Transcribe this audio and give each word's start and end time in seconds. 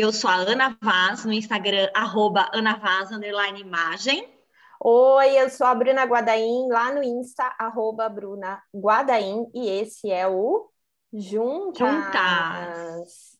Eu 0.00 0.12
sou 0.12 0.30
a 0.30 0.36
Ana 0.36 0.78
Vaz, 0.80 1.24
no 1.24 1.32
Instagram, 1.32 1.90
arroba 1.92 2.48
Ana 2.54 2.76
Vaz, 2.76 3.10
underline 3.10 3.60
imagem. 3.60 4.32
Oi, 4.80 5.40
eu 5.40 5.50
sou 5.50 5.66
a 5.66 5.74
Bruna 5.74 6.04
Guadaim, 6.04 6.68
lá 6.68 6.92
no 6.92 7.02
Insta, 7.02 7.52
arroba 7.58 8.08
Bruna 8.08 8.62
Guadaim, 8.72 9.50
e 9.52 9.68
esse 9.68 10.08
é 10.08 10.28
o 10.28 10.70
Juntas. 11.12 11.78
Juntas. 11.80 13.38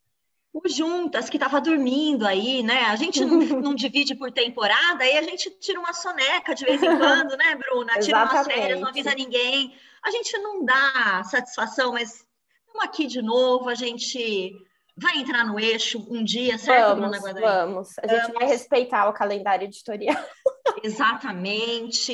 O 0.53 0.69
Juntas, 0.69 1.31
que 1.31 1.37
estava 1.37 1.61
dormindo 1.61 2.27
aí, 2.27 2.65
né? 2.65 2.87
A 2.87 2.97
gente 2.97 3.25
não, 3.25 3.39
não, 3.63 3.73
divide 3.73 4.17
por 4.17 4.33
temporada, 4.33 5.05
aí 5.05 5.17
a 5.17 5.23
gente 5.23 5.51
tira 5.61 5.79
uma 5.79 5.93
soneca 5.93 6.57
de 6.57 6.65
vez 6.65 6.83
em 6.83 6.87
quando, 6.99 7.37
né, 7.37 7.55
Bruna? 7.55 8.01
Tira 8.01 8.25
umas 8.25 8.47
férias, 8.49 8.81
não 8.81 8.89
avisa 8.89 9.15
ninguém. 9.15 9.73
A 10.03 10.11
gente 10.11 10.37
não 10.39 10.65
dá 10.65 11.23
satisfação, 11.23 11.93
mas 11.93 12.27
estamos 12.67 12.85
aqui 12.85 13.07
de 13.07 13.23
novo, 13.23 13.69
a 13.69 13.77
gente 13.77 14.59
vai 15.01 15.19
entrar 15.19 15.45
no 15.45 15.59
eixo 15.59 16.05
um 16.11 16.23
dia, 16.25 16.59
certo, 16.59 17.01
vamos, 17.01 17.21
Bruna? 17.21 17.41
Vamos, 17.41 17.99
a 17.99 18.07
gente 18.07 18.21
vamos. 18.23 18.39
vai 18.39 18.47
respeitar 18.49 19.09
o 19.09 19.13
calendário 19.13 19.65
editorial. 19.65 20.17
Exatamente. 20.83 22.13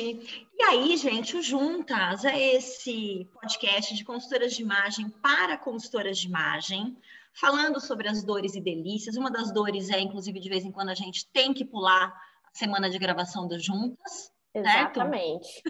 E 0.57 0.63
aí, 0.63 0.95
gente, 0.97 1.35
o 1.35 1.41
Juntas 1.41 2.23
é 2.25 2.55
esse 2.55 3.27
podcast 3.33 3.93
de 3.93 4.03
consultoras 4.03 4.53
de 4.53 4.61
imagem 4.61 5.09
para 5.21 5.57
consultoras 5.57 6.17
de 6.17 6.27
imagem, 6.27 6.97
falando 7.33 7.79
sobre 7.79 8.07
as 8.07 8.23
dores 8.23 8.55
e 8.55 8.61
delícias. 8.61 9.17
Uma 9.17 9.31
das 9.31 9.51
dores 9.51 9.89
é, 9.89 9.99
inclusive, 9.99 10.39
de 10.39 10.49
vez 10.49 10.63
em 10.63 10.71
quando 10.71 10.89
a 10.89 10.95
gente 10.95 11.27
tem 11.31 11.53
que 11.53 11.65
pular 11.65 12.07
a 12.07 12.57
semana 12.57 12.89
de 12.89 12.97
gravação 12.97 13.47
do 13.47 13.59
Juntas. 13.59 14.31
Exatamente. 14.53 15.61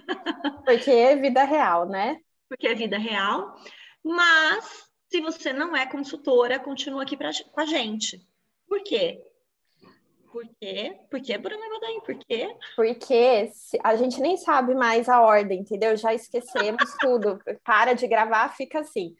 Porque 0.64 0.92
é 0.92 1.16
vida 1.16 1.44
real, 1.44 1.88
né? 1.88 2.20
Porque 2.48 2.68
é 2.68 2.76
vida 2.76 2.98
real. 2.98 3.56
Mas 4.04 4.85
se 5.16 5.22
você 5.22 5.54
não 5.54 5.74
é 5.74 5.86
consultora, 5.86 6.60
continua 6.60 7.04
aqui 7.04 7.16
pra, 7.16 7.32
com 7.50 7.62
a 7.62 7.66
gente. 7.66 8.22
Por 8.68 8.84
quê? 8.84 9.24
Por 10.30 10.46
quê? 10.60 11.00
Por 11.10 11.22
quê, 11.22 11.38
Bruna 11.38 11.70
Godain? 11.70 12.02
Por 12.02 12.16
quê? 12.16 12.54
Porque 12.76 13.50
a 13.82 13.96
gente 13.96 14.20
nem 14.20 14.36
sabe 14.36 14.76
mais 14.76 15.08
a 15.08 15.22
ordem, 15.22 15.62
entendeu? 15.62 15.96
Já 15.96 16.14
esquecemos 16.14 16.94
tudo. 17.00 17.40
Para 17.64 17.94
de 17.94 18.06
gravar, 18.08 18.50
fica 18.58 18.82
assim. 18.82 19.16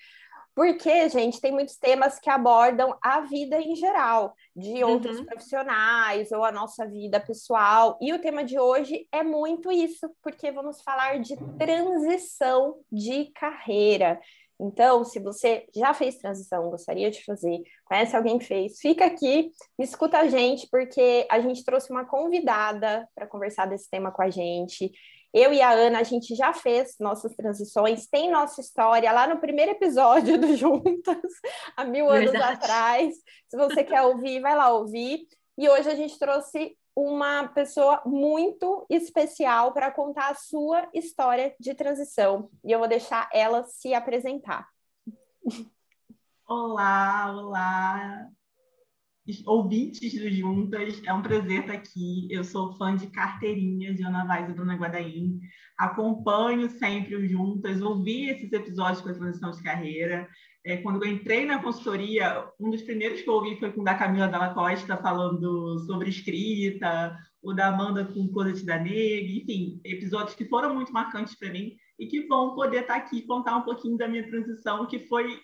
Porque, 0.54 1.08
gente, 1.08 1.40
tem 1.40 1.54
muitos 1.54 1.78
temas 1.78 2.20
que 2.20 2.30
abordam 2.30 2.98
a 3.02 3.22
vida 3.22 3.60
em 3.62 3.76
geral, 3.76 4.34
de 4.54 4.84
outros 4.84 5.20
uhum. 5.20 5.26
profissionais 5.26 6.32
ou 6.32 6.44
a 6.44 6.52
nossa 6.52 6.86
vida 6.86 7.22
pessoal. 7.22 7.98
E 8.02 8.12
o 8.12 8.20
tema 8.20 8.44
de 8.44 8.60
hoje 8.60 9.08
é 9.14 9.24
muito 9.24 9.72
isso, 9.72 10.14
porque 10.22 10.52
vamos 10.52 10.82
falar 10.82 11.20
de 11.20 11.38
transição 11.58 12.76
de 12.92 13.32
carreira. 13.34 14.20
Então, 14.60 15.04
se 15.04 15.20
você 15.20 15.66
já 15.76 15.94
fez 15.94 16.18
transição, 16.18 16.70
gostaria 16.70 17.12
de 17.12 17.24
fazer, 17.24 17.62
conhece 17.84 18.16
alguém 18.16 18.40
que 18.40 18.46
fez, 18.46 18.80
fica 18.80 19.06
aqui, 19.06 19.52
escuta 19.78 20.20
a 20.20 20.28
gente, 20.28 20.68
porque 20.70 21.28
a 21.30 21.40
gente 21.40 21.64
trouxe 21.64 21.92
uma 21.92 22.06
convidada 22.06 23.08
para 23.14 23.28
conversar 23.28 23.66
desse 23.66 23.90
tema 23.90 24.12
com 24.12 24.22
a 24.22 24.30
gente. 24.30 24.92
Eu 25.34 25.52
e 25.52 25.62
a 25.62 25.72
Ana, 25.72 26.00
a 26.00 26.04
gente 26.04 26.34
já 26.34 26.54
fez 26.54 26.96
nossas 26.98 27.36
transições, 27.36 28.08
tem 28.08 28.32
nossa 28.32 28.62
história 28.62 29.12
lá 29.12 29.28
no 29.28 29.42
primeiro 29.42 29.72
episódio 29.72 30.40
do 30.40 30.56
Juntas, 30.56 31.18
há 31.76 31.84
mil 31.84 32.10
anos 32.10 32.32
Verdade. 32.32 32.54
atrás. 32.54 33.16
Se 33.50 33.58
você 33.58 33.84
quer 33.84 34.04
ouvir, 34.04 34.40
vai 34.40 34.56
lá 34.56 34.72
ouvir. 34.74 35.28
E 35.58 35.68
hoje 35.68 35.90
a 35.90 35.96
gente 35.96 36.18
trouxe 36.18 36.78
uma 36.96 37.48
pessoa 37.50 38.02
muito 38.06 38.86
especial 38.90 39.74
para 39.74 39.92
contar 39.92 40.30
a 40.30 40.36
sua 40.36 40.88
história 40.94 41.54
de 41.60 41.74
transição. 41.74 42.50
E 42.64 42.72
eu 42.72 42.80
vou 42.80 42.88
deixar 42.88 43.30
ela 43.34 43.64
se 43.66 43.94
apresentar. 43.94 44.68
Olá, 46.48 47.34
olá, 47.36 48.30
ouvintes 49.46 50.14
do 50.14 50.30
Juntas. 50.30 51.02
É 51.06 51.14
um 51.14 51.22
prazer 51.22 51.62
estar 51.62 51.74
aqui. 51.74 52.28
Eu 52.32 52.44
sou 52.44 52.74
fã 52.78 52.96
de 52.96 53.08
carteirinha 53.08 53.94
de 53.94 54.04
Ana 54.04 54.26
Vaz 54.26 54.50
e 54.50 54.54
Dona 54.54 54.76
Guadaim. 54.76 55.40
Acompanho 55.78 56.70
sempre 56.70 57.16
o 57.16 57.28
Juntas, 57.28 57.82
ouvi 57.82 58.30
esses 58.30 58.54
episódios 58.54 59.02
com 59.02 59.10
a 59.10 59.14
transição 59.14 59.52
de 59.52 59.62
carreira. 59.62 60.30
É, 60.66 60.78
quando 60.78 61.04
eu 61.04 61.12
entrei 61.12 61.46
na 61.46 61.62
consultoria, 61.62 62.44
um 62.60 62.72
dos 62.72 62.82
primeiros 62.82 63.22
que 63.22 63.30
eu 63.30 63.36
ouvi 63.36 63.56
foi 63.60 63.72
com 63.72 63.82
o 63.82 63.84
da 63.84 63.94
Camila 63.94 64.28
Dalla 64.28 64.52
Costa, 64.52 64.98
falando 64.98 65.78
sobre 65.86 66.10
escrita, 66.10 67.16
o 67.44 67.54
da 67.54 67.68
Amanda 67.68 68.04
com 68.04 68.28
Coisa 68.30 68.66
da 68.66 68.80
Negra, 68.80 69.32
enfim, 69.32 69.80
episódios 69.86 70.34
que 70.34 70.46
foram 70.46 70.74
muito 70.74 70.92
marcantes 70.92 71.38
para 71.38 71.52
mim 71.52 71.74
e 72.00 72.08
que 72.08 72.26
vão 72.28 72.56
poder 72.56 72.82
estar 72.82 72.96
aqui 72.96 73.20
e 73.20 73.28
contar 73.28 73.58
um 73.58 73.62
pouquinho 73.62 73.96
da 73.96 74.08
minha 74.08 74.28
transição, 74.28 74.88
que 74.88 74.98
foi 75.00 75.40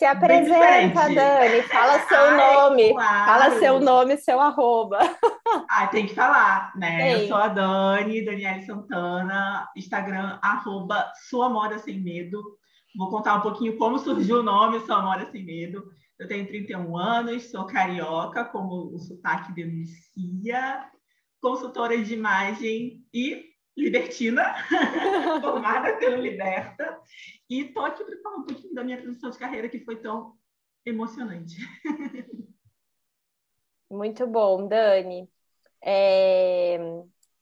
se 0.00 0.04
apresenta, 0.06 1.12
Dani, 1.12 1.62
fala 1.64 1.98
seu 2.08 2.20
Ai, 2.20 2.36
nome, 2.36 2.94
claro. 2.94 3.24
fala 3.24 3.58
seu 3.58 3.80
nome, 3.80 4.16
seu 4.16 4.40
arroba. 4.40 4.98
Ah, 5.68 5.88
tem 5.88 6.06
que 6.06 6.14
falar, 6.14 6.72
né? 6.76 7.14
Eu 7.22 7.28
sou 7.28 7.36
a 7.36 7.48
Dani, 7.48 8.24
Daniela 8.24 8.62
Santana, 8.62 9.68
Instagram, 9.76 10.38
arroba 10.40 11.12
Sua 11.28 11.50
Moda 11.50 11.78
Sem 11.78 12.00
Medo. 12.00 12.40
Vou 12.96 13.08
contar 13.08 13.36
um 13.36 13.40
pouquinho 13.40 13.76
como 13.78 13.98
surgiu 13.98 14.40
o 14.40 14.42
nome 14.42 14.80
Sua 14.80 15.02
Moda 15.02 15.30
Sem 15.30 15.44
Medo. 15.44 15.90
Eu 16.18 16.28
tenho 16.28 16.46
31 16.46 16.96
anos, 16.96 17.50
sou 17.50 17.64
carioca, 17.66 18.44
como 18.44 18.94
o 18.94 18.98
sotaque 18.98 19.52
denuncia, 19.52 20.90
consultora 21.40 21.96
de 22.02 22.14
imagem 22.14 23.04
e 23.14 23.50
libertina, 23.76 24.54
formada 25.40 25.96
pelo 25.96 26.20
Liberta, 26.20 27.00
e 27.48 27.62
estou 27.62 27.84
aqui 27.84 28.04
para 28.04 28.20
falar 28.20 28.36
um 28.36 28.44
pouquinho 28.44 28.74
da 28.74 28.84
minha 28.84 29.00
transição 29.00 29.30
de 29.30 29.38
carreira 29.38 29.68
que 29.68 29.80
foi 29.80 29.96
tão 29.96 30.34
emocionante. 30.84 31.56
Muito 33.90 34.26
bom, 34.26 34.68
Dani. 34.68 35.28
É... 35.82 36.78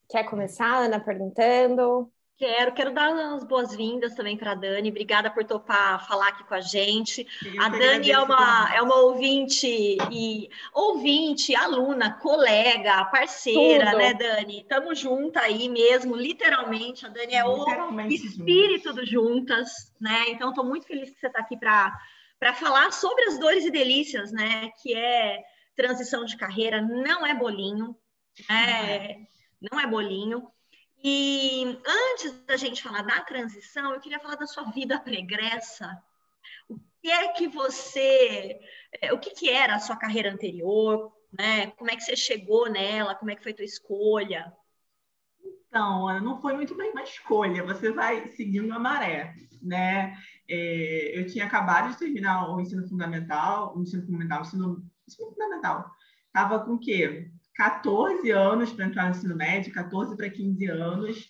Quer 0.09 0.25
começar, 0.25 0.85
Ana, 0.85 1.01
perguntando? 1.01 2.11
Quero, 2.39 2.73
quero 2.73 2.95
dar 2.95 3.11
umas 3.11 3.43
boas-vindas 3.43 4.15
também 4.15 4.37
para 4.37 4.53
a 4.53 4.55
Dani. 4.55 4.91
Obrigada 4.91 5.29
por 5.29 5.43
topar 5.43 6.07
falar 6.07 6.29
aqui 6.29 6.45
com 6.45 6.55
a 6.55 6.61
gente. 6.61 7.27
Eu 7.45 7.61
a 7.61 7.69
Dani 7.69 8.13
é 8.13 8.19
uma, 8.21 8.77
é 8.77 8.81
uma 8.81 8.95
ouvinte 8.95 9.67
e 9.67 10.49
ouvinte, 10.73 11.57
aluna, 11.57 12.13
colega, 12.13 13.05
parceira, 13.07 13.87
Tudo. 13.87 13.99
né, 13.99 14.15
Dani? 14.15 14.61
Estamos 14.61 15.01
juntas 15.01 15.43
aí 15.43 15.69
mesmo, 15.69 16.15
literalmente. 16.15 17.05
A 17.05 17.09
Dani 17.09 17.35
é 17.35 17.45
o 17.45 18.01
espírito 18.03 18.93
do 18.93 19.05
Juntas, 19.05 19.93
né? 20.01 20.27
Então, 20.29 20.51
estou 20.51 20.65
muito 20.65 20.87
feliz 20.87 21.11
que 21.11 21.19
você 21.19 21.27
está 21.27 21.41
aqui 21.41 21.57
para 21.57 22.55
falar 22.55 22.93
sobre 22.93 23.25
as 23.25 23.39
dores 23.41 23.65
e 23.65 23.71
delícias, 23.73 24.31
né? 24.31 24.71
Que 24.81 24.95
é 24.95 25.43
transição 25.75 26.25
de 26.25 26.37
carreira, 26.37 26.81
não 26.81 27.27
é 27.27 27.35
bolinho, 27.35 27.97
né? 28.49 29.27
Não 29.61 29.81
é 29.81 29.89
bolinho. 29.89 30.49
E 31.03 31.81
antes 31.87 32.33
da 32.45 32.57
gente 32.57 32.83
falar 32.83 33.03
da 33.03 33.21
transição, 33.21 33.93
eu 33.93 34.01
queria 34.01 34.19
falar 34.19 34.35
da 34.35 34.47
sua 34.47 34.65
vida 34.65 34.99
pregressa. 34.99 36.03
O 36.69 36.79
que 37.01 37.11
é 37.11 37.33
que 37.33 37.47
você, 37.47 38.59
é, 39.01 39.13
o 39.13 39.19
que, 39.19 39.31
que 39.31 39.49
era 39.49 39.77
a 39.77 39.81
sua 39.81 39.97
carreira 39.97 40.33
anterior, 40.33 41.13
né? 41.33 41.69
Como 41.73 41.91
é 41.91 41.97
que 41.97 42.03
você 42.03 42.17
chegou 42.17 42.69
nela? 42.69 43.15
Como 43.15 43.31
é 43.31 43.37
que 43.37 43.43
foi 43.43 43.53
a 43.53 43.57
tua 43.57 43.65
escolha? 43.65 44.53
Então, 45.69 46.21
não 46.21 46.41
foi 46.41 46.55
muito 46.55 46.75
bem 46.75 46.91
uma 46.91 47.03
escolha. 47.03 47.65
Você 47.65 47.93
vai 47.93 48.27
seguindo 48.29 48.73
a 48.73 48.79
maré, 48.79 49.35
né? 49.63 50.17
É, 50.49 51.21
eu 51.21 51.27
tinha 51.27 51.45
acabado 51.45 51.93
de 51.93 51.99
terminar 51.99 52.51
o 52.51 52.61
ensino 52.61 52.89
fundamental, 52.89 53.77
o 53.77 53.83
ensino 53.83 54.05
fundamental, 54.05 54.41
o 54.41 54.47
ensino, 54.47 54.91
ensino 55.07 55.31
fundamental. 55.31 55.91
Estava 56.27 56.65
com 56.65 56.75
o 56.75 56.79
quê? 56.79 57.31
14 57.59 58.31
anos 58.31 58.73
para 58.73 58.87
entrar 58.87 59.05
no 59.05 59.11
ensino 59.11 59.37
médio, 59.37 59.73
14 59.73 60.17
para 60.17 60.31
15 60.31 60.65
anos. 60.67 61.29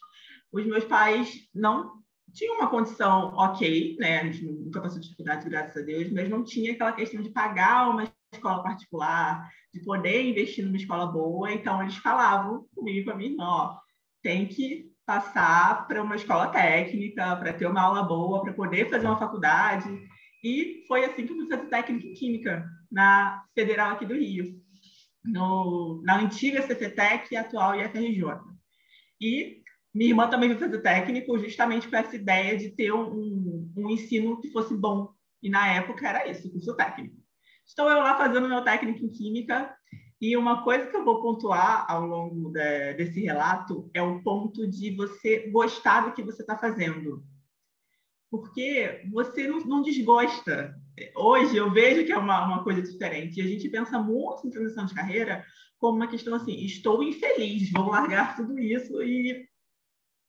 Os 0.52 0.66
meus 0.66 0.84
pais 0.84 1.48
não 1.54 2.02
tinham 2.34 2.56
uma 2.56 2.68
condição 2.68 3.32
ok, 3.34 3.96
né? 3.98 4.20
A 4.20 4.24
gente 4.24 4.44
nunca 4.44 4.82
passou 4.82 5.00
dificuldade, 5.00 5.48
graças 5.48 5.82
a 5.82 5.84
Deus, 5.84 6.12
mas 6.12 6.28
não 6.28 6.44
tinha 6.44 6.72
aquela 6.72 6.92
questão 6.92 7.22
de 7.22 7.30
pagar 7.30 7.88
uma 7.88 8.04
escola 8.30 8.62
particular, 8.62 9.48
de 9.72 9.80
poder 9.80 10.22
investir 10.22 10.62
numa 10.62 10.76
escola 10.76 11.06
boa. 11.06 11.50
Então, 11.50 11.80
eles 11.80 11.96
falavam 11.96 12.66
comigo 12.74 12.98
e 12.98 13.04
com 13.04 13.10
a 13.12 13.14
minha 13.14 13.30
irmã: 13.30 13.44
ó, 13.44 13.78
tem 14.22 14.46
que 14.46 14.92
passar 15.06 15.88
para 15.88 16.02
uma 16.02 16.16
escola 16.16 16.48
técnica, 16.48 17.36
para 17.36 17.54
ter 17.54 17.66
uma 17.66 17.80
aula 17.80 18.02
boa, 18.02 18.42
para 18.42 18.52
poder 18.52 18.90
fazer 18.90 19.06
uma 19.06 19.18
faculdade. 19.18 19.88
E 20.44 20.84
foi 20.86 21.06
assim 21.06 21.24
que 21.24 21.32
eu 21.32 21.36
fui 21.36 21.48
fazer 21.48 21.70
técnica 21.70 22.06
em 22.06 22.12
química 22.12 22.68
na 22.92 23.42
Federal 23.54 23.92
aqui 23.92 24.04
do 24.04 24.14
Rio 24.14 24.67
no, 25.24 26.00
na 26.04 26.20
antiga 26.20 26.62
CCTEC 26.62 27.32
e 27.32 27.36
atual 27.36 27.74
IFRJ. 27.74 28.24
E 29.20 29.62
minha 29.94 30.10
irmã 30.10 30.28
também 30.28 30.50
foi 30.50 30.58
fazer 30.58 30.80
técnico 30.80 31.38
justamente 31.38 31.88
com 31.88 31.96
essa 31.96 32.14
ideia 32.14 32.56
de 32.56 32.70
ter 32.70 32.92
um, 32.92 33.70
um, 33.76 33.90
ensino 33.90 34.40
que 34.40 34.50
fosse 34.50 34.76
bom. 34.76 35.12
E 35.42 35.48
na 35.48 35.74
época 35.74 36.08
era 36.08 36.28
isso, 36.28 36.50
curso 36.50 36.74
técnico. 36.76 37.16
Estou 37.66 37.88
eu 37.90 37.98
lá 37.98 38.16
fazendo 38.16 38.48
meu 38.48 38.62
técnico 38.62 39.04
em 39.04 39.10
Química 39.10 39.74
e 40.20 40.36
uma 40.36 40.64
coisa 40.64 40.86
que 40.86 40.96
eu 40.96 41.04
vou 41.04 41.22
pontuar 41.22 41.86
ao 41.88 42.04
longo 42.04 42.50
de, 42.50 42.94
desse 42.94 43.20
relato 43.20 43.88
é 43.94 44.02
o 44.02 44.22
ponto 44.22 44.66
de 44.68 44.94
você 44.96 45.48
gostar 45.50 46.02
do 46.02 46.12
que 46.12 46.22
você 46.22 46.42
está 46.42 46.56
fazendo. 46.58 47.24
porque 48.30 49.02
você 49.12 49.46
não, 49.46 49.60
não, 49.60 49.82
desgosta. 49.82 50.74
Hoje 51.14 51.56
eu 51.56 51.70
vejo 51.70 52.04
que 52.04 52.12
é 52.12 52.16
uma, 52.16 52.44
uma 52.44 52.64
coisa 52.64 52.82
diferente. 52.82 53.38
E 53.38 53.42
a 53.42 53.46
gente 53.46 53.68
pensa 53.68 53.98
muito 53.98 54.46
em 54.46 54.50
transição 54.50 54.86
de 54.86 54.94
carreira 54.94 55.44
como 55.78 55.96
uma 55.96 56.08
questão 56.08 56.34
assim: 56.34 56.64
estou 56.64 57.02
infeliz, 57.02 57.70
vou 57.72 57.90
largar 57.90 58.34
tudo 58.36 58.58
isso 58.58 59.02
e 59.02 59.46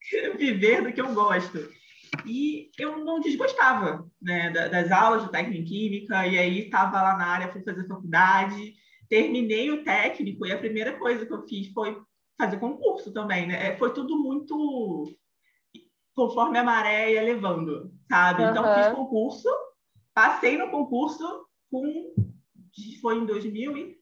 viver 0.38 0.83
do 0.83 0.94
que 0.94 1.01
eu 1.01 1.13
gosto. 1.13 1.69
E 2.25 2.71
eu 2.80 2.98
não 3.06 3.19
desgostava 3.19 4.10
né, 4.21 4.50
das 4.50 4.92
aulas 4.92 5.24
de 5.24 5.31
técnica 5.31 5.60
em 5.60 5.63
química, 5.63 6.25
e 6.25 6.39
aí 6.39 6.66
estava 6.66 7.01
lá 7.01 7.16
na 7.16 7.27
área, 7.27 7.51
fui 7.51 7.62
fazer 7.62 7.88
faculdade, 7.88 8.74
terminei 9.07 9.69
o 9.69 9.83
técnico, 9.83 10.45
e 10.45 10.51
a 10.51 10.57
primeira 10.57 10.98
coisa 10.98 11.24
que 11.25 11.31
eu 11.31 11.48
fiz 11.48 11.71
foi 11.71 11.95
fazer 12.36 12.57
concurso 12.57 13.13
também, 13.13 13.45
né? 13.45 13.68
É, 13.68 13.77
foi 13.77 13.94
tudo 13.94 14.18
muito 14.18 15.06
conforme 16.16 16.57
a 16.57 16.63
maré 16.63 17.13
ia 17.13 17.21
levando, 17.21 17.92
sabe? 18.10 18.44
Uhum. 18.44 18.50
Então, 18.50 18.75
fiz 18.75 18.88
concurso, 18.94 19.48
passei 20.19 20.57
no 20.57 20.69
concurso 20.69 21.25
com. 21.71 22.13
Foi 23.01 23.18
em 23.18 23.25
2000 23.25 23.77
e 23.77 24.00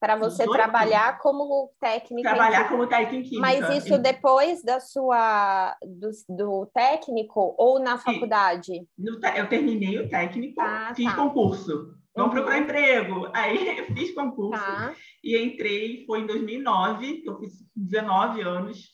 para 0.00 0.16
você 0.16 0.42
18? 0.42 0.52
trabalhar 0.52 1.18
como 1.20 1.72
técnica. 1.78 2.28
Trabalhar 2.28 2.68
como 2.68 2.88
técnica 2.88 3.38
Mas 3.38 3.68
isso 3.76 3.96
depois 3.98 4.60
da 4.64 4.80
sua 4.80 5.76
do, 5.80 6.10
do 6.28 6.66
técnico 6.74 7.54
ou 7.56 7.78
na 7.78 7.96
faculdade? 7.96 8.84
No, 8.98 9.20
eu 9.36 9.48
terminei 9.48 10.00
o 10.00 10.08
técnico, 10.08 10.60
ah, 10.60 10.92
fiz 10.96 11.06
tá. 11.06 11.14
concurso. 11.14 11.94
Vamos 12.16 12.30
uhum. 12.30 12.30
procurar 12.30 12.58
emprego. 12.58 13.30
Aí 13.32 13.86
fiz 13.94 14.12
concurso 14.12 14.60
tá. 14.60 14.92
e 15.22 15.38
entrei, 15.38 16.04
foi 16.04 16.22
em 16.22 16.26
2009, 16.26 17.22
eu 17.24 17.38
fiz 17.38 17.52
19 17.76 18.40
anos. 18.40 18.88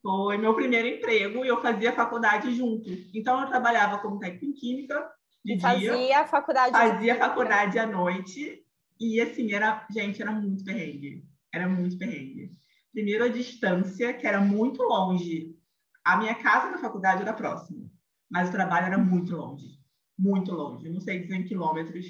Foi 0.00 0.38
meu 0.38 0.54
primeiro 0.54 0.86
emprego 0.86 1.44
e 1.44 1.48
eu 1.48 1.60
fazia 1.60 1.92
faculdade 1.92 2.54
junto. 2.54 2.88
Então 3.12 3.40
eu 3.40 3.48
trabalhava 3.48 3.98
como 3.98 4.20
técnica 4.20 4.46
em 4.46 4.52
química 4.52 5.15
de 5.54 5.60
fazia 5.60 5.96
dia. 5.96 6.26
Faculdade 6.26 6.72
fazia 6.72 7.14
faculdade 7.16 7.78
à 7.78 7.86
noite 7.86 8.64
e 8.98 9.20
assim, 9.20 9.52
era, 9.52 9.86
gente, 9.90 10.20
era 10.20 10.32
muito 10.32 10.64
perrengue. 10.64 11.24
Era 11.52 11.68
muito 11.68 11.96
perrengue. 11.96 12.50
Primeiro 12.92 13.24
a 13.24 13.28
distância, 13.28 14.12
que 14.12 14.26
era 14.26 14.40
muito 14.40 14.82
longe. 14.82 15.54
A 16.04 16.16
minha 16.16 16.34
casa 16.34 16.70
na 16.70 16.78
faculdade 16.78 17.22
era 17.22 17.32
próxima, 17.32 17.90
mas 18.30 18.48
o 18.48 18.52
trabalho 18.52 18.86
era 18.86 18.98
muito 18.98 19.36
longe. 19.36 19.76
Muito 20.18 20.52
longe. 20.52 20.88
Não 20.88 21.00
sei 21.00 21.20
dizer 21.20 21.36
em 21.36 21.44
quilômetros, 21.44 22.06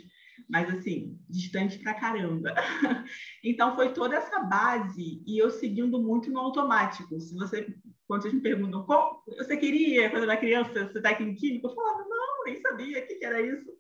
mas 0.48 0.70
assim, 0.70 1.18
distante 1.28 1.78
pra 1.78 1.94
caramba. 1.94 2.54
então 3.42 3.74
foi 3.74 3.92
toda 3.92 4.16
essa 4.16 4.40
base 4.40 5.22
e 5.26 5.38
eu 5.42 5.50
seguindo 5.50 6.00
muito 6.00 6.30
no 6.30 6.38
automático. 6.38 7.18
Se 7.20 7.34
você, 7.34 7.74
quando 8.06 8.22
vocês 8.22 8.34
me 8.34 8.40
perguntam 8.40 8.84
como 8.84 9.22
você 9.26 9.56
queria 9.56 10.10
quando 10.10 10.24
era 10.24 10.36
criança, 10.36 10.86
você 10.86 11.00
técnico 11.00 11.32
em 11.32 11.34
química, 11.34 11.66
eu 11.68 11.74
falava, 11.74 12.04
não, 12.08 12.44
nem 12.44 12.60
sabia 12.60 12.98
o 12.98 13.06
que, 13.06 13.24
era 13.24 13.40
isso. 13.40 13.72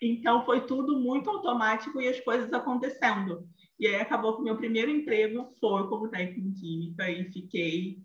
Então 0.00 0.44
foi 0.44 0.66
tudo 0.66 0.98
muito 0.98 1.28
automático 1.30 2.00
e 2.00 2.08
as 2.08 2.20
coisas 2.20 2.52
acontecendo. 2.52 3.48
E 3.78 3.86
aí 3.86 3.96
acabou 3.96 4.36
que 4.36 4.42
meu 4.42 4.56
primeiro 4.56 4.90
emprego 4.90 5.52
foi 5.58 5.88
como 5.88 6.08
técnico 6.08 6.48
em 6.48 6.54
química 6.54 7.10
e 7.10 7.32
fiquei 7.32 7.98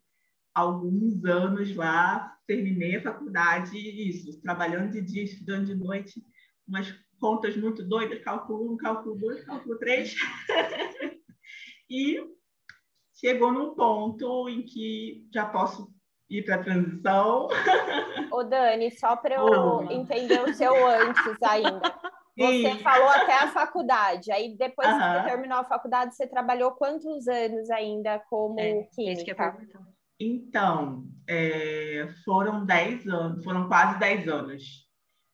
alguns 0.53 1.23
anos 1.25 1.75
lá, 1.75 2.35
terminei 2.47 2.95
a 2.95 3.03
faculdade, 3.03 3.77
isso, 3.77 4.41
trabalhando 4.41 4.91
de 4.91 5.01
dia, 5.01 5.23
estudando 5.23 5.67
de 5.67 5.75
noite, 5.75 6.21
umas 6.67 6.93
contas 7.19 7.55
muito 7.55 7.83
doidas, 7.83 8.23
cálculo 8.23 8.73
1, 8.73 8.77
cálculo 8.77 9.15
2, 9.15 9.43
cálculo 9.43 9.77
3. 9.77 10.15
e 11.89 12.19
chegou 13.19 13.51
num 13.51 13.75
ponto 13.75 14.47
em 14.49 14.63
que 14.63 15.27
já 15.33 15.45
posso 15.45 15.91
ir 16.29 16.43
para 16.43 16.55
a 16.55 16.63
transição. 16.63 17.47
Ô, 18.31 18.43
Dani, 18.43 18.91
só 18.91 19.15
para 19.15 19.35
eu 19.35 19.91
entender 19.91 20.41
o 20.41 20.53
seu 20.53 20.73
antes 20.87 21.41
ainda. 21.43 21.81
Você 22.37 22.71
Sim. 22.71 22.79
falou 22.79 23.09
até 23.09 23.33
a 23.33 23.51
faculdade, 23.51 24.31
aí 24.31 24.55
depois 24.55 24.87
que 24.87 24.93
você 24.93 25.23
terminou 25.25 25.57
a 25.57 25.65
faculdade, 25.65 26.15
você 26.15 26.25
trabalhou 26.25 26.71
quantos 26.71 27.27
anos 27.27 27.69
ainda 27.69 28.17
como 28.29 28.57
é, 28.57 28.83
química? 28.95 29.57
Então, 30.17 31.03
é, 31.27 32.07
foram 32.23 32.65
10 32.65 33.07
anos, 33.07 33.43
foram 33.43 33.67
quase 33.67 33.99
10 33.99 34.27
anos. 34.29 34.87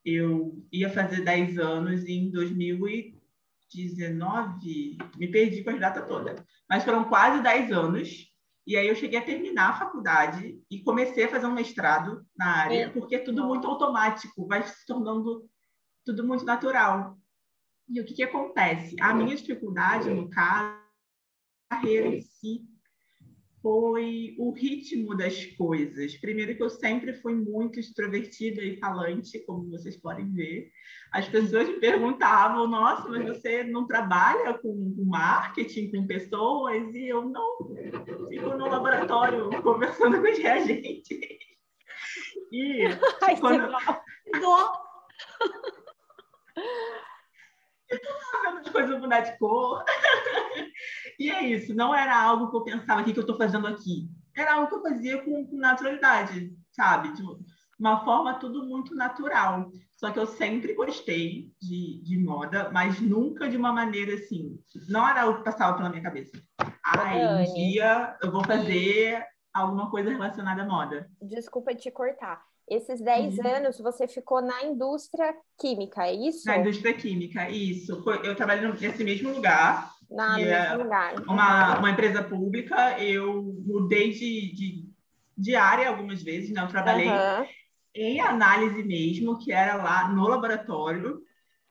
Eu 0.03 0.55
ia 0.71 0.89
fazer 0.89 1.23
10 1.23 1.59
anos 1.59 2.05
em 2.07 2.31
2019, 3.75 4.97
me 5.17 5.27
perdi 5.31 5.63
com 5.63 5.71
as 5.71 5.79
datas 5.79 6.07
todas, 6.07 6.43
mas 6.69 6.83
foram 6.83 7.05
quase 7.05 7.41
10 7.41 7.71
anos 7.71 8.35
e 8.67 8.75
aí 8.75 8.87
eu 8.87 8.95
cheguei 8.95 9.19
a 9.19 9.25
terminar 9.25 9.69
a 9.69 9.77
faculdade 9.77 10.59
e 10.71 10.81
comecei 10.81 11.25
a 11.25 11.29
fazer 11.29 11.45
um 11.45 11.53
mestrado 11.53 12.25
na 12.35 12.63
área, 12.63 12.91
porque 12.91 13.15
é 13.15 13.19
tudo 13.19 13.45
muito 13.45 13.67
automático, 13.67 14.47
vai 14.47 14.63
se 14.63 14.85
tornando 14.87 15.47
tudo 16.03 16.25
muito 16.25 16.43
natural. 16.43 17.15
E 17.87 18.01
o 18.01 18.05
que, 18.05 18.15
que 18.15 18.23
acontece? 18.23 18.95
A 18.99 19.13
minha 19.13 19.35
dificuldade, 19.35 20.09
no 20.09 20.27
caso, 20.31 20.79
a 21.69 21.75
carreira 21.75 22.07
em 22.07 22.21
si, 22.21 22.65
foi 23.65 24.35
o 24.37 24.51
ritmo 24.51 25.17
das 25.17 25.43
coisas. 25.57 26.15
Primeiro 26.17 26.55
que 26.55 26.61
eu 26.61 26.69
sempre 26.69 27.13
fui 27.15 27.33
muito 27.33 27.79
extrovertida 27.79 28.61
e 28.61 28.77
falante, 28.77 29.43
como 29.43 29.71
vocês 29.71 29.97
podem 29.97 30.31
ver. 30.31 30.69
As 31.11 31.27
pessoas 31.27 31.67
me 31.67 31.79
perguntavam, 31.79 32.67
nossa, 32.67 33.09
mas 33.09 33.27
você 33.27 33.63
não 33.63 33.87
trabalha 33.87 34.53
com, 34.59 34.93
marketing, 35.07 35.89
com 35.89 36.05
pessoas? 36.05 36.93
E 36.93 37.07
eu 37.07 37.27
não, 37.27 37.57
fico 38.29 38.49
no 38.49 38.67
laboratório 38.67 39.49
conversando 39.63 40.21
com 40.21 40.31
os 40.31 40.37
reagentes. 40.37 41.17
E 42.51 42.83
Ai, 43.23 43.39
quando... 43.39 43.67
vendo 47.89 48.59
as 48.59 48.69
coisas 48.69 48.99
mudar 48.99 49.21
de 49.21 49.37
cor. 49.39 49.83
E 51.19 51.29
é 51.29 51.43
isso, 51.47 51.73
não 51.73 51.93
era 51.93 52.21
algo 52.21 52.49
que 52.49 52.57
eu 52.57 52.63
pensava, 52.63 53.01
o 53.01 53.05
que, 53.05 53.13
que 53.13 53.19
eu 53.19 53.21
estou 53.21 53.37
fazendo 53.37 53.67
aqui? 53.67 54.09
Era 54.35 54.55
algo 54.55 54.67
que 54.67 54.75
eu 54.75 54.81
fazia 54.81 55.21
com, 55.23 55.45
com 55.45 55.57
naturalidade, 55.57 56.53
sabe? 56.71 57.13
De 57.13 57.23
uma 57.79 58.03
forma 58.03 58.39
tudo 58.39 58.65
muito 58.65 58.95
natural. 58.95 59.69
Só 59.95 60.11
que 60.11 60.19
eu 60.19 60.27
sempre 60.27 60.73
gostei 60.73 61.51
de, 61.61 62.01
de 62.03 62.17
moda, 62.17 62.69
mas 62.71 62.99
nunca 62.99 63.47
de 63.47 63.55
uma 63.55 63.71
maneira 63.71 64.13
assim. 64.15 64.59
Não 64.89 65.07
era 65.07 65.23
algo 65.23 65.37
que 65.37 65.45
passava 65.45 65.77
pela 65.77 65.89
minha 65.89 66.03
cabeça. 66.03 66.31
Ah, 66.83 67.39
um 67.39 67.53
dia 67.53 68.17
eu 68.21 68.31
vou 68.31 68.43
fazer 68.43 69.25
alguma 69.53 69.89
coisa 69.89 70.09
relacionada 70.09 70.63
à 70.63 70.65
moda. 70.65 71.09
Desculpa 71.21 71.73
te 71.73 71.89
cortar. 71.89 72.43
Esses 72.67 72.99
10 72.99 73.37
uhum. 73.37 73.47
anos 73.47 73.79
você 73.79 74.07
ficou 74.07 74.41
na 74.41 74.63
indústria 74.63 75.33
química, 75.57 76.07
é 76.07 76.13
isso? 76.13 76.45
Na 76.47 76.57
indústria 76.57 76.93
química, 76.93 77.49
isso. 77.49 78.03
Eu 78.23 78.35
trabalhei 78.35 78.67
nesse 78.73 79.03
mesmo 79.03 79.31
lugar. 79.33 79.91
Na 80.09 80.35
mesmo 80.35 80.51
é 80.51 80.75
lugar. 80.75 81.15
Uma, 81.27 81.79
uma 81.79 81.89
empresa 81.91 82.23
pública. 82.23 82.99
Eu 82.99 83.43
mudei 83.65 84.11
de, 84.11 84.53
de, 84.53 84.89
de 85.37 85.55
área 85.55 85.89
algumas 85.89 86.21
vezes, 86.21 86.51
né? 86.51 86.61
Eu 86.61 86.67
trabalhei 86.67 87.09
uhum. 87.09 87.45
em 87.93 88.19
análise 88.19 88.83
mesmo, 88.83 89.37
que 89.39 89.51
era 89.51 89.75
lá 89.75 90.09
no 90.09 90.27
laboratório. 90.27 91.21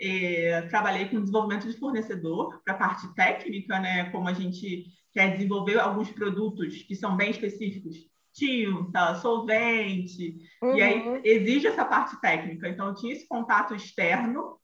É, 0.01 0.63
trabalhei 0.63 1.09
com 1.09 1.21
desenvolvimento 1.21 1.69
de 1.69 1.79
fornecedor 1.79 2.61
para 2.65 2.75
a 2.75 2.79
parte 2.79 3.13
técnica, 3.15 3.79
né? 3.79 4.11
Como 4.11 4.29
a 4.29 4.33
gente 4.33 4.87
quer 5.13 5.33
desenvolver 5.33 5.79
alguns 5.79 6.11
produtos 6.11 6.83
que 6.83 6.97
são 6.97 7.17
bem 7.17 7.31
específicos 7.31 7.97
tinta, 8.35 9.15
solvente, 9.15 10.37
uhum. 10.61 10.77
e 10.77 10.83
aí 10.83 11.01
uhum. 11.01 11.21
exige 11.23 11.69
essa 11.69 11.85
parte 11.85 12.21
técnica. 12.21 12.69
Então, 12.69 12.89
eu 12.89 12.95
tinha 12.95 13.13
esse 13.13 13.27
contato 13.29 13.75
externo 13.75 14.59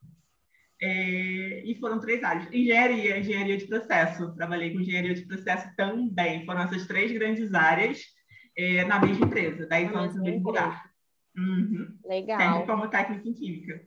é, 0.82 1.62
e 1.64 1.74
foram 1.78 2.00
três 2.00 2.22
áreas. 2.22 2.48
Engenharia, 2.52 3.18
engenharia 3.18 3.56
de 3.56 3.66
processo. 3.66 4.34
Trabalhei 4.34 4.72
com 4.72 4.80
engenharia 4.80 5.14
de 5.14 5.26
processo 5.26 5.68
também. 5.76 6.44
Foram 6.44 6.62
essas 6.62 6.86
três 6.86 7.12
grandes 7.12 7.52
áreas 7.52 8.02
é, 8.56 8.84
na 8.84 8.98
mesma 8.98 9.26
empresa, 9.26 9.66
10 9.66 9.94
anos 9.94 10.16
no 10.16 10.22
mesmo 10.22 10.46
lugar. 10.46 10.90
Uhum. 11.36 11.98
Legal. 12.04 12.40
Sempre 12.40 12.66
como 12.66 12.88
técnica 12.88 13.28
em 13.28 13.34
química. 13.34 13.86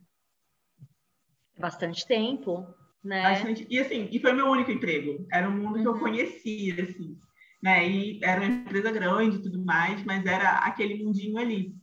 Bastante 1.58 2.06
tempo, 2.06 2.66
né? 3.02 3.22
Bastante. 3.22 3.66
E 3.68 3.78
assim, 3.78 4.08
e 4.10 4.18
foi 4.18 4.32
meu 4.32 4.46
único 4.46 4.70
emprego. 4.70 5.26
Era 5.30 5.48
um 5.48 5.52
mundo 5.52 5.76
uhum. 5.76 5.82
que 5.82 5.88
eu 5.88 5.92
uhum. 5.92 6.00
conhecia, 6.00 6.82
assim 6.82 7.18
né? 7.64 7.88
E 7.88 8.20
era 8.22 8.42
uma 8.42 8.46
empresa 8.46 8.92
grande 8.92 9.36
e 9.38 9.42
tudo 9.42 9.64
mais, 9.64 10.04
mas 10.04 10.26
era 10.26 10.58
aquele 10.58 11.02
mundinho 11.02 11.38
ali. 11.38 11.74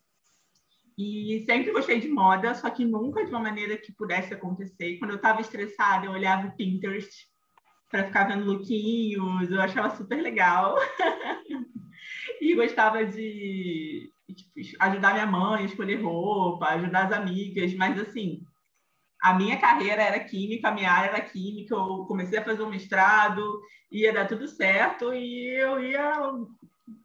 E 1.02 1.44
sempre 1.46 1.72
gostei 1.72 2.00
de 2.00 2.08
moda, 2.08 2.54
só 2.54 2.70
que 2.70 2.86
nunca 2.86 3.26
de 3.26 3.32
uma 3.32 3.40
maneira 3.40 3.76
que 3.76 3.92
pudesse 3.92 4.34
acontecer. 4.34 5.00
Quando 5.00 5.12
eu 5.12 5.16
estava 5.16 5.42
estressada, 5.42 6.06
eu 6.06 6.12
olhava 6.12 6.48
o 6.48 6.56
Pinterest 6.56 7.28
para 7.90 8.06
ficar 8.06 8.26
vendo 8.26 8.46
lookinhos, 8.46 9.50
eu 9.50 9.60
achava 9.60 9.96
super 9.96 10.22
legal. 10.22 10.76
e 12.40 12.54
gostava 12.54 13.04
de 13.04 14.12
tipo, 14.28 14.52
ajudar 14.80 15.14
minha 15.14 15.26
mãe 15.26 15.64
a 15.64 15.66
escolher 15.66 16.02
roupa, 16.02 16.68
ajudar 16.68 17.08
as 17.08 17.14
amigas, 17.14 17.74
mas 17.74 18.00
assim, 18.00 18.44
a 19.22 19.34
minha 19.34 19.60
carreira 19.60 20.04
era 20.04 20.20
química, 20.20 20.70
a 20.70 20.72
minha 20.72 20.92
área 20.92 21.10
era 21.10 21.22
química, 21.22 21.74
eu 21.74 22.06
comecei 22.06 22.38
a 22.38 22.44
fazer 22.44 22.62
um 22.62 22.70
mestrado, 22.70 23.62
ia 23.92 24.14
dar 24.14 24.28
tudo 24.28 24.48
certo 24.48 25.14
e 25.14 25.50
eu 25.60 25.84
ia 25.84 26.14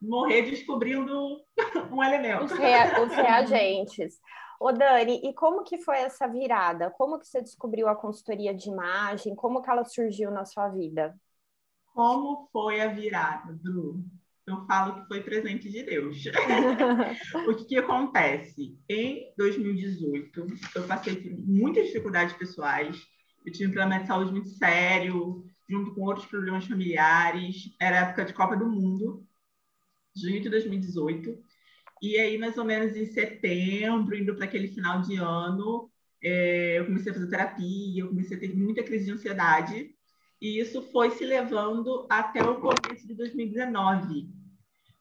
morrer 0.00 0.42
descobrindo 0.42 1.40
um 1.92 2.02
elemento. 2.02 2.44
Os, 2.44 2.52
rea 2.52 3.02
os 3.02 3.12
reagentes. 3.12 4.20
Ô 4.58 4.72
Dani, 4.72 5.20
e 5.22 5.34
como 5.34 5.64
que 5.64 5.78
foi 5.78 5.98
essa 5.98 6.26
virada? 6.26 6.90
Como 6.90 7.18
que 7.18 7.26
você 7.26 7.42
descobriu 7.42 7.88
a 7.88 7.96
consultoria 7.96 8.54
de 8.54 8.70
imagem? 8.70 9.34
Como 9.34 9.62
que 9.62 9.70
ela 9.70 9.84
surgiu 9.84 10.30
na 10.30 10.44
sua 10.44 10.68
vida? 10.68 11.14
Como 11.94 12.48
foi 12.52 12.80
a 12.80 12.88
virada, 12.88 13.52
Bru? 13.52 14.02
Eu 14.46 14.64
falo 14.66 15.00
que 15.00 15.08
foi 15.08 15.22
presente 15.22 15.68
de 15.68 15.82
Deus. 15.82 16.22
o 17.48 17.54
que, 17.56 17.64
que 17.64 17.76
acontece? 17.76 18.78
Em 18.88 19.32
2018, 19.36 20.46
eu 20.76 20.86
passei 20.86 21.16
por 21.16 21.32
muitas 21.46 21.86
dificuldades 21.86 22.36
pessoais. 22.36 22.96
Eu 23.44 23.52
tive 23.52 23.68
um 23.68 23.72
problema 23.72 24.00
de 24.00 24.06
saúde 24.06 24.30
muito 24.30 24.48
sério, 24.50 25.44
junto 25.68 25.94
com 25.94 26.02
outros 26.02 26.26
problemas 26.26 26.64
familiares. 26.64 27.74
Era 27.80 28.08
época 28.08 28.24
de 28.24 28.34
Copa 28.34 28.56
do 28.56 28.66
Mundo, 28.66 29.26
junho 30.16 30.40
de 30.40 30.48
2018. 30.48 31.38
E 32.02 32.18
aí, 32.18 32.38
mais 32.38 32.56
ou 32.58 32.64
menos 32.64 32.96
em 32.96 33.06
setembro, 33.06 34.16
indo 34.16 34.34
para 34.34 34.44
aquele 34.44 34.68
final 34.68 35.00
de 35.00 35.16
ano, 35.16 35.90
é, 36.22 36.78
eu 36.78 36.86
comecei 36.86 37.10
a 37.10 37.14
fazer 37.14 37.28
terapia, 37.28 38.02
eu 38.02 38.08
comecei 38.08 38.36
a 38.36 38.40
ter 38.40 38.54
muita 38.54 38.82
crise 38.82 39.06
de 39.06 39.12
ansiedade. 39.12 39.94
E 40.40 40.58
isso 40.60 40.82
foi 40.92 41.10
se 41.10 41.24
levando 41.24 42.06
até 42.10 42.42
o 42.42 42.60
começo 42.60 43.06
de 43.06 43.14
2019. 43.14 44.28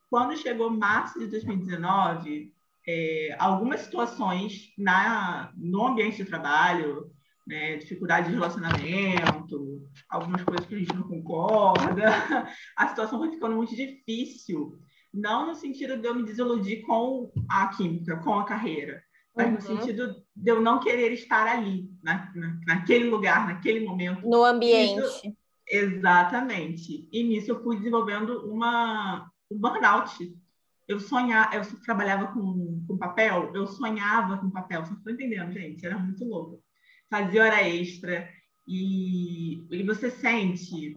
Quando 0.10 0.38
chegou 0.38 0.70
março 0.70 1.20
de 1.20 1.28
2019, 1.28 2.54
é, 2.88 3.36
algumas 3.40 3.82
situações 3.82 4.72
na, 4.78 5.52
no 5.58 5.88
ambiente 5.88 6.18
de 6.18 6.26
trabalho, 6.26 7.12
né, 7.46 7.78
dificuldade 7.78 8.30
de 8.30 8.34
relacionamento, 8.34 9.84
algumas 10.10 10.44
coisas 10.44 10.66
que 10.66 10.76
a 10.76 10.80
gente 10.80 10.96
não 10.96 11.04
concorda, 11.04 12.06
a 12.78 12.88
situação 12.88 13.20
foi 13.20 13.32
ficando 13.32 13.56
muito 13.56 13.76
difícil. 13.76 14.80
Não 15.16 15.48
no 15.48 15.56
sentido 15.56 15.98
de 15.98 16.06
eu 16.06 16.14
me 16.14 16.24
desiludir 16.24 16.82
com 16.82 17.32
a 17.50 17.68
química, 17.68 18.18
com 18.18 18.34
a 18.34 18.44
carreira, 18.44 19.02
mas 19.34 19.48
uhum. 19.48 19.54
no 19.54 19.62
sentido 19.62 20.16
de 20.36 20.52
eu 20.52 20.62
não 20.62 20.80
querer 20.80 21.14
estar 21.14 21.48
ali, 21.48 21.90
na, 22.04 22.32
na, 22.36 22.60
naquele 22.68 23.10
lugar, 23.10 23.48
naquele 23.48 23.86
momento. 23.86 24.28
No 24.28 24.44
ambiente. 24.44 25.00
Isso, 25.00 25.34
exatamente. 25.68 27.08
E 27.12 27.24
nisso 27.24 27.52
eu 27.52 27.64
fui 27.64 27.78
desenvolvendo 27.78 28.52
uma, 28.52 29.32
um 29.50 29.58
burnout. 29.58 30.38
Eu 30.86 31.00
sonhava, 31.00 31.56
eu 31.56 31.64
trabalhava 31.84 32.28
com, 32.28 32.84
com 32.86 32.98
papel, 32.98 33.52
eu 33.56 33.66
sonhava 33.66 34.38
com 34.38 34.52
papel, 34.52 34.86
vocês 34.86 34.98
estão 34.98 35.14
entendendo, 35.14 35.52
gente? 35.54 35.86
Era 35.86 35.98
muito 35.98 36.26
louco. 36.26 36.62
Fazia 37.10 37.44
hora 37.44 37.68
extra 37.68 38.30
e, 38.68 39.66
e 39.72 39.84
você 39.84 40.12
sente 40.12 40.94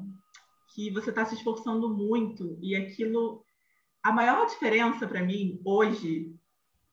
que 0.74 0.90
você 0.90 1.10
está 1.10 1.24
se 1.24 1.36
esforçando 1.36 1.88
muito 1.88 2.58
e 2.60 2.76
aquilo 2.76 3.44
a 4.08 4.12
maior 4.12 4.46
diferença 4.46 5.06
para 5.06 5.22
mim 5.22 5.60
hoje, 5.62 6.34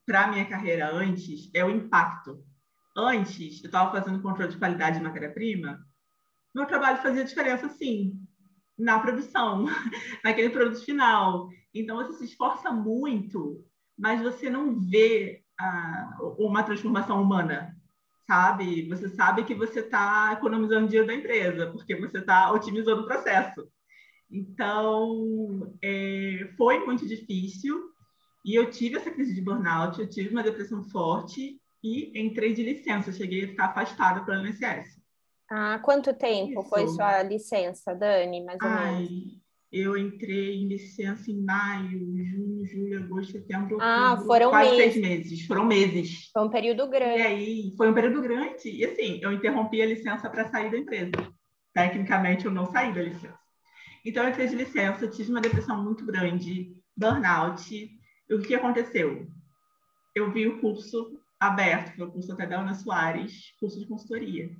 para 0.05 0.27
minha 0.27 0.43
carreira 0.43 0.93
antes, 0.93 1.49
é 1.53 1.63
o 1.63 1.69
impacto. 1.69 2.43
Antes, 2.95 3.63
eu 3.63 3.67
estava 3.67 3.89
fazendo 3.89 4.21
controle 4.21 4.51
de 4.51 4.57
qualidade 4.57 4.97
de 4.97 5.03
matéria-prima, 5.03 5.79
meu 6.53 6.65
trabalho 6.65 7.01
fazia 7.01 7.23
diferença, 7.23 7.69
sim, 7.69 8.19
na 8.77 8.99
produção, 8.99 9.63
naquele 10.25 10.49
produto 10.49 10.83
final. 10.83 11.47
Então, 11.73 11.95
você 11.95 12.17
se 12.17 12.25
esforça 12.25 12.69
muito, 12.69 13.65
mas 13.97 14.21
você 14.21 14.49
não 14.49 14.77
vê 14.77 15.41
ah, 15.57 16.17
uma 16.37 16.63
transformação 16.63 17.21
humana, 17.21 17.77
sabe? 18.27 18.89
Você 18.89 19.07
sabe 19.07 19.45
que 19.45 19.55
você 19.55 19.79
está 19.79 20.33
economizando 20.33 20.87
dinheiro 20.87 21.07
da 21.07 21.15
empresa, 21.15 21.71
porque 21.71 21.95
você 21.95 22.17
está 22.17 22.51
otimizando 22.51 23.03
o 23.03 23.07
processo. 23.07 23.65
Então, 24.29 25.73
é, 25.81 26.49
foi 26.57 26.85
muito 26.85 27.07
difícil 27.07 27.79
e 28.45 28.55
eu 28.55 28.69
tive 28.69 28.97
essa 28.97 29.11
crise 29.11 29.33
de 29.33 29.41
burnout, 29.41 29.99
eu 29.99 30.09
tive 30.09 30.29
uma 30.29 30.43
depressão 30.43 30.83
forte 30.83 31.59
e 31.83 32.19
entrei 32.19 32.53
de 32.53 32.63
licença, 32.63 33.11
cheguei 33.11 33.45
a 33.45 33.47
ficar 33.47 33.65
afastada 33.65 34.23
pelo 34.23 34.45
INSS. 34.45 35.01
Ah, 35.49 35.79
quanto 35.83 36.13
tempo 36.13 36.61
Isso. 36.61 36.69
foi 36.69 36.87
sua 36.87 37.21
licença, 37.21 37.93
Dani, 37.93 38.43
mais 38.43 38.57
ou 38.61 38.67
Ai, 38.67 38.93
menos? 38.93 39.45
Eu 39.71 39.97
entrei 39.97 40.55
em 40.55 40.67
licença 40.67 41.29
em 41.29 41.43
maio, 41.43 41.99
junho, 41.99 42.65
julho, 42.65 43.03
agosto, 43.03 43.33
setembro, 43.33 43.77
ah, 43.81 44.11
outubro, 44.11 44.27
foram 44.27 44.49
quase 44.49 44.69
meses. 44.71 44.93
seis 44.93 45.05
meses. 45.05 45.45
Foram 45.45 45.65
meses. 45.65 46.29
Foi 46.31 46.43
um 46.43 46.49
período 46.49 46.87
grande. 46.87 47.19
E 47.19 47.21
aí, 47.21 47.73
foi 47.75 47.89
um 47.89 47.93
período 47.93 48.21
grande. 48.21 48.69
E 48.69 48.85
assim, 48.85 49.19
eu 49.21 49.31
interrompi 49.33 49.81
a 49.81 49.85
licença 49.85 50.29
para 50.29 50.49
sair 50.49 50.71
da 50.71 50.77
empresa. 50.77 51.11
Tecnicamente, 51.73 52.45
eu 52.45 52.51
não 52.51 52.65
saí 52.71 52.93
da 52.93 53.01
licença. 53.01 53.44
Então, 54.05 54.23
eu 54.23 54.29
entrei 54.29 54.47
de 54.47 54.55
licença, 54.55 55.07
tive 55.07 55.31
uma 55.31 55.41
depressão 55.41 55.83
muito 55.83 56.05
grande, 56.05 56.71
burnout. 56.95 57.73
E 57.73 58.33
o 58.33 58.41
que 58.41 58.53
aconteceu? 58.53 59.27
Eu 60.13 60.31
vi 60.31 60.47
o 60.47 60.61
curso 60.61 61.19
aberto, 61.39 61.95
foi 61.95 62.05
o 62.05 62.11
curso 62.11 62.31
até 62.31 62.45
da 62.45 62.61
Ana 62.61 62.75
Soares, 62.75 63.53
curso 63.59 63.79
de 63.79 63.87
consultoria. 63.87 64.55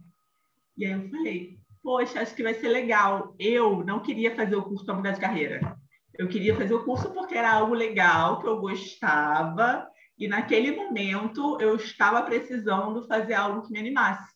E 0.75 0.86
aí 0.86 0.92
eu 0.92 1.10
falei, 1.10 1.60
poxa, 1.84 2.22
acho 2.22 2.36
que 2.36 2.44
vai 2.44 2.56
ser 2.56 2.70
legal. 2.70 3.36
Eu 3.38 3.84
não 3.84 4.02
queria 4.02 4.36
fazer 4.36 4.56
o 4.56 4.64
curso 4.64 4.84
para 4.84 4.96
mudar 4.96 5.12
de 5.12 5.22
carreira. 5.22 5.78
Eu 6.18 6.28
queria 6.28 6.56
fazer 6.56 6.74
o 6.74 6.84
curso 6.84 7.14
porque 7.14 7.36
era 7.36 7.54
algo 7.54 7.74
legal, 7.74 8.42
que 8.42 8.48
eu 8.48 8.60
gostava, 8.60 9.88
e 10.18 10.28
naquele 10.28 10.72
momento 10.72 11.60
eu 11.62 11.75
estava 11.75 12.24
precisando 12.24 13.06
fazer 13.08 13.34
algo 13.36 13.62
que 13.62 13.72
me 13.72 13.80
animasse. 13.80 14.34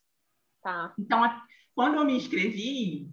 Tá. 0.62 0.94
Então, 1.00 1.24
quando 1.74 1.96
eu 1.96 2.06
me 2.06 2.16
inscrevi, 2.16 3.10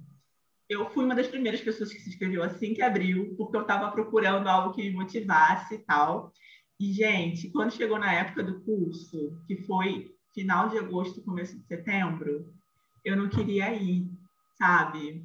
eu 0.68 0.90
fui 0.90 1.04
uma 1.04 1.14
das 1.14 1.28
primeiras 1.28 1.60
pessoas 1.60 1.92
que 1.92 2.00
se 2.00 2.08
inscreveu 2.08 2.42
assim 2.42 2.74
que 2.74 2.82
abriu, 2.82 3.34
porque 3.36 3.56
eu 3.56 3.62
estava 3.62 3.90
procurando 3.90 4.48
algo 4.48 4.74
que 4.74 4.82
me 4.82 4.90
motivasse 4.90 5.76
e 5.76 5.78
tal. 5.78 6.32
E, 6.78 6.92
gente, 6.92 7.50
quando 7.50 7.72
chegou 7.72 7.98
na 7.98 8.12
época 8.12 8.42
do 8.42 8.60
curso, 8.60 9.38
que 9.46 9.56
foi 9.62 10.12
final 10.34 10.68
de 10.68 10.78
agosto, 10.78 11.22
começo 11.22 11.56
de 11.56 11.64
setembro, 11.64 12.52
eu 13.04 13.16
não 13.16 13.28
queria 13.28 13.72
ir, 13.72 14.10
sabe? 14.58 15.24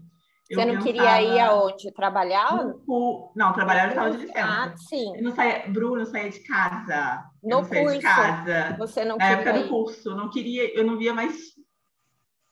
Eu 0.50 0.60
Você 0.60 0.66
não 0.74 0.82
queria 0.82 1.22
ir 1.22 1.40
aonde? 1.40 1.92
Trabalhar? 1.92 2.54
No, 2.86 3.32
não, 3.36 3.54
trabalhar 3.54 3.86
eu 3.86 3.90
estava 3.90 4.12
de 4.12 4.18
licença. 4.18 4.46
Ah, 4.46 4.78
sim. 4.78 5.16
Eu 5.16 5.24
não 5.24 5.32
saía, 5.34 5.68
Bruno, 5.70 6.06
saía 6.06 6.30
de 6.30 6.40
casa. 6.42 7.26
No 7.42 7.50
eu 7.50 7.62
não 7.62 7.66
curso. 7.66 7.96
de 7.96 8.02
casa. 8.02 8.76
Você 8.78 9.06
não 9.06 9.18
na 9.18 9.28
queria 9.28 9.42
época 9.42 9.58
ir. 9.58 9.64
do 9.64 9.70
curso. 9.70 10.16
Não 10.16 10.30
queria, 10.30 10.78
eu 10.78 10.86
não 10.86 10.98
via 10.98 11.14
mais. 11.14 11.38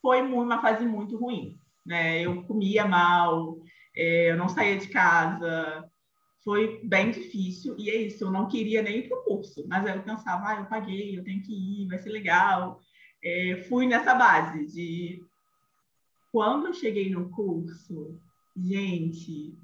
Foi 0.02 0.22
uma 0.22 0.62
fase 0.62 0.86
muito 0.86 1.18
ruim 1.18 1.59
né? 1.90 2.22
Eu 2.22 2.44
comia 2.44 2.86
mal, 2.88 3.58
é, 3.96 4.32
eu 4.32 4.38
não 4.38 4.48
saía 4.48 4.78
de 4.78 4.88
casa, 4.90 5.90
foi 6.44 6.80
bem 6.84 7.10
difícil. 7.10 7.76
E 7.80 7.90
é 7.90 7.96
isso, 7.96 8.24
eu 8.24 8.32
não 8.32 8.48
queria 8.48 8.84
nem 8.84 9.00
ir 9.00 9.10
para 9.10 9.18
o 9.18 9.24
curso, 9.24 9.66
mas 9.68 9.86
eu 9.88 10.04
pensava, 10.04 10.50
ah, 10.50 10.60
eu 10.60 10.66
paguei, 10.66 11.18
eu 11.18 11.24
tenho 11.24 11.42
que 11.42 11.52
ir, 11.52 11.88
vai 11.88 11.98
ser 11.98 12.12
legal. 12.12 12.80
É, 13.24 13.66
fui 13.68 13.88
nessa 13.88 14.14
base 14.14 14.68
de 14.68 15.26
quando 16.32 16.68
eu 16.68 16.74
cheguei 16.74 17.10
no 17.10 17.30
curso, 17.32 18.22
gente, 18.56 19.58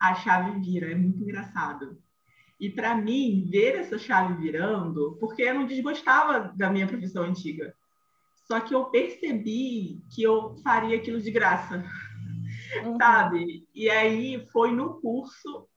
a 0.00 0.16
chave 0.16 0.58
vira, 0.58 0.90
é 0.90 0.96
muito 0.96 1.22
engraçado. 1.22 1.96
E 2.58 2.70
para 2.70 2.96
mim, 2.96 3.46
ver 3.48 3.76
essa 3.76 3.98
chave 3.98 4.34
virando, 4.34 5.16
porque 5.20 5.42
eu 5.42 5.54
não 5.54 5.66
desgostava 5.66 6.52
da 6.56 6.70
minha 6.70 6.88
profissão 6.88 7.22
antiga. 7.22 7.72
Só 8.46 8.60
que 8.60 8.74
eu 8.74 8.84
percebi 8.86 10.00
que 10.14 10.22
eu 10.22 10.56
faria 10.62 10.96
aquilo 10.96 11.20
de 11.20 11.30
graça, 11.30 11.84
uhum. 12.84 12.96
sabe? 12.96 13.66
E 13.74 13.90
aí 13.90 14.46
foi 14.52 14.70
no 14.70 15.00
curso 15.00 15.68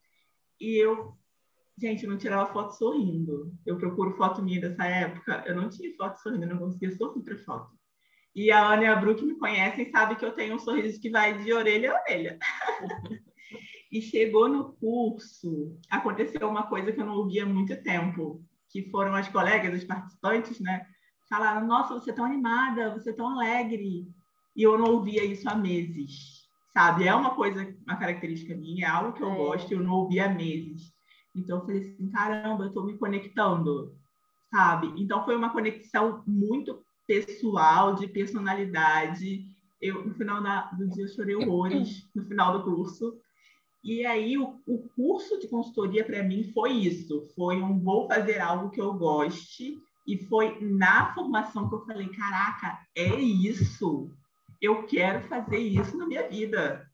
e 0.59 0.77
eu, 0.77 1.17
gente, 1.77 2.03
eu 2.03 2.11
não 2.11 2.17
tirava 2.17 2.53
foto 2.53 2.73
sorrindo. 2.73 3.51
Eu 3.65 3.77
procuro 3.77 4.15
foto 4.15 4.43
minha 4.43 4.61
dessa 4.61 4.85
época, 4.85 5.43
eu 5.47 5.55
não 5.55 5.69
tinha 5.69 5.95
foto 5.95 6.17
sorrindo, 6.17 6.43
eu 6.43 6.49
não 6.49 6.59
conseguia 6.59 6.95
sorrir 6.95 7.23
para 7.23 7.37
foto. 7.39 7.79
E 8.35 8.51
a 8.51 8.73
Ana 8.73 8.83
e 8.83 8.87
a 8.87 8.95
Bru 8.95 9.15
que 9.15 9.25
me 9.25 9.35
conhecem 9.35 9.89
sabem 9.89 10.15
que 10.15 10.23
eu 10.23 10.31
tenho 10.31 10.55
um 10.55 10.59
sorriso 10.59 11.01
que 11.01 11.09
vai 11.09 11.41
de 11.41 11.51
orelha 11.51 11.91
a 11.91 12.01
orelha. 12.01 12.37
e 13.91 13.99
chegou 13.99 14.47
no 14.47 14.73
curso, 14.73 15.75
aconteceu 15.89 16.47
uma 16.47 16.67
coisa 16.67 16.91
que 16.91 17.01
eu 17.01 17.05
não 17.05 17.15
ouvia 17.15 17.43
há 17.43 17.47
muito 17.47 17.75
tempo, 17.81 18.45
que 18.69 18.89
foram 18.91 19.15
as 19.15 19.27
colegas, 19.27 19.73
os 19.73 19.83
participantes, 19.83 20.59
né? 20.59 20.85
Falaram: 21.29 21.65
Nossa, 21.67 21.93
você 21.93 22.09
é 22.09 22.13
tão 22.13 22.25
animada, 22.25 22.91
você 22.91 23.11
é 23.11 23.13
tão 23.13 23.29
alegre. 23.29 24.07
E 24.55 24.63
eu 24.63 24.77
não 24.77 24.93
ouvia 24.93 25.23
isso 25.23 25.47
há 25.47 25.55
meses, 25.55 26.47
sabe? 26.73 27.07
É 27.07 27.15
uma 27.15 27.35
coisa, 27.35 27.73
uma 27.85 27.95
característica 27.95 28.55
minha, 28.55 28.87
é 28.87 28.89
algo 28.89 29.13
que 29.13 29.23
eu 29.23 29.31
é. 29.31 29.35
gosto, 29.35 29.71
eu 29.71 29.79
não 29.79 29.93
ouvia 29.93 30.25
há 30.25 30.29
meses. 30.29 30.91
Então 31.35 31.59
eu 31.59 31.65
falei 31.65 31.93
assim: 31.93 32.09
caramba, 32.09 32.63
eu 32.63 32.67
estou 32.69 32.83
me 32.83 32.97
conectando, 32.97 33.95
sabe? 34.51 34.91
Então 34.97 35.23
foi 35.23 35.35
uma 35.35 35.51
conexão 35.51 36.23
muito 36.27 36.83
pessoal, 37.07 37.95
de 37.95 38.07
personalidade. 38.07 39.45
Eu, 39.81 40.05
no 40.05 40.13
final 40.13 40.43
da, 40.43 40.63
do 40.71 40.89
dia, 40.89 41.05
eu 41.05 41.07
chorei 41.07 41.35
horrores 41.35 42.05
no 42.13 42.25
final 42.25 42.57
do 42.57 42.63
curso. 42.63 43.17
E 43.81 44.05
aí, 44.05 44.37
o, 44.37 44.59
o 44.67 44.89
curso 44.89 45.39
de 45.39 45.47
consultoria, 45.47 46.03
para 46.03 46.21
mim, 46.21 46.51
foi 46.53 46.71
isso. 46.73 47.23
Foi 47.33 47.61
um 47.61 47.79
vou 47.79 48.07
fazer 48.07 48.39
algo 48.39 48.69
que 48.69 48.81
eu 48.81 48.93
goste 48.93 49.77
e 50.09 50.17
foi 50.25 50.59
na 50.59 51.13
formação 51.13 51.69
que 51.69 51.75
eu 51.75 51.85
falei: 51.85 52.09
caraca, 52.09 52.79
é 52.95 53.15
isso. 53.19 54.11
Eu 54.59 54.87
quero 54.87 55.21
fazer 55.27 55.59
isso 55.59 55.95
na 55.95 56.07
minha 56.07 56.27
vida. 56.27 56.89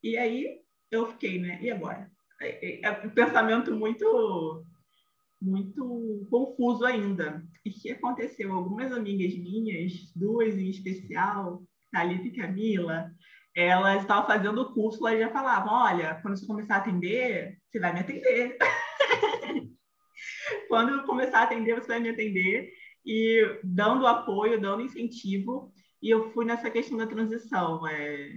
E 0.00 0.16
aí 0.16 0.60
eu 0.88 1.08
fiquei, 1.08 1.40
né? 1.40 1.58
E 1.60 1.72
agora? 1.72 2.08
É, 2.40 2.80
é, 2.80 2.80
é 2.84 3.06
um 3.06 3.10
pensamento 3.10 3.74
muito 3.74 4.64
muito 5.40 6.24
confuso 6.30 6.84
ainda. 6.84 7.44
E 7.64 7.70
o 7.70 7.72
que 7.72 7.90
aconteceu? 7.90 8.54
Algumas 8.54 8.92
amigas 8.92 9.36
minhas, 9.36 10.12
duas 10.14 10.54
em 10.56 10.70
especial, 10.70 11.64
Thalita 11.90 12.28
e 12.28 12.36
Camila, 12.36 13.10
elas 13.56 14.02
estavam 14.02 14.24
fazendo 14.24 14.62
o 14.62 14.72
curso, 14.72 15.04
elas 15.06 15.18
já 15.18 15.30
falavam, 15.30 15.72
olha, 15.72 16.14
quando 16.22 16.38
você 16.38 16.46
começar 16.46 16.76
a 16.76 16.78
atender, 16.78 17.58
você 17.68 17.80
vai 17.80 17.92
me 17.92 18.00
atender. 18.00 18.56
quando 20.68 20.90
eu 20.90 21.04
começar 21.04 21.40
a 21.40 21.42
atender, 21.42 21.74
você 21.74 21.88
vai 21.88 22.00
me 22.00 22.08
atender. 22.08 22.72
E 23.04 23.60
dando 23.64 24.06
apoio, 24.06 24.60
dando 24.60 24.82
incentivo. 24.82 25.72
E 26.00 26.10
eu 26.10 26.30
fui 26.32 26.44
nessa 26.44 26.70
questão 26.70 26.96
da 26.96 27.06
transição. 27.06 27.86
É, 27.86 28.30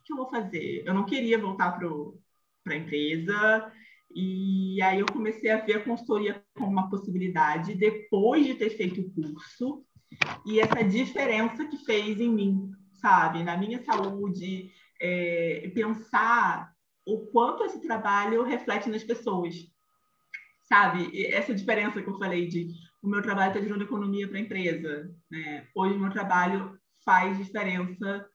o 0.00 0.04
que 0.04 0.12
eu 0.12 0.16
vou 0.16 0.28
fazer? 0.28 0.82
Eu 0.86 0.94
não 0.94 1.04
queria 1.04 1.38
voltar 1.38 1.72
para 1.72 2.74
a 2.74 2.76
empresa. 2.76 3.72
E 4.14 4.80
aí 4.82 5.00
eu 5.00 5.06
comecei 5.06 5.50
a 5.50 5.60
ver 5.60 5.74
a 5.74 5.84
consultoria 5.84 6.42
como 6.54 6.70
uma 6.70 6.88
possibilidade 6.88 7.74
depois 7.74 8.46
de 8.46 8.54
ter 8.54 8.70
feito 8.70 9.00
o 9.00 9.10
curso 9.12 9.84
e 10.44 10.60
essa 10.60 10.82
diferença 10.84 11.66
que 11.66 11.78
fez 11.84 12.20
em 12.20 12.30
mim, 12.30 12.70
sabe, 12.94 13.42
na 13.42 13.56
minha 13.56 13.82
saúde, 13.84 14.70
é, 15.00 15.70
pensar 15.74 16.72
o 17.04 17.26
quanto 17.26 17.64
esse 17.64 17.80
trabalho 17.80 18.42
reflete 18.42 18.88
nas 18.88 19.04
pessoas, 19.04 19.54
sabe? 20.68 21.08
E 21.12 21.26
essa 21.26 21.54
diferença 21.54 22.02
que 22.02 22.08
eu 22.08 22.18
falei 22.18 22.46
de 22.46 22.68
o 23.02 23.08
meu 23.08 23.22
trabalho 23.22 23.50
está 23.50 23.60
gerando 23.60 23.84
economia 23.84 24.28
para 24.28 24.38
a 24.38 24.40
empresa, 24.40 25.10
né? 25.30 25.66
Hoje 25.74 25.94
o 25.94 26.00
meu 26.00 26.10
trabalho 26.10 26.76
faz 27.04 27.38
diferença 27.38 28.26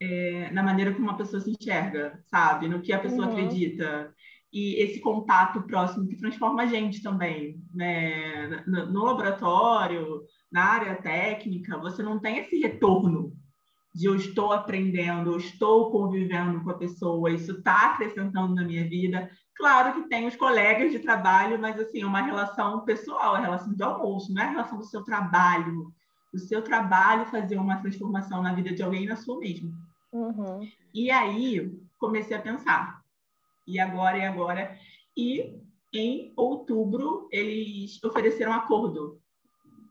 é, 0.00 0.50
na 0.50 0.62
maneira 0.62 0.92
como 0.92 1.04
uma 1.04 1.16
pessoa 1.16 1.40
se 1.40 1.50
enxerga, 1.50 2.18
sabe? 2.26 2.68
No 2.68 2.80
que 2.80 2.92
a 2.92 2.98
pessoa 2.98 3.26
uhum. 3.26 3.32
acredita 3.32 4.14
e 4.52 4.82
esse 4.82 5.00
contato 5.00 5.62
próximo 5.62 6.08
que 6.08 6.16
transforma 6.16 6.62
a 6.62 6.66
gente 6.66 7.02
também, 7.02 7.62
né? 7.74 8.64
No, 8.66 8.86
no, 8.86 9.04
laboratório, 9.04 10.22
na 10.50 10.64
área 10.64 10.96
técnica, 10.96 11.76
você 11.76 12.02
não 12.02 12.18
tem 12.18 12.38
esse 12.38 12.58
retorno 12.58 13.32
de 13.94 14.06
eu 14.06 14.14
estou 14.14 14.52
aprendendo, 14.52 15.32
eu 15.32 15.36
estou 15.36 15.90
convivendo 15.90 16.62
com 16.62 16.70
a 16.70 16.78
pessoa, 16.78 17.30
isso 17.30 17.52
está 17.52 17.92
acrescentando 17.92 18.54
na 18.54 18.64
minha 18.64 18.88
vida. 18.88 19.30
Claro 19.58 19.92
que 19.92 20.08
tem 20.08 20.28
os 20.28 20.36
colegas 20.36 20.92
de 20.92 21.00
trabalho, 21.00 21.58
mas 21.58 21.78
assim, 21.80 22.04
uma 22.04 22.22
relação 22.22 22.84
pessoal, 22.84 23.34
a 23.34 23.40
relação 23.40 23.74
do 23.74 23.84
almoço, 23.84 24.32
não 24.32 24.40
é 24.40 24.44
a 24.46 24.50
relação 24.50 24.78
do 24.78 24.84
seu 24.84 25.02
trabalho. 25.02 25.92
O 26.32 26.38
seu 26.38 26.62
trabalho 26.62 27.26
fazer 27.26 27.58
uma 27.58 27.80
transformação 27.80 28.40
na 28.40 28.54
vida 28.54 28.72
de 28.72 28.82
alguém 28.84 29.04
na 29.04 29.16
sua 29.16 29.36
mesmo. 29.40 29.74
Uhum. 30.12 30.60
E 30.94 31.10
aí 31.10 31.76
comecei 31.98 32.36
a 32.36 32.40
pensar, 32.40 33.02
e 33.66 33.80
agora, 33.80 34.18
e 34.18 34.24
agora. 34.24 34.78
E 35.16 35.60
em 35.92 36.32
outubro, 36.36 37.28
eles 37.32 38.02
ofereceram 38.04 38.52
um 38.52 38.54
acordo 38.54 39.20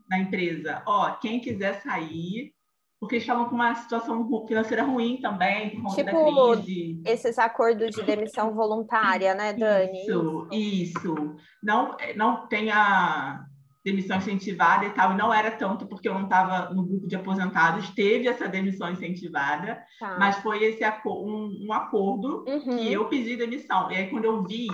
na 0.10 0.20
empresa. 0.20 0.82
Ó, 0.86 1.12
quem 1.16 1.42
quiser 1.42 1.82
sair, 1.82 2.54
porque 3.00 3.16
eles 3.16 3.24
estavam 3.24 3.46
com 3.46 3.56
uma 3.56 3.76
situação 3.76 4.28
financeira 4.48 4.84
ruim 4.84 5.18
também, 5.22 5.70
por 5.70 5.84
conta 5.84 6.04
tipo, 6.04 6.56
da 6.56 6.56
crise. 6.56 7.02
Esses 7.06 7.38
acordos 7.38 7.92
de 7.96 8.02
demissão 8.02 8.54
voluntária, 8.54 9.36
né, 9.36 9.54
Dani? 9.54 10.02
Isso, 10.02 10.48
isso. 10.52 11.36
Não, 11.62 11.96
não 12.16 12.48
tem 12.48 12.72
a 12.72 13.46
demissão 13.86 14.18
incentivada 14.18 14.86
e 14.86 14.90
tal, 14.90 15.14
e 15.14 15.16
não 15.16 15.34
era 15.34 15.52
tanto 15.52 15.86
porque 15.86 16.10
eu 16.10 16.14
não 16.14 16.24
estava 16.24 16.74
no 16.74 16.84
grupo 16.84 17.08
de 17.08 17.16
aposentados, 17.16 17.90
teve 17.92 18.28
essa 18.28 18.48
demissão 18.48 18.92
incentivada, 18.92 19.82
tá. 20.00 20.18
mas 20.20 20.38
foi 20.40 20.62
esse 20.64 20.84
um, 21.06 21.68
um 21.68 21.74
acordo 21.74 22.44
uhum. 22.48 22.78
que 22.78 22.92
eu 22.92 23.06
pedi 23.06 23.38
demissão. 23.38 23.90
E 23.92 23.96
aí, 23.96 24.10
quando 24.10 24.26
eu 24.26 24.44
vi, 24.44 24.68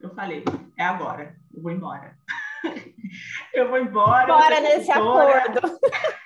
eu 0.00 0.10
falei, 0.14 0.42
é 0.76 0.84
agora, 0.84 1.36
eu 1.54 1.62
vou 1.62 1.70
embora. 1.70 2.16
eu 3.54 3.68
vou 3.68 3.78
embora. 3.78 4.26
Bora 4.26 4.60
nesse 4.60 4.90
acordo. 4.90 5.60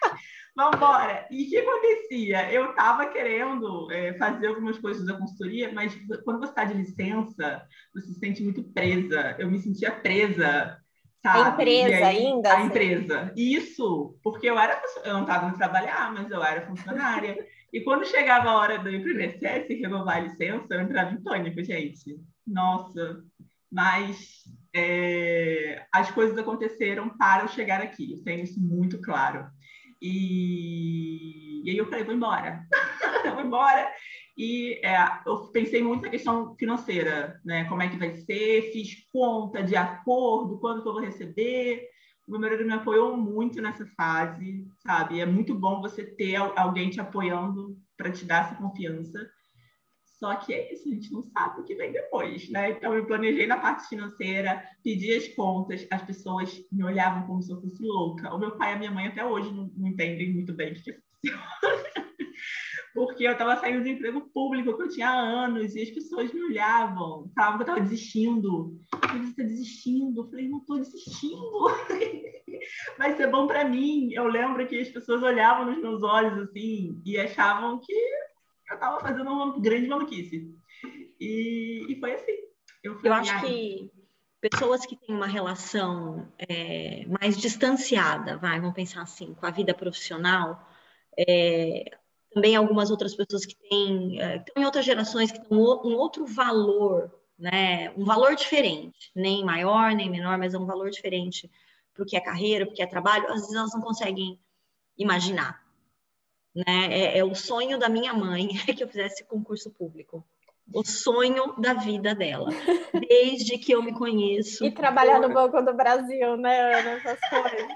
Vamos 0.57 0.77
embora. 0.77 1.27
E 1.31 1.45
o 1.45 1.49
que 1.49 1.57
acontecia? 1.57 2.53
Eu 2.53 2.71
estava 2.71 3.07
querendo 3.07 3.91
é, 3.91 4.15
fazer 4.15 4.47
algumas 4.47 4.79
coisas 4.79 5.05
da 5.05 5.19
consultoria, 5.19 5.73
mas 5.73 5.95
quando 6.25 6.39
você 6.39 6.51
está 6.51 6.65
de 6.65 6.75
licença, 6.75 7.67
você 7.93 8.07
se 8.07 8.19
sente 8.21 8.43
muito 8.43 8.63
presa. 8.63 9.35
Eu 9.39 9.51
me 9.51 9.59
sentia 9.59 9.91
presa 9.91 10.79
Sabe? 11.25 11.39
A 11.39 11.53
empresa 11.53 12.07
aí, 12.07 12.27
ainda? 12.27 12.51
A 12.51 12.59
assim. 12.59 12.67
empresa. 12.67 13.33
Isso, 13.35 14.15
porque 14.23 14.47
eu 14.47 14.59
era 14.59 14.79
eu 15.05 15.15
não 15.15 15.23
estava 15.23 15.49
indo 15.49 15.57
trabalhar, 15.57 16.13
mas 16.13 16.31
eu 16.31 16.45
era 16.45 16.67
funcionária. 16.67 17.47
e 17.73 17.81
quando 17.81 18.07
chegava 18.07 18.51
a 18.51 18.57
hora 18.59 18.79
do 18.79 18.91
INSS 18.91 19.69
renovar 19.81 20.19
a 20.19 20.21
licença, 20.21 20.75
eu 20.75 20.83
entrava 20.83 21.15
em 21.15 21.23
pânico, 21.23 21.65
gente. 21.65 22.21
Nossa, 22.47 23.25
mas 23.73 24.45
é, 24.77 25.87
as 25.91 26.11
coisas 26.11 26.37
aconteceram 26.37 27.09
para 27.17 27.45
eu 27.45 27.49
chegar 27.49 27.81
aqui, 27.81 28.13
eu 28.13 28.23
tenho 28.23 28.45
isso 28.45 28.61
muito 28.61 29.01
claro. 29.01 29.47
E, 30.07 31.63
e 31.65 31.71
aí 31.71 31.79
eu 31.79 31.87
falei, 31.87 32.05
vou 32.05 32.15
embora, 32.15 32.63
vou 33.35 33.41
embora. 33.41 33.91
E 34.37 34.79
é, 34.85 34.99
eu 35.25 35.49
pensei 35.49 35.83
muito 35.83 36.03
na 36.03 36.11
questão 36.11 36.55
financeira, 36.57 37.41
né? 37.43 37.65
Como 37.65 37.81
é 37.81 37.89
que 37.89 37.97
vai 37.97 38.13
ser, 38.13 38.71
fiz 38.71 39.07
conta 39.11 39.63
de 39.63 39.75
acordo, 39.75 40.59
quando 40.59 40.83
que 40.83 40.89
eu 40.89 40.93
vou 40.93 41.01
receber. 41.01 41.89
O 42.29 42.33
meu 42.33 42.41
marido 42.41 42.67
me 42.67 42.75
apoiou 42.75 43.17
muito 43.17 43.63
nessa 43.63 43.87
fase, 43.97 44.67
sabe? 44.87 45.21
É 45.21 45.27
muito 45.27 45.55
bom 45.55 45.81
você 45.81 46.05
ter 46.05 46.37
alguém 46.37 46.91
te 46.91 47.01
apoiando 47.01 47.79
para 47.97 48.13
te 48.13 48.27
dar 48.27 48.45
essa 48.45 48.57
confiança. 48.57 49.19
Só 50.19 50.35
que 50.37 50.53
é 50.55 50.73
isso, 50.73 50.89
a 50.89 50.93
gente 50.93 51.13
não 51.13 51.23
sabe 51.23 51.61
o 51.61 51.65
que 51.65 51.75
vem 51.75 51.93
depois, 51.93 52.49
né? 52.49 52.71
Então, 52.71 52.95
eu 52.95 53.05
planejei 53.05 53.47
na 53.47 53.59
parte 53.59 53.89
financeira, 53.89 54.63
pedi 54.83 55.13
as 55.13 55.29
contas, 55.29 55.87
as 55.91 56.03
pessoas 56.03 56.65
me 56.71 56.85
olhavam 56.85 57.27
como 57.27 57.43
se 57.43 57.53
eu 57.53 57.61
fosse 57.61 57.83
louca. 57.83 58.33
O 58.33 58.39
meu 58.39 58.57
pai 58.57 58.73
e 58.73 58.75
a 58.75 58.79
minha 58.79 58.91
mãe 58.91 59.09
até 59.09 59.25
hoje 59.25 59.53
não, 59.53 59.71
não 59.77 59.89
entendem 59.89 60.33
muito 60.33 60.53
bem 60.53 60.73
o 60.73 60.75
que 60.75 60.91
aconteceu 60.91 61.05
porque 62.95 63.27
eu 63.27 63.33
estava 63.33 63.57
saindo 63.57 63.83
de 63.83 63.91
emprego 63.91 64.21
público 64.33 64.77
que 64.77 64.83
eu 64.83 64.89
tinha 64.89 65.09
há 65.09 65.45
anos 65.45 65.75
e 65.75 65.83
as 65.83 65.91
pessoas 65.91 66.33
me 66.33 66.45
olhavam, 66.45 67.31
falavam 67.35 67.59
que 67.59 67.63
eu 67.63 67.75
estava 67.75 67.81
desistindo. 67.81 68.81
Você 68.93 69.31
está 69.31 69.43
desistindo? 69.43 70.21
Eu 70.21 70.31
falei, 70.31 70.49
não 70.49 70.59
estou 70.59 70.79
desistindo. 70.79 71.65
Vai 72.97 73.17
ser 73.17 73.27
bom 73.31 73.49
para 73.49 73.69
mim. 73.69 74.13
Eu 74.13 74.29
lembro 74.29 74.67
que 74.69 74.79
as 74.79 74.89
pessoas 74.89 75.23
olhavam 75.23 75.67
nos 75.67 75.83
meus 75.83 76.03
olhos 76.05 76.39
assim 76.39 77.01
e 77.05 77.19
achavam 77.19 77.81
que 77.81 77.93
eu 78.75 78.77
estava 78.77 79.01
fazendo 79.01 79.31
uma 79.31 79.59
grande 79.59 79.89
maluquice. 79.89 80.55
E, 81.21 81.87
e 81.89 82.01
foi 82.01 82.15
assim. 82.15 82.33
Eu, 82.83 83.01
eu 83.03 83.13
acho 83.13 83.41
que 83.41 83.91
pessoas 84.41 84.85
que 84.85 84.97
têm 84.97 85.15
uma 85.15 85.27
relação 85.27 86.31
é, 86.39 87.07
mais 87.07 87.37
distanciada, 87.37 88.37
vai, 88.37 88.61
vamos 88.61 88.75
pensar 88.75 89.03
assim, 89.03 89.33
com 89.33 89.47
a 89.47 89.51
vida 89.51 89.73
profissional, 89.73 90.69
é, 91.17 91.85
também 92.35 92.55
algumas 92.55 92.91
outras 92.91 93.15
pessoas 93.15 93.47
que 93.47 93.57
têm, 93.57 94.21
uh, 94.21 94.37
estão 94.37 94.63
em 94.63 94.67
outras 94.67 94.85
gerações 94.85 95.31
que 95.31 95.39
têm 95.39 95.57
um 95.57 95.95
outro 95.95 96.27
valor, 96.27 97.11
né? 97.39 97.91
Um 97.97 98.05
valor 98.05 98.35
diferente, 98.35 99.11
nem 99.15 99.45
maior, 99.45 99.93
nem 99.95 100.11
menor, 100.11 100.37
mas 100.37 100.53
é 100.53 100.59
um 100.59 100.67
valor 100.67 100.91
diferente 100.91 101.51
para 101.95 102.03
o 102.03 102.07
que 102.07 102.17
é 102.17 102.21
carreira, 102.21 102.67
para 102.67 102.73
o 102.73 102.77
que 102.77 102.83
é 102.83 102.87
trabalho, 102.87 103.29
às 103.29 103.43
vezes 103.43 103.55
elas 103.55 103.73
não 103.73 103.81
conseguem 103.81 104.39
imaginar. 104.99 105.64
Né? 106.55 106.65
É, 106.67 107.19
é 107.19 107.25
o 107.25 107.35
sonho 107.35 107.79
da 107.79 107.89
minha 107.89 108.13
mãe 108.13 108.49
que 108.77 108.83
eu 108.83 108.89
fizesse 108.89 109.25
concurso 109.25 109.71
público 109.71 110.25
o 110.73 110.85
sonho 110.85 111.55
da 111.59 111.75
vida 111.75 112.15
dela, 112.15 112.49
desde 113.09 113.59
que 113.59 113.73
eu 113.73 113.83
me 113.83 113.93
conheço. 113.93 114.65
E 114.65 114.71
trabalhar 114.71 115.21
no 115.21 115.29
Banco 115.29 115.61
do 115.61 115.75
Brasil, 115.75 116.37
né, 116.37 116.81
Ana? 116.81 116.91
Essas 116.93 117.21
coisas. 117.29 117.69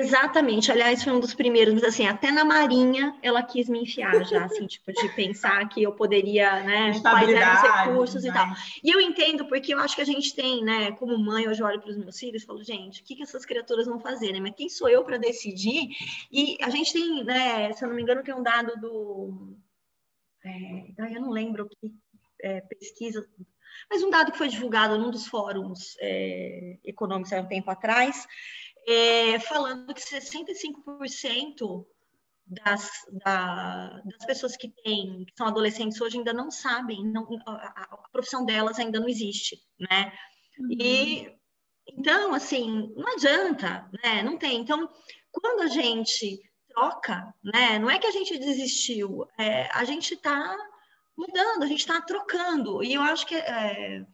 Exatamente, 0.00 0.72
aliás, 0.72 1.04
foi 1.04 1.12
um 1.12 1.20
dos 1.20 1.34
primeiros, 1.34 1.74
mas 1.74 1.84
assim, 1.84 2.06
até 2.06 2.30
na 2.30 2.42
Marinha 2.42 3.14
ela 3.22 3.42
quis 3.42 3.68
me 3.68 3.82
enfiar 3.82 4.24
já, 4.24 4.44
assim, 4.46 4.66
tipo, 4.66 4.90
de 4.90 5.08
pensar 5.10 5.68
que 5.68 5.82
eu 5.82 5.92
poderia, 5.92 6.62
né, 6.62 6.98
quais 7.00 7.28
eram 7.28 7.54
os 7.54 7.62
recursos 7.62 8.22
né? 8.22 8.30
e 8.30 8.32
tal. 8.32 8.46
E 8.82 8.90
eu 8.90 8.98
entendo, 8.98 9.44
porque 9.44 9.74
eu 9.74 9.78
acho 9.78 9.94
que 9.94 10.00
a 10.00 10.06
gente 10.06 10.34
tem, 10.34 10.64
né, 10.64 10.92
como 10.92 11.18
mãe, 11.18 11.46
hoje 11.46 11.60
eu 11.60 11.66
olho 11.66 11.80
para 11.80 11.90
os 11.90 11.98
meus 11.98 12.18
filhos 12.18 12.42
e 12.42 12.46
falo, 12.46 12.64
gente, 12.64 13.02
o 13.02 13.04
que, 13.04 13.14
que 13.14 13.22
essas 13.22 13.44
criaturas 13.44 13.86
vão 13.86 14.00
fazer, 14.00 14.32
né? 14.32 14.40
Mas 14.40 14.54
quem 14.56 14.70
sou 14.70 14.88
eu 14.88 15.04
para 15.04 15.18
decidir? 15.18 15.90
E 16.32 16.56
a 16.62 16.70
gente 16.70 16.94
tem, 16.94 17.22
né, 17.22 17.70
se 17.74 17.84
eu 17.84 17.88
não 17.88 17.94
me 17.94 18.00
engano, 18.00 18.22
tem 18.22 18.34
um 18.34 18.42
dado 18.42 18.80
do. 18.80 19.54
É, 20.42 21.14
eu 21.14 21.20
não 21.20 21.30
lembro 21.30 21.68
que 21.68 21.92
é, 22.42 22.62
pesquisa, 22.62 23.28
mas 23.88 24.02
um 24.02 24.10
dado 24.10 24.32
que 24.32 24.38
foi 24.38 24.48
divulgado 24.48 24.98
num 24.98 25.10
dos 25.10 25.26
fóruns 25.26 25.96
é, 26.00 26.78
econômicos 26.84 27.32
há 27.32 27.40
um 27.40 27.46
tempo 27.46 27.70
atrás, 27.70 28.26
é, 28.86 29.38
falando 29.40 29.92
que 29.94 30.00
65% 30.00 31.86
das, 32.46 32.90
da, 33.24 34.00
das 34.04 34.26
pessoas 34.26 34.56
que 34.56 34.68
têm, 34.82 35.24
que 35.24 35.32
são 35.36 35.46
adolescentes 35.46 36.00
hoje 36.00 36.18
ainda 36.18 36.32
não 36.32 36.50
sabem, 36.50 37.04
não, 37.04 37.26
a, 37.46 37.82
a, 37.82 38.08
profissão 38.10 38.44
delas 38.44 38.78
ainda 38.78 38.98
não 38.98 39.08
existe, 39.08 39.60
né? 39.78 40.12
Uhum. 40.58 40.72
E 40.72 41.40
então, 41.86 42.34
assim, 42.34 42.92
não 42.96 43.14
adianta, 43.14 43.88
né? 44.02 44.22
Não 44.22 44.36
tem. 44.36 44.60
Então, 44.60 44.88
quando 45.30 45.62
a 45.62 45.68
gente 45.68 46.40
troca, 46.68 47.34
né? 47.42 47.78
Não 47.78 47.90
é 47.90 47.98
que 47.98 48.06
a 48.06 48.12
gente 48.12 48.38
desistiu, 48.38 49.26
é, 49.38 49.68
a 49.72 49.84
gente 49.84 50.14
está 50.14 50.56
mudando, 51.16 51.62
a 51.62 51.66
gente 51.66 51.80
está 51.80 52.00
trocando. 52.00 52.82
E 52.82 52.94
eu 52.94 53.02
acho 53.02 53.26
que 53.26 53.34
é, 53.34 54.04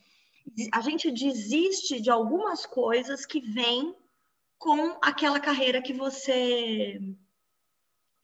a 0.73 0.81
gente 0.81 1.11
desiste 1.11 2.01
de 2.01 2.11
algumas 2.11 2.67
coisas 2.67 3.25
que 3.25 3.41
vêm 3.41 3.95
com 4.59 4.99
aquela 5.03 5.41
carreira 5.41 5.83
que 5.83 5.93
você 5.93 6.99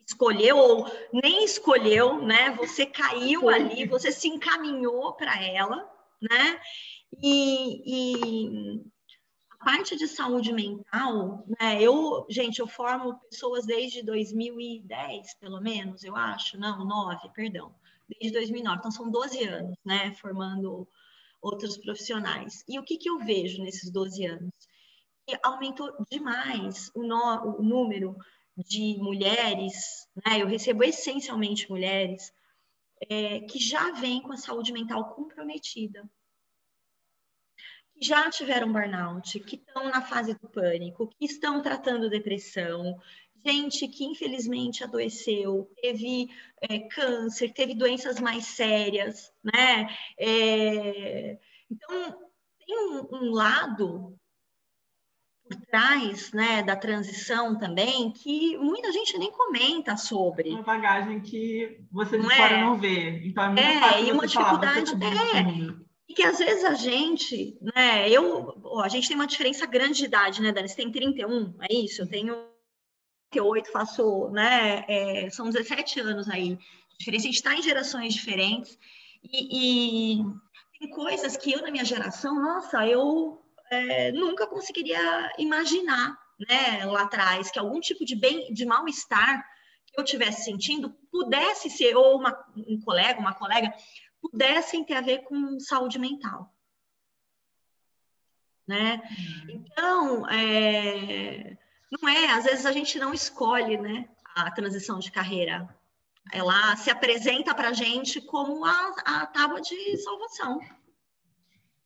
escolheu 0.07 0.57
ou 0.57 0.87
nem 1.13 1.45
escolheu, 1.45 2.23
né? 2.23 2.51
Você 2.57 2.87
caiu 2.87 3.49
ali, 3.49 3.87
você 3.87 4.13
se 4.13 4.29
encaminhou 4.29 5.15
para 5.15 5.43
ela, 5.43 5.89
né? 6.21 6.61
E, 7.23 7.83
e, 7.87 8.83
a 9.51 9.65
parte 9.65 9.97
de 9.97 10.09
saúde 10.09 10.53
mental, 10.53 11.45
né? 11.61 11.81
Eu, 11.81 12.27
gente, 12.29 12.59
eu 12.59 12.67
formo 12.67 13.19
pessoas 13.31 13.65
desde 13.65 14.03
2010, 14.03 15.35
pelo 15.35 15.61
menos, 15.61 16.03
eu 16.05 16.17
acho, 16.17 16.59
não, 16.59 16.85
9, 16.85 17.31
perdão, 17.35 17.75
desde 18.09 18.39
2009. 18.39 18.79
Então 18.79 18.91
são 18.91 19.11
12 19.11 19.45
anos, 19.45 19.77
né? 19.85 20.15
Formando 20.15 20.89
outros 21.41 21.77
profissionais. 21.77 22.65
E 22.69 22.79
o 22.79 22.85
que, 22.85 22.97
que 22.97 23.09
eu 23.09 23.19
vejo 23.19 23.63
nesses 23.63 23.91
12 23.91 24.27
anos? 24.27 24.53
Aumentou 25.43 25.93
demais 26.11 26.91
o, 26.95 27.03
no, 27.03 27.59
o 27.59 27.63
número 27.63 28.17
de 28.57 28.97
mulheres, 28.99 30.09
né? 30.25 30.41
Eu 30.41 30.47
recebo 30.47 30.85
essencialmente 30.85 31.71
mulheres 31.71 32.33
é, 33.09 33.41
que 33.41 33.59
já 33.59 33.91
vêm 33.93 34.21
com 34.21 34.33
a 34.33 34.37
saúde 34.37 34.73
mental 34.73 35.15
comprometida, 35.15 36.09
que 37.95 38.05
já 38.05 38.31
tiveram 38.31 38.73
burnout, 38.73 39.39
que 39.41 39.57
estão 39.57 39.85
na 39.89 40.03
fase 40.03 40.35
do 40.35 40.49
pânico, 40.49 41.09
que 41.09 41.25
estão 41.25 41.63
tratando 41.63 42.11
depressão, 42.11 43.01
gente 43.45 43.89
que 43.89 44.05
infelizmente 44.05 44.85
adoeceu, 44.85 45.71
teve 45.81 46.29
é, 46.61 46.79
câncer, 46.81 47.53
teve 47.53 47.75
doenças 47.75 48.21
mais 48.21 48.47
sérias, 48.47 49.33
né? 49.43 49.89
É, 50.19 51.39
então 51.71 52.31
tem 52.65 52.79
um, 52.79 53.09
um 53.13 53.31
lado 53.33 54.19
trás 55.57 56.33
né, 56.33 56.63
da 56.63 56.77
transição 56.77 57.59
também, 57.59 58.11
que 58.11 58.57
muita 58.59 58.93
gente 58.93 59.19
nem 59.19 59.31
comenta 59.31 59.97
sobre. 59.97 60.51
Uma 60.51 60.63
bagagem 60.63 61.21
que 61.21 61.81
você 61.91 62.17
de 62.17 62.23
não 62.23 62.31
fora 62.31 62.55
é? 62.55 62.61
não 62.61 62.79
vê. 62.79 63.23
Então 63.25 63.45
é 63.45 63.49
muito 63.49 63.61
é, 63.61 63.81
fácil 63.81 64.07
e 64.07 64.13
uma 64.13 64.27
dificuldade. 64.27 64.91
Falar, 64.93 65.37
é, 65.37 65.83
e 66.09 66.15
que 66.15 66.23
às 66.23 66.39
vezes 66.39 66.65
a 66.65 66.75
gente, 66.75 67.57
né, 67.75 68.09
eu, 68.09 68.61
ó, 68.65 68.83
a 68.83 68.89
gente 68.89 69.09
tem 69.09 69.17
uma 69.17 69.27
diferença 69.27 69.67
grande 69.67 69.99
de 69.99 70.05
idade, 70.05 70.43
né, 70.43 70.53
Dani? 70.53 70.69
Você 70.69 70.77
tem 70.77 70.91
31, 70.91 71.55
é 71.71 71.75
isso? 71.75 72.03
Eu 72.03 72.09
tenho 72.09 72.35
38, 73.31 73.73
faço, 73.73 74.29
né, 74.31 74.85
é, 74.89 75.31
são 75.31 75.49
17 75.49 76.01
anos 76.01 76.29
aí 76.29 76.59
diferença. 77.03 77.25
A 77.25 77.27
gente 77.27 77.37
está 77.37 77.55
em 77.55 77.63
gerações 77.63 78.15
diferentes 78.15 78.79
e, 79.25 80.21
e 80.21 80.25
tem 80.79 80.91
coisas 80.91 81.37
que 81.37 81.53
eu, 81.53 81.63
na 81.63 81.71
minha 81.71 81.85
geração, 81.85 82.41
nossa, 82.41 82.87
eu 82.87 83.42
é, 83.73 84.13
nunca 84.13 84.47
conseguiria 84.47 85.33
imaginar, 85.39 86.15
né, 86.39 86.85
lá 86.85 87.03
atrás, 87.03 87.51
que 87.51 87.59
algum 87.59 87.81
tipo 87.81 88.05
de 88.05 88.15
bem, 88.15 88.53
de 88.53 88.67
mal-estar 88.67 89.43
que 89.87 89.99
eu 89.99 90.05
tivesse 90.05 90.45
sentindo 90.45 90.91
pudesse 91.11 91.71
ser, 91.71 91.97
ou 91.97 92.19
uma, 92.19 92.47
um 92.55 92.79
colega, 92.81 93.19
uma 93.19 93.35
colega, 93.35 93.73
pudessem 94.21 94.85
ter 94.85 94.95
a 94.95 95.01
ver 95.01 95.23
com 95.23 95.59
saúde 95.59 95.99
mental. 95.99 96.55
Né? 98.67 99.03
Uhum. 99.47 99.51
Então, 99.51 100.29
é, 100.29 101.57
não 101.91 102.09
é, 102.09 102.33
às 102.33 102.45
vezes 102.45 102.67
a 102.67 102.73
gente 102.73 102.99
não 102.99 103.13
escolhe 103.15 103.77
né, 103.79 104.09
a 104.35 104.51
transição 104.51 104.99
de 104.99 105.11
carreira. 105.11 105.69
Ela 106.31 106.77
se 106.77 106.91
apresenta 106.91 107.55
para 107.55 107.71
a 107.71 107.73
gente 107.73 108.21
como 108.21 108.65
a, 108.65 108.95
a 109.05 109.27
tábua 109.27 109.61
de 109.61 109.97
salvação. 109.99 110.61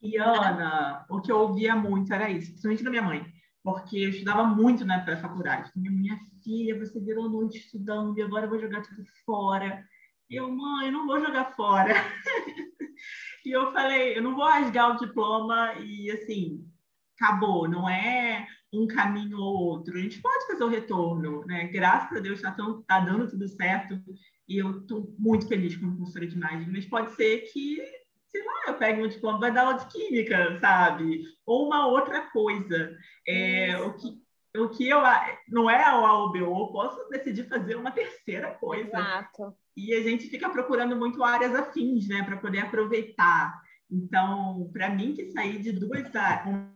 E 0.01 0.17
Ana, 0.17 1.05
o 1.09 1.21
que 1.21 1.31
eu 1.31 1.39
ouvia 1.39 1.75
muito 1.75 2.13
era 2.13 2.29
isso, 2.29 2.51
principalmente 2.51 2.83
da 2.83 2.89
minha 2.89 3.01
mãe, 3.01 3.25
porque 3.63 3.97
eu 3.97 4.09
estudava 4.09 4.43
muito 4.43 4.85
na 4.85 4.99
pré-faculdade. 4.99 5.71
Minha, 5.75 5.91
minha 5.91 6.19
filha, 6.43 6.77
você 6.77 6.99
virou 6.99 7.29
noite 7.29 7.57
estudando 7.57 8.17
e 8.17 8.21
agora 8.21 8.45
eu 8.45 8.49
vou 8.49 8.59
jogar 8.59 8.81
tudo 8.83 9.03
fora. 9.25 9.83
E 10.29 10.35
eu, 10.35 10.51
mãe, 10.51 10.87
eu 10.87 10.91
não 10.91 11.07
vou 11.07 11.19
jogar 11.19 11.55
fora. 11.55 11.93
e 13.45 13.51
eu 13.51 13.71
falei, 13.73 14.17
eu 14.17 14.21
não 14.21 14.35
vou 14.35 14.45
rasgar 14.45 14.95
o 14.95 14.99
diploma 14.99 15.73
e 15.79 16.11
assim, 16.11 16.65
acabou, 17.19 17.67
não 17.67 17.89
é 17.89 18.47
um 18.71 18.87
caminho 18.87 19.37
ou 19.37 19.55
outro. 19.55 19.97
A 19.97 20.01
gente 20.01 20.21
pode 20.21 20.45
fazer 20.47 20.63
o 20.63 20.69
retorno, 20.69 21.43
né? 21.45 21.67
Graças 21.67 22.15
a 22.15 22.21
Deus 22.21 22.39
está 22.39 22.55
tá 22.87 22.99
dando 22.99 23.27
tudo 23.27 23.47
certo 23.47 23.99
e 24.47 24.57
eu 24.57 24.79
estou 24.79 25.13
muito 25.17 25.47
feliz 25.47 25.75
como 25.75 25.95
professora 25.95 26.27
de 26.27 26.35
imagem, 26.35 26.69
mas 26.71 26.85
pode 26.85 27.15
ser 27.15 27.39
que 27.51 27.81
sei 28.29 28.43
lá, 28.43 28.63
eu 28.67 28.77
pego 28.77 29.03
um 29.03 29.07
diploma, 29.07 29.39
vai 29.39 29.53
dar 29.53 29.65
aula 29.65 29.79
de 29.79 29.87
química, 29.87 30.59
sabe? 30.59 31.23
Ou 31.45 31.67
uma 31.67 31.87
outra 31.87 32.29
coisa. 32.31 32.95
É, 33.27 33.77
o, 33.77 33.93
que, 33.93 34.21
o 34.57 34.69
que 34.69 34.87
eu 34.87 35.01
não 35.47 35.69
é 35.69 35.83
a 35.83 35.91
A 35.91 36.19
ou 36.19 36.31
B, 36.31 36.41
eu 36.41 36.67
posso 36.67 37.07
decidir 37.09 37.47
fazer 37.47 37.75
uma 37.75 37.91
terceira 37.91 38.51
coisa. 38.55 38.97
Exato. 38.97 39.55
E 39.75 39.93
a 39.93 40.01
gente 40.01 40.27
fica 40.27 40.49
procurando 40.49 40.95
muito 40.95 41.23
áreas 41.23 41.55
afins, 41.55 42.07
né, 42.07 42.23
para 42.23 42.37
poder 42.37 42.59
aproveitar. 42.59 43.61
Então, 43.89 44.69
para 44.73 44.89
mim, 44.89 45.13
que 45.13 45.31
sair 45.31 45.61
de 45.61 45.71
duas 45.71 46.13
áreas 46.15 46.67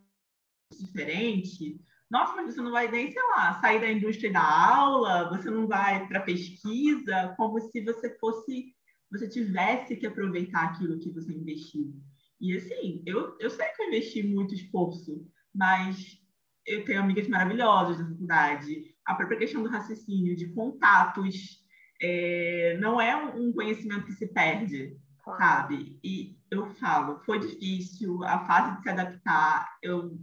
diferentes, 0.79 1.79
nossa, 2.09 2.35
mas 2.35 2.53
você 2.53 2.61
não 2.61 2.71
vai 2.71 2.89
nem, 2.89 3.11
sei 3.11 3.21
lá, 3.29 3.59
sair 3.61 3.79
da 3.79 3.91
indústria 3.91 4.31
da 4.31 4.43
aula, 4.43 5.29
você 5.29 5.49
não 5.49 5.65
vai 5.65 6.05
para 6.07 6.19
pesquisa, 6.19 7.33
como 7.37 7.59
se 7.59 7.81
você 7.81 8.17
fosse 8.19 8.73
você 9.11 9.27
tivesse 9.27 9.95
que 9.97 10.07
aproveitar 10.07 10.63
aquilo 10.65 10.99
que 10.99 11.11
você 11.11 11.33
investiu. 11.33 11.93
E 12.39 12.55
assim, 12.55 13.03
eu, 13.05 13.37
eu 13.39 13.49
sei 13.49 13.67
que 13.67 13.81
eu 13.81 13.87
investi 13.87 14.23
muito 14.23 14.55
esforço, 14.55 15.27
mas 15.53 16.17
eu 16.65 16.85
tenho 16.85 17.01
amigas 17.01 17.27
maravilhosas 17.27 17.97
da 17.97 18.07
faculdade. 18.07 18.95
A 19.05 19.15
própria 19.15 19.39
questão 19.39 19.61
do 19.61 19.69
raciocínio, 19.69 20.35
de 20.35 20.53
contatos, 20.53 21.59
é, 22.01 22.77
não 22.79 22.99
é 22.99 23.15
um 23.15 23.51
conhecimento 23.51 24.05
que 24.05 24.13
se 24.13 24.27
perde, 24.27 24.97
claro. 25.23 25.39
sabe? 25.39 25.99
E 26.03 26.37
eu 26.49 26.67
falo, 26.75 27.19
foi 27.25 27.39
difícil, 27.39 28.23
a 28.23 28.45
fase 28.45 28.77
de 28.77 28.83
se 28.83 28.89
adaptar, 28.89 29.77
eu 29.83 30.19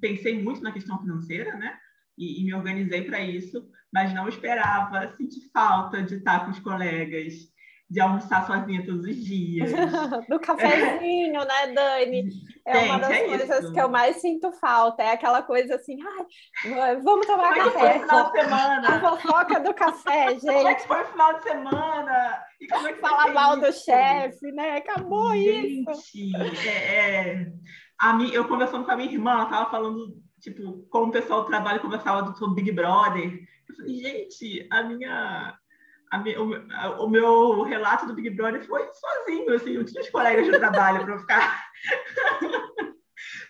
pensei 0.00 0.42
muito 0.42 0.62
na 0.62 0.72
questão 0.72 1.00
financeira, 1.00 1.56
né? 1.56 1.78
E, 2.18 2.40
e 2.40 2.44
me 2.44 2.54
organizei 2.54 3.02
para 3.02 3.20
isso, 3.20 3.66
mas 3.92 4.12
não 4.12 4.28
esperava 4.28 5.16
sentir 5.16 5.48
falta 5.52 6.02
de 6.02 6.16
estar 6.16 6.44
com 6.44 6.50
os 6.50 6.60
colegas, 6.60 7.34
de 7.88 8.00
almoçar 8.00 8.46
sozinha 8.46 8.84
todos 8.84 9.04
os 9.04 9.16
dias. 9.16 9.70
Do 10.28 10.40
cafezinho, 10.40 11.40
né, 11.44 11.72
Dani? 11.74 12.28
É 12.66 12.78
Gente, 12.78 12.88
uma 12.88 12.98
das 12.98 13.10
é 13.10 13.24
coisas 13.24 13.64
isso. 13.64 13.72
que 13.72 13.80
eu 13.80 13.88
mais 13.88 14.16
sinto 14.16 14.50
falta. 14.52 15.02
É 15.02 15.12
aquela 15.12 15.42
coisa 15.42 15.74
assim, 15.76 15.98
ai, 16.02 16.96
vamos 16.96 17.26
tomar 17.26 17.54
como 17.54 17.72
café. 17.72 17.98
Foi 17.98 18.00
final 18.00 18.32
de 18.32 18.40
semana? 18.40 18.88
A 18.94 19.00
fofoca 19.00 19.60
do 19.60 19.74
café, 19.74 20.30
gente. 20.30 20.46
Como 20.46 20.68
é 20.68 20.74
que 20.74 20.86
foi 20.86 21.02
o 21.02 21.06
final 21.06 21.34
de 21.34 21.42
semana? 21.42 22.44
E 22.60 22.66
como 22.66 22.88
é 22.88 22.92
que 22.92 23.00
Falar 23.00 23.32
mal 23.32 23.60
do 23.60 23.70
chefe, 23.70 24.50
né? 24.52 24.78
Acabou 24.78 25.32
Gente, 25.34 25.84
isso. 25.90 26.68
É, 26.68 27.32
é... 27.36 27.52
A 28.00 28.14
mim, 28.14 28.30
eu 28.32 28.48
conversando 28.48 28.84
com 28.84 28.90
a 28.90 28.96
minha 28.96 29.12
irmã, 29.12 29.32
ela 29.32 29.46
tava 29.46 29.70
falando, 29.70 30.16
tipo, 30.40 30.86
como 30.88 31.08
o 31.08 31.12
pessoal 31.12 31.42
do 31.42 31.48
trabalho 31.48 31.80
conversava 31.80 32.34
sobre 32.34 32.62
Big 32.62 32.72
Brother. 32.72 33.38
Eu 33.68 33.76
falei, 33.76 33.94
gente, 33.94 34.66
a 34.70 34.82
minha 34.82 35.58
o, 36.38 37.04
o, 37.04 37.10
meu 37.10 37.62
relato 37.62 38.06
do 38.06 38.14
Big 38.14 38.30
Brother 38.30 38.64
foi 38.66 38.88
sozinho, 38.92 39.54
assim, 39.54 39.74
não 39.74 39.84
tinha 39.84 40.02
os 40.02 40.10
colegas 40.10 40.46
de 40.46 40.58
trabalho 40.58 41.04
para 41.04 41.18
ficar. 41.18 41.64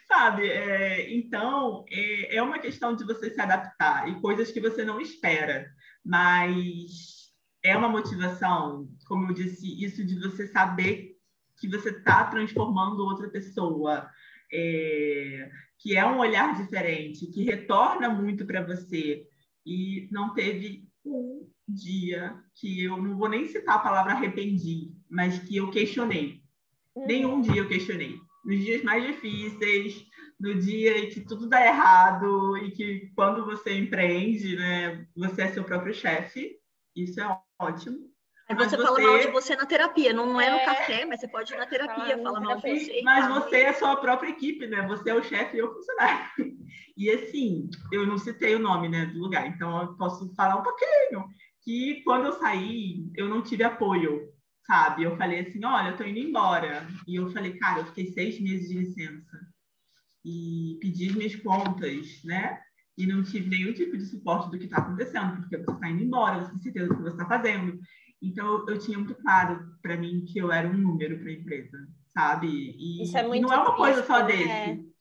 Sabe? 0.07 0.49
É, 0.49 1.15
então, 1.15 1.85
é, 1.91 2.37
é 2.37 2.43
uma 2.43 2.59
questão 2.59 2.95
de 2.95 3.05
você 3.05 3.31
se 3.31 3.41
adaptar 3.41 4.09
e 4.09 4.21
coisas 4.21 4.51
que 4.51 4.61
você 4.61 4.85
não 4.85 5.01
espera, 5.01 5.67
mas 6.05 7.33
é 7.63 7.77
uma 7.77 7.89
motivação, 7.89 8.89
como 9.09 9.29
eu 9.29 9.35
disse, 9.35 9.83
isso 9.83 10.05
de 10.05 10.21
você 10.21 10.47
saber 10.47 11.17
que 11.59 11.69
você 11.69 11.91
está 11.91 12.25
transformando 12.25 13.05
outra 13.05 13.29
pessoa, 13.29 14.09
é, 14.53 15.51
que 15.79 15.97
é 15.97 16.05
um 16.05 16.19
olhar 16.19 16.55
diferente, 16.55 17.27
que 17.27 17.45
retorna 17.45 18.09
muito 18.09 18.47
para 18.47 18.65
você 18.65 19.27
e 19.67 20.09
não 20.13 20.35
teve 20.35 20.87
um 21.05 21.49
dia 21.69 22.37
que 22.55 22.85
eu 22.85 22.97
não 22.97 23.17
vou 23.17 23.29
nem 23.29 23.49
citar 23.49 23.77
a 23.77 23.81
palavra 23.81 24.13
arrependi, 24.13 24.93
mas 25.09 25.39
que 25.39 25.57
eu 25.57 25.71
questionei. 25.71 26.43
Uhum. 26.95 27.07
Nenhum 27.07 27.41
dia 27.41 27.57
eu 27.57 27.69
questionei. 27.69 28.19
Nos 28.45 28.63
dias 28.63 28.83
mais 28.83 29.05
difíceis, 29.07 30.07
no 30.39 30.55
dia 30.55 30.99
em 30.99 31.09
que 31.09 31.21
tudo 31.21 31.49
dá 31.49 31.65
errado 31.65 32.57
e 32.59 32.71
que 32.71 33.11
quando 33.15 33.45
você 33.45 33.79
empreende, 33.79 34.57
né, 34.57 35.07
você 35.17 35.43
é 35.43 35.49
seu 35.49 35.65
próprio 35.65 35.95
chefe, 35.95 36.59
isso 36.95 37.21
é 37.21 37.39
ótimo. 37.59 38.13
Aí 38.47 38.55
você, 38.55 38.77
você, 38.77 38.83
fala 38.83 39.01
mal 39.01 39.19
de 39.19 39.29
você 39.29 39.57
na 39.57 39.65
terapia, 39.65 40.13
não 40.13 40.39
é, 40.39 40.49
é 40.49 40.51
no 40.51 40.65
café, 40.67 41.07
mas 41.07 41.21
você 41.21 41.29
pode 41.29 41.55
ir 41.55 41.57
na 41.57 41.67
terapia, 41.67 42.23
fala 42.23 42.41
mal 42.41 42.57
de 42.57 42.79
você. 42.79 43.01
Mas 43.03 43.27
você 43.29 43.57
é 43.57 43.69
a 43.71 43.75
sua 43.75 43.97
própria 43.97 44.29
equipe, 44.29 44.67
né? 44.67 44.87
Você 44.87 45.09
é 45.09 45.15
o 45.15 45.23
chefe 45.23 45.57
e 45.57 45.61
eu 45.61 45.73
funcionário. 45.73 46.29
E 46.97 47.11
assim, 47.11 47.69
eu 47.91 48.07
não 48.07 48.17
citei 48.17 48.55
o 48.55 48.61
nome 48.61 48.89
né, 48.89 49.07
do 49.07 49.19
lugar, 49.19 49.49
então 49.49 49.83
eu 49.83 49.97
posso 49.97 50.33
falar 50.37 50.55
um 50.55 50.63
pouquinho 50.63 51.29
que 51.65 52.03
quando 52.05 52.27
eu 52.27 52.33
saí, 52.35 53.11
eu 53.17 53.29
não 53.29 53.43
tive 53.43 53.65
apoio, 53.65 54.29
sabe? 54.67 55.03
Eu 55.03 55.17
falei 55.17 55.41
assim, 55.41 55.65
olha, 55.65 55.91
eu 55.91 55.97
tô 55.97 56.05
indo 56.05 56.19
embora. 56.19 56.87
E 57.07 57.17
eu 57.17 57.31
falei, 57.31 57.57
cara, 57.59 57.81
eu 57.81 57.87
fiquei 57.87 58.07
seis 58.13 58.41
meses 58.41 58.69
de 58.69 58.79
licença 58.79 59.41
e 60.25 60.79
pedi 60.81 61.09
as 61.09 61.15
minhas 61.15 61.37
contas, 61.37 62.23
né? 62.25 62.61
E 62.97 63.07
não 63.07 63.23
tive 63.23 63.49
nenhum 63.49 63.73
tipo 63.73 63.97
de 63.97 64.07
suporte 64.07 64.51
do 64.51 64.59
que 64.59 64.65
está 64.65 64.79
acontecendo, 64.79 65.37
porque 65.37 65.57
você 65.57 65.71
está 65.71 65.89
indo 65.89 66.03
embora, 66.03 66.45
você 66.45 66.51
tem 66.53 66.61
certeza 66.61 66.89
do 66.89 66.97
que 66.97 67.03
você 67.03 67.11
está 67.11 67.27
fazendo. 67.27 67.79
Então, 68.23 68.65
eu 68.69 68.79
tinha 68.79 68.97
muito 68.97 69.15
claro 69.17 69.61
para 69.83 69.97
mim 69.97 70.25
que 70.25 70.39
eu 70.39 70.51
era 70.53 70.69
um 70.69 70.77
número 70.77 71.19
para 71.19 71.29
a 71.29 71.33
empresa, 71.33 71.89
sabe? 72.13 72.47
E, 72.49 73.03
Isso 73.03 73.17
é 73.19 73.27
muito 73.27 73.43
não 73.43 73.53
é 73.53 73.59
uma 73.59 73.77
coisa 73.77 74.05
só 74.07 74.21
né? 74.21 74.27
desse. 74.27 74.95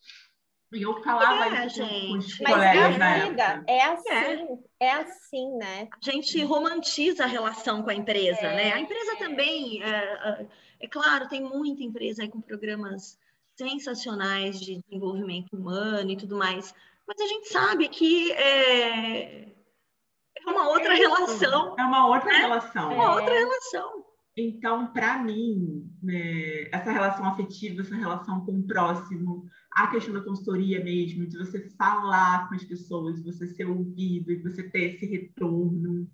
E 0.73 0.81
eu 0.81 1.01
falava 1.03 1.55
É, 1.55 1.67
isso 1.67 1.79
com- 1.81 1.87
com 1.89 2.17
os 2.17 2.25
gente. 2.27 2.43
Mas 2.43 2.53
colegas 2.53 2.95
é 2.95 2.97
na 2.97 3.11
a 3.13 3.19
vida, 3.25 3.43
época. 3.43 3.63
é 3.71 3.81
assim, 3.83 4.47
é 4.79 4.91
assim, 4.91 5.57
né? 5.57 5.87
A 5.91 6.11
gente 6.11 6.43
romantiza 6.43 7.23
a 7.23 7.27
relação 7.27 7.83
com 7.83 7.89
a 7.89 7.93
empresa, 7.93 8.41
É, 8.47 8.55
né? 8.55 8.73
A 8.73 8.79
empresa 8.79 9.15
também, 9.17 9.83
é, 9.83 9.87
é, 9.89 10.47
é 10.81 10.87
claro, 10.87 11.27
tem 11.27 11.41
muita 11.41 11.83
empresa 11.83 12.23
aí 12.23 12.29
com 12.29 12.41
programas 12.41 13.17
sensacionais 13.55 14.59
de 14.59 14.81
desenvolvimento 14.81 15.53
humano 15.55 16.09
e 16.11 16.17
tudo 16.17 16.35
mais, 16.35 16.73
mas 17.07 17.19
a 17.21 17.27
gente 17.27 17.49
sabe 17.49 17.87
que 17.87 18.31
é, 18.31 19.43
é 19.43 20.49
uma 20.49 20.69
outra 20.69 20.93
relação, 20.95 21.75
É 21.77 21.83
uma 21.83 22.07
outra 22.07 22.31
né? 22.31 22.37
relação. 22.39 22.93
uma 22.93 23.03
É. 23.03 23.09
outra 23.09 23.33
relação. 23.33 24.03
Então, 24.35 24.87
para 24.87 25.19
mim, 25.19 25.87
né, 26.01 26.67
essa 26.71 26.91
relação 26.91 27.23
afetiva, 27.25 27.81
essa 27.81 27.95
relação 27.95 28.43
com 28.43 28.53
o 28.53 28.63
próximo, 28.65 29.45
a 29.75 29.87
questão 29.87 30.13
da 30.13 30.21
consultoria 30.21 30.83
mesmo, 30.83 31.25
de 31.25 31.37
você 31.37 31.69
falar 31.77 32.47
com 32.47 32.55
as 32.55 32.63
pessoas, 32.63 33.15
de 33.15 33.23
você 33.23 33.47
ser 33.47 33.65
ouvido 33.65 34.31
e 34.31 34.41
você 34.41 34.63
ter 34.69 34.93
esse 34.95 35.05
retorno, 35.05 36.07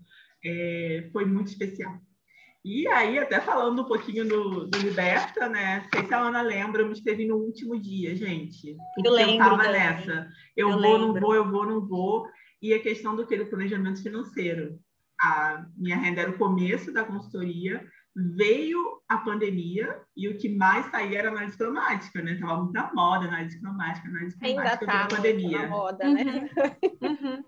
é, 0.44 1.10
foi 1.12 1.26
muito 1.26 1.48
especial. 1.48 2.00
E 2.64 2.88
aí, 2.88 3.18
até 3.18 3.40
falando 3.40 3.82
um 3.82 3.86
pouquinho 3.86 4.28
do, 4.28 4.68
do 4.68 4.78
Liberta, 4.80 5.48
né? 5.48 5.82
Não 5.84 5.90
sei 5.90 6.08
se 6.08 6.14
a 6.14 6.20
Ana 6.20 6.42
lembra, 6.42 6.82
eu 6.82 6.88
me 6.88 6.92
inscrevi 6.92 7.26
no 7.26 7.38
último 7.38 7.80
dia, 7.80 8.16
gente. 8.16 8.76
Eu 9.04 9.12
lembro 9.14 9.38
tava 9.38 9.64
também. 9.64 9.72
nessa. 9.72 10.30
Eu, 10.58 10.70
Eu 10.70 10.80
vou, 10.80 10.98
não 11.00 11.06
lembro. 11.08 11.22
vou, 11.22 11.36
eu 11.36 11.50
vou, 11.50 11.66
não 11.66 11.88
vou. 11.88 12.28
E 12.62 12.74
a 12.74 12.82
questão 12.82 13.16
do 13.16 13.26
que? 13.26 13.38
Do 13.38 13.46
planejamento 13.46 14.04
financeiro. 14.04 14.78
A 15.22 15.66
minha 15.78 15.98
renda 15.98 16.22
era 16.22 16.32
o 16.32 16.38
começo 16.38 16.92
da 16.94 17.04
consultoria, 17.06 17.86
veio 18.36 19.00
a 19.08 19.18
pandemia 19.18 20.02
e 20.16 20.28
o 20.28 20.38
que 20.38 20.50
mais 20.50 20.86
saía 20.88 21.20
era 21.20 21.30
análise 21.30 21.58
cromática, 21.58 22.22
né? 22.22 22.36
Tava 22.36 22.58
muito 22.58 22.74
na 22.74 22.92
moda 22.94 23.28
análise 23.28 23.60
cromática, 23.60 24.08
análise 24.08 24.38
Ainda 24.42 24.78
cromática 24.78 24.86
tá 24.86 24.92
veio 24.92 24.98
a 24.98 25.04
muito 25.04 25.16
pandemia. 25.16 25.60
na 25.62 25.68
moda, 25.70 26.10
né? 26.10 26.50
Uhum. 27.02 27.10
Uhum. 27.10 27.44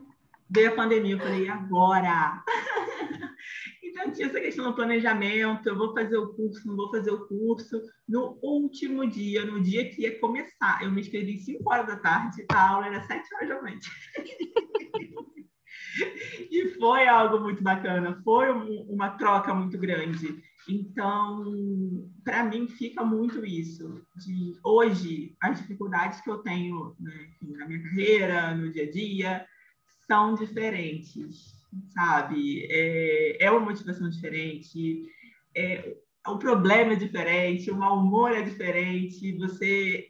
Veio 0.50 0.70
a 0.70 0.76
pandemia, 0.76 1.16
eu 1.16 1.20
falei, 1.20 1.46
e 1.46 1.50
agora? 1.50 2.44
então 3.84 4.12
tinha 4.12 4.28
essa 4.28 4.40
questão 4.40 4.66
do 4.66 4.76
planejamento, 4.76 5.68
eu 5.68 5.78
vou 5.78 5.94
fazer 5.94 6.18
o 6.18 6.34
curso, 6.34 6.68
não 6.68 6.76
vou 6.76 6.90
fazer 6.92 7.12
o 7.12 7.28
curso. 7.28 7.82
No 8.08 8.38
último 8.42 9.08
dia, 9.08 9.46
no 9.46 9.62
dia 9.62 9.90
que 9.90 10.02
ia 10.02 10.20
começar, 10.20 10.82
eu 10.84 10.92
me 10.92 11.02
inscrevi 11.02 11.38
5 11.40 11.64
horas 11.70 11.88
da 11.88 11.96
tarde, 11.98 12.46
a 12.52 12.70
aula 12.70 12.88
era 12.88 13.02
7 13.04 13.24
horas 13.36 13.50
da 13.50 13.62
noite. 13.62 13.90
e 16.52 16.70
foi 16.80 17.08
algo 17.08 17.40
muito 17.40 17.64
bacana, 17.64 18.20
foi 18.24 18.52
um- 18.52 18.86
uma 18.90 19.10
troca 19.12 19.54
muito 19.54 19.78
grande. 19.78 20.42
Então, 20.72 22.10
para 22.24 22.46
mim, 22.46 22.68
fica 22.68 23.04
muito 23.04 23.46
isso. 23.46 24.02
De 24.16 24.58
hoje, 24.64 25.36
as 25.42 25.60
dificuldades 25.60 26.22
que 26.22 26.30
eu 26.30 26.38
tenho 26.38 26.96
né, 27.00 27.28
enfim, 27.30 27.52
na 27.58 27.68
minha 27.68 27.84
carreira, 27.84 28.56
no 28.56 28.72
dia 28.72 28.84
a 28.84 28.92
dia, 28.92 29.46
são 30.08 30.34
diferentes, 30.36 31.54
sabe? 31.94 32.66
É, 32.70 33.46
é 33.46 33.52
uma 33.52 33.60
motivação 33.60 34.10
diferente, 34.10 35.06
é, 35.56 35.98
o 36.28 36.38
problema 36.38 36.94
é 36.94 36.96
diferente, 36.96 37.72
o 37.72 37.78
mau 37.78 37.98
humor 37.98 38.32
é 38.32 38.42
diferente, 38.42 39.38
você 39.38 40.10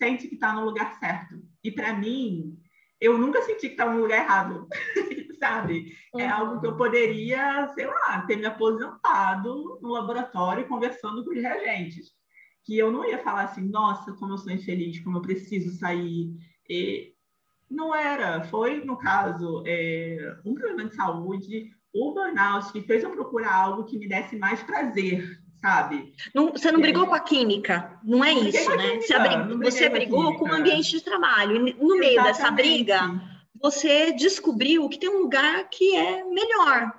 sente 0.00 0.28
que 0.28 0.34
está 0.34 0.54
no 0.54 0.64
lugar 0.64 0.98
certo. 0.98 1.42
E 1.62 1.70
para 1.70 1.94
mim, 1.94 2.58
eu 3.00 3.18
nunca 3.18 3.42
senti 3.42 3.68
que 3.68 3.74
estava 3.74 3.92
no 3.92 4.02
lugar 4.02 4.24
errado, 4.24 4.68
sabe? 5.38 5.96
É 6.16 6.24
Uhum. 6.26 6.32
algo 6.32 6.60
que 6.60 6.66
eu 6.66 6.76
poderia, 6.76 7.68
sei 7.74 7.86
lá, 7.86 8.22
ter 8.26 8.36
me 8.36 8.46
aposentado 8.46 9.78
no 9.80 9.88
laboratório 9.90 10.66
conversando 10.66 11.24
com 11.24 11.30
os 11.30 11.40
reagentes. 11.40 12.12
Que 12.64 12.76
eu 12.78 12.90
não 12.90 13.04
ia 13.04 13.18
falar 13.22 13.42
assim, 13.44 13.68
nossa, 13.68 14.12
como 14.14 14.32
eu 14.32 14.38
sou 14.38 14.52
infeliz, 14.52 14.98
como 15.00 15.18
eu 15.18 15.22
preciso 15.22 15.78
sair. 15.78 16.30
E 16.68 17.12
não 17.70 17.94
era. 17.94 18.42
Foi, 18.44 18.84
no 18.84 18.96
caso, 18.96 19.62
é, 19.66 20.36
um 20.44 20.54
problema 20.54 20.88
de 20.88 20.94
saúde, 20.96 21.70
o 21.94 22.12
burnout, 22.12 22.72
que 22.72 22.82
fez 22.82 23.02
eu 23.04 23.10
procurar 23.10 23.54
algo 23.54 23.84
que 23.84 23.98
me 23.98 24.08
desse 24.08 24.36
mais 24.36 24.62
prazer, 24.62 25.38
sabe? 25.60 26.12
Não- 26.34 26.50
você 26.52 26.70
não 26.72 26.80
brigou 26.80 27.06
com 27.06 27.14
a 27.14 27.20
química, 27.20 27.98
não 28.04 28.24
é 28.24 28.34
Não 28.34 28.48
isso, 28.48 28.76
né? 28.76 28.98
química, 28.98 29.00
Você, 29.06 29.18
briguei 29.18 29.70
você 29.70 29.88
brigou 29.88 30.34
com 30.38 30.44
o 30.46 30.52
ambiente 30.52 30.90
de 30.90 31.00
trabalho. 31.02 31.68
E 31.68 31.72
no 31.74 31.96
meio 31.98 32.22
dessa 32.22 32.42
Exatamente. 32.42 32.84
briga, 32.84 33.35
você 33.60 34.12
descobriu 34.12 34.88
que 34.88 34.98
tem 34.98 35.08
um 35.08 35.22
lugar 35.22 35.68
que 35.70 35.94
é 35.96 36.24
melhor. 36.24 36.92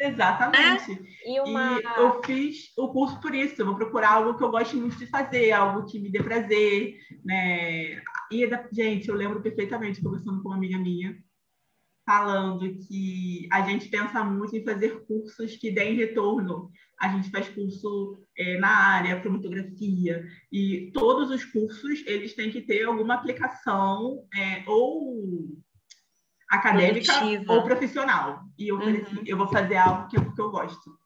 Exatamente. 0.00 1.00
E 1.24 1.40
uma. 1.40 1.78
E 1.78 1.84
eu 1.98 2.22
fiz 2.24 2.72
o 2.76 2.88
curso 2.88 3.20
por 3.20 3.34
isso. 3.34 3.60
Eu 3.60 3.66
vou 3.66 3.76
procurar 3.76 4.12
algo 4.12 4.36
que 4.36 4.42
eu 4.42 4.50
goste 4.50 4.76
muito 4.76 4.96
de 4.98 5.06
fazer, 5.06 5.52
algo 5.52 5.86
que 5.86 5.98
me 6.00 6.10
dê 6.10 6.22
prazer, 6.22 6.96
né? 7.24 8.02
E, 8.30 8.46
da- 8.46 8.68
gente, 8.72 9.08
eu 9.08 9.14
lembro 9.14 9.40
perfeitamente, 9.40 10.02
conversando 10.02 10.42
com 10.42 10.48
uma 10.48 10.56
amiga 10.56 10.76
minha, 10.78 11.16
falando 12.04 12.76
que 12.88 13.48
a 13.52 13.62
gente 13.68 13.88
pensa 13.88 14.22
muito 14.24 14.56
em 14.56 14.64
fazer 14.64 15.06
cursos 15.06 15.56
que 15.56 15.70
deem 15.70 15.94
retorno. 15.94 16.70
A 17.00 17.08
gente 17.08 17.30
faz 17.30 17.48
curso 17.48 18.18
eh, 18.36 18.58
na 18.58 18.68
área, 18.68 19.22
fotografia, 19.22 20.24
e 20.52 20.90
todos 20.92 21.30
os 21.30 21.44
cursos, 21.44 22.04
eles 22.06 22.34
têm 22.34 22.50
que 22.50 22.62
ter 22.62 22.84
alguma 22.84 23.14
aplicação 23.14 24.24
eh, 24.34 24.64
ou 24.66 25.56
acadêmica 26.50 27.12
Produtiva. 27.18 27.52
ou 27.52 27.62
profissional. 27.62 28.40
E 28.58 28.68
eu 28.68 28.78
falei 28.78 28.96
Uhum. 28.96 29.02
assim, 29.02 29.22
eu 29.26 29.36
vou 29.36 29.48
fazer 29.48 29.76
algo 29.76 30.08
que 30.08 30.16
é 30.16 30.20
porque 30.20 30.40
eu 30.40 30.50
gosto. 30.50 30.98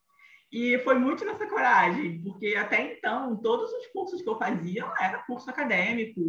E 0.51 0.79
foi 0.79 0.95
muito 0.95 1.23
nessa 1.23 1.45
coragem, 1.45 2.23
porque 2.23 2.55
até 2.55 2.93
então, 2.97 3.37
todos 3.37 3.71
os 3.71 3.85
cursos 3.87 4.21
que 4.21 4.27
eu 4.29 4.37
fazia 4.37 4.91
era 4.99 5.19
curso 5.19 5.47
acadêmico, 5.49 6.19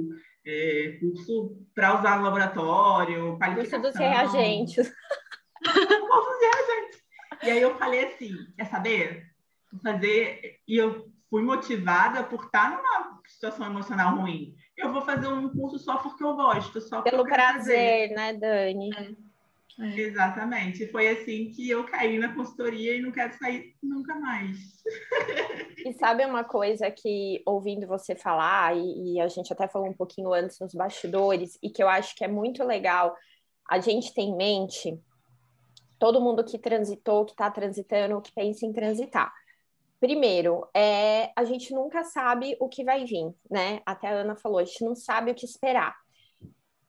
é, 0.47 0.99
curso 1.01 1.57
para 1.75 1.99
usar 1.99 2.19
no 2.19 2.25
laboratório, 2.25 3.23
Curso 3.23 3.39
qualificação. 3.39 3.81
dos 3.81 3.95
reagentes. 3.97 4.93
Curso 5.65 6.31
dos 6.31 6.41
reagentes. 6.41 7.01
E 7.43 7.51
aí 7.51 7.63
eu 7.63 7.77
falei 7.79 8.05
assim, 8.07 8.35
quer 8.57 8.65
saber? 8.67 9.27
Vou 9.73 9.81
fazer... 9.83 10.59
E 10.69 10.77
eu 10.77 11.11
fui 11.31 11.43
motivada 11.43 12.25
por 12.25 12.45
estar 12.45 12.71
numa 12.71 13.21
situação 13.27 13.67
emocional 13.67 14.17
ruim. 14.17 14.55
Eu 14.81 14.93
vou 14.93 15.03
fazer 15.03 15.29
um 15.29 15.49
curso 15.51 15.79
só 15.79 15.99
porque 15.99 16.25
eu 16.25 16.35
gosto, 16.35 16.81
só 16.81 17.03
Pelo 17.03 17.25
quero 17.25 17.43
fazer. 17.55 17.73
prazer, 17.75 18.11
né, 18.11 18.33
Dani? 18.33 18.91
Exatamente. 19.79 20.87
Foi 20.89 21.09
assim 21.09 21.51
que 21.51 21.69
eu 21.69 21.85
caí 21.85 22.19
na 22.19 22.35
consultoria 22.35 22.97
e 22.97 23.03
não 23.03 23.13
quero 23.13 23.33
sair 23.39 23.75
nunca 23.83 24.15
mais. 24.17 24.59
E 25.83 25.95
sabe 25.95 26.27
uma 26.27 26.45
coisa 26.45 26.91
que, 26.91 27.43
ouvindo 27.47 27.87
você 27.87 28.15
falar, 28.15 28.77
e, 28.77 29.15
e 29.15 29.21
a 29.21 29.29
gente 29.29 29.51
até 29.51 29.67
falou 29.67 29.89
um 29.89 29.95
pouquinho 29.95 30.31
antes 30.31 30.59
nos 30.61 30.75
bastidores, 30.75 31.59
e 31.63 31.71
que 31.71 31.83
eu 31.83 31.89
acho 31.89 32.15
que 32.15 32.23
é 32.23 32.29
muito 32.29 32.63
legal 32.63 33.17
a 33.67 33.81
gente 33.81 34.13
ter 34.13 34.21
em 34.21 34.37
mente, 34.37 35.01
todo 35.99 36.21
mundo 36.21 36.45
que 36.45 36.59
transitou, 36.59 37.25
que 37.25 37.33
está 37.33 37.51
transitando, 37.51 38.21
que 38.21 38.31
pensa 38.35 38.67
em 38.67 38.75
transitar. 38.75 39.33
Primeiro, 40.01 40.67
é, 40.75 41.31
a 41.37 41.45
gente 41.45 41.75
nunca 41.75 42.03
sabe 42.05 42.57
o 42.59 42.69
que 42.69 42.83
vai 42.83 43.05
vir, 43.05 43.35
né? 43.51 43.83
Até 43.85 44.09
a 44.09 44.13
Ana 44.13 44.35
falou, 44.35 44.59
a 44.59 44.65
gente 44.65 44.83
não 44.83 44.97
sabe 44.97 45.31
o 45.31 45.35
que 45.35 45.45
esperar. 45.45 45.95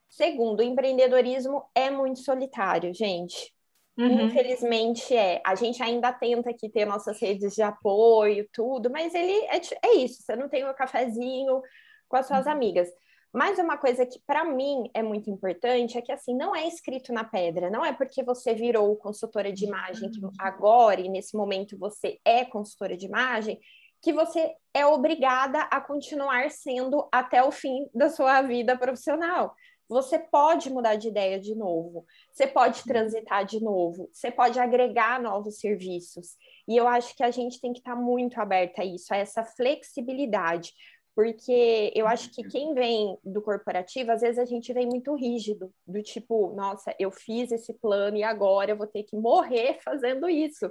Segundo, 0.09 0.61
o 0.61 0.63
empreendedorismo 0.63 1.63
é 1.75 1.89
muito 1.89 2.19
solitário, 2.19 2.93
gente. 2.93 3.53
Uhum. 3.97 4.27
Infelizmente 4.27 5.15
é. 5.15 5.41
A 5.45 5.55
gente 5.55 5.83
ainda 5.83 6.13
tenta 6.13 6.49
aqui 6.49 6.69
ter 6.69 6.85
nossas 6.85 7.19
redes 7.21 7.53
de 7.53 7.61
apoio, 7.61 8.47
tudo, 8.53 8.89
mas 8.89 9.13
ele 9.13 9.45
é, 9.45 9.59
é 9.83 9.95
isso. 9.95 10.23
Você 10.23 10.35
não 10.35 10.47
tem 10.47 10.63
o 10.63 10.73
cafezinho 10.73 11.61
com 12.07 12.15
as 12.15 12.27
suas 12.27 12.47
amigas. 12.47 12.89
Mas 13.33 13.57
uma 13.59 13.77
coisa 13.77 14.05
que 14.05 14.19
para 14.27 14.43
mim 14.43 14.89
é 14.93 15.01
muito 15.01 15.29
importante 15.29 15.97
é 15.97 16.01
que 16.01 16.11
assim 16.11 16.35
não 16.35 16.55
é 16.55 16.67
escrito 16.67 17.13
na 17.13 17.23
pedra. 17.23 17.69
Não 17.69 17.83
é 17.83 17.93
porque 17.93 18.23
você 18.23 18.53
virou 18.53 18.95
consultora 18.97 19.53
de 19.53 19.65
imagem 19.65 20.09
que 20.11 20.19
agora 20.37 20.99
e 20.99 21.07
nesse 21.07 21.35
momento 21.35 21.77
você 21.77 22.19
é 22.25 22.43
consultora 22.43 22.97
de 22.97 23.05
imagem 23.05 23.59
que 24.01 24.11
você 24.11 24.51
é 24.73 24.85
obrigada 24.85 25.61
a 25.63 25.79
continuar 25.79 26.49
sendo 26.49 27.07
até 27.11 27.43
o 27.43 27.51
fim 27.51 27.87
da 27.93 28.09
sua 28.09 28.41
vida 28.41 28.75
profissional. 28.75 29.55
Você 29.87 30.17
pode 30.17 30.69
mudar 30.69 30.95
de 30.95 31.09
ideia 31.09 31.39
de 31.39 31.53
novo, 31.53 32.05
você 32.31 32.47
pode 32.47 32.81
transitar 32.83 33.45
de 33.45 33.61
novo, 33.61 34.09
você 34.11 34.31
pode 34.31 34.57
agregar 34.57 35.21
novos 35.21 35.59
serviços. 35.59 36.37
E 36.67 36.77
eu 36.77 36.87
acho 36.87 37.15
que 37.15 37.23
a 37.23 37.29
gente 37.29 37.59
tem 37.59 37.73
que 37.73 37.79
estar 37.79 37.95
muito 37.95 38.39
aberta 38.39 38.81
a 38.81 38.85
isso, 38.85 39.13
a 39.13 39.17
essa 39.17 39.43
flexibilidade. 39.43 40.71
Porque 41.21 41.93
eu 41.93 42.07
acho 42.07 42.31
que 42.31 42.41
quem 42.41 42.73
vem 42.73 43.15
do 43.23 43.43
corporativo, 43.43 44.11
às 44.11 44.21
vezes 44.21 44.39
a 44.39 44.45
gente 44.45 44.73
vem 44.73 44.87
muito 44.87 45.13
rígido, 45.13 45.71
do 45.85 46.01
tipo, 46.01 46.51
nossa, 46.55 46.95
eu 46.97 47.11
fiz 47.11 47.51
esse 47.51 47.75
plano 47.75 48.17
e 48.17 48.23
agora 48.23 48.71
eu 48.71 48.75
vou 48.75 48.87
ter 48.87 49.03
que 49.03 49.15
morrer 49.15 49.77
fazendo 49.85 50.27
isso. 50.27 50.67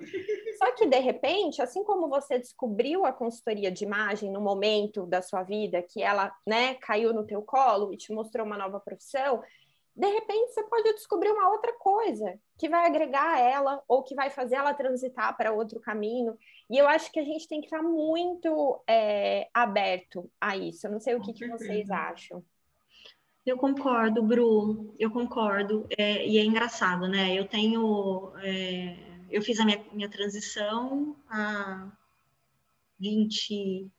Só 0.58 0.72
que, 0.72 0.86
de 0.86 0.98
repente, 0.98 1.62
assim 1.62 1.84
como 1.84 2.08
você 2.08 2.36
descobriu 2.36 3.06
a 3.06 3.12
consultoria 3.12 3.70
de 3.70 3.84
imagem 3.84 4.28
no 4.32 4.40
momento 4.40 5.06
da 5.06 5.22
sua 5.22 5.44
vida, 5.44 5.82
que 5.82 6.02
ela 6.02 6.34
né, 6.44 6.74
caiu 6.74 7.14
no 7.14 7.24
teu 7.24 7.42
colo 7.42 7.92
e 7.92 7.96
te 7.96 8.12
mostrou 8.12 8.44
uma 8.44 8.58
nova 8.58 8.80
profissão, 8.80 9.40
de 9.94 10.07
repente 10.07 10.53
você 10.53 10.62
pode 10.64 10.92
descobrir 10.94 11.31
uma 11.31 11.50
outra 11.50 11.72
coisa 11.74 12.38
que 12.59 12.68
vai 12.68 12.87
agregar 12.87 13.35
a 13.35 13.40
ela 13.40 13.83
ou 13.88 14.03
que 14.03 14.14
vai 14.14 14.31
fazer 14.31 14.57
ela 14.57 14.74
transitar 14.74 15.37
para 15.37 15.53
outro 15.53 15.81
caminho. 15.81 16.38
E 16.68 16.79
eu 16.79 16.87
acho 16.88 17.11
que 17.11 17.18
a 17.18 17.24
gente 17.24 17.48
tem 17.48 17.61
que 17.61 17.66
estar 17.66 17.83
muito 17.83 18.81
é, 18.87 19.48
aberto 19.53 20.31
a 20.40 20.57
isso. 20.57 20.87
Eu 20.87 20.92
não 20.92 21.00
sei 21.00 21.14
o 21.14 21.20
que, 21.20 21.33
que 21.33 21.48
vocês 21.48 21.90
acham. 21.90 22.42
Eu 23.44 23.57
concordo, 23.57 24.22
Bru, 24.22 24.94
eu 24.98 25.11
concordo. 25.11 25.87
É, 25.96 26.26
e 26.26 26.38
é 26.38 26.44
engraçado, 26.44 27.09
né? 27.09 27.35
Eu 27.35 27.46
tenho. 27.48 28.33
É, 28.42 28.96
eu 29.31 29.42
fiz 29.42 29.59
a 29.59 29.64
minha, 29.64 29.83
minha 29.92 30.09
transição 30.09 31.16
há 31.29 31.90
20. 32.98 33.90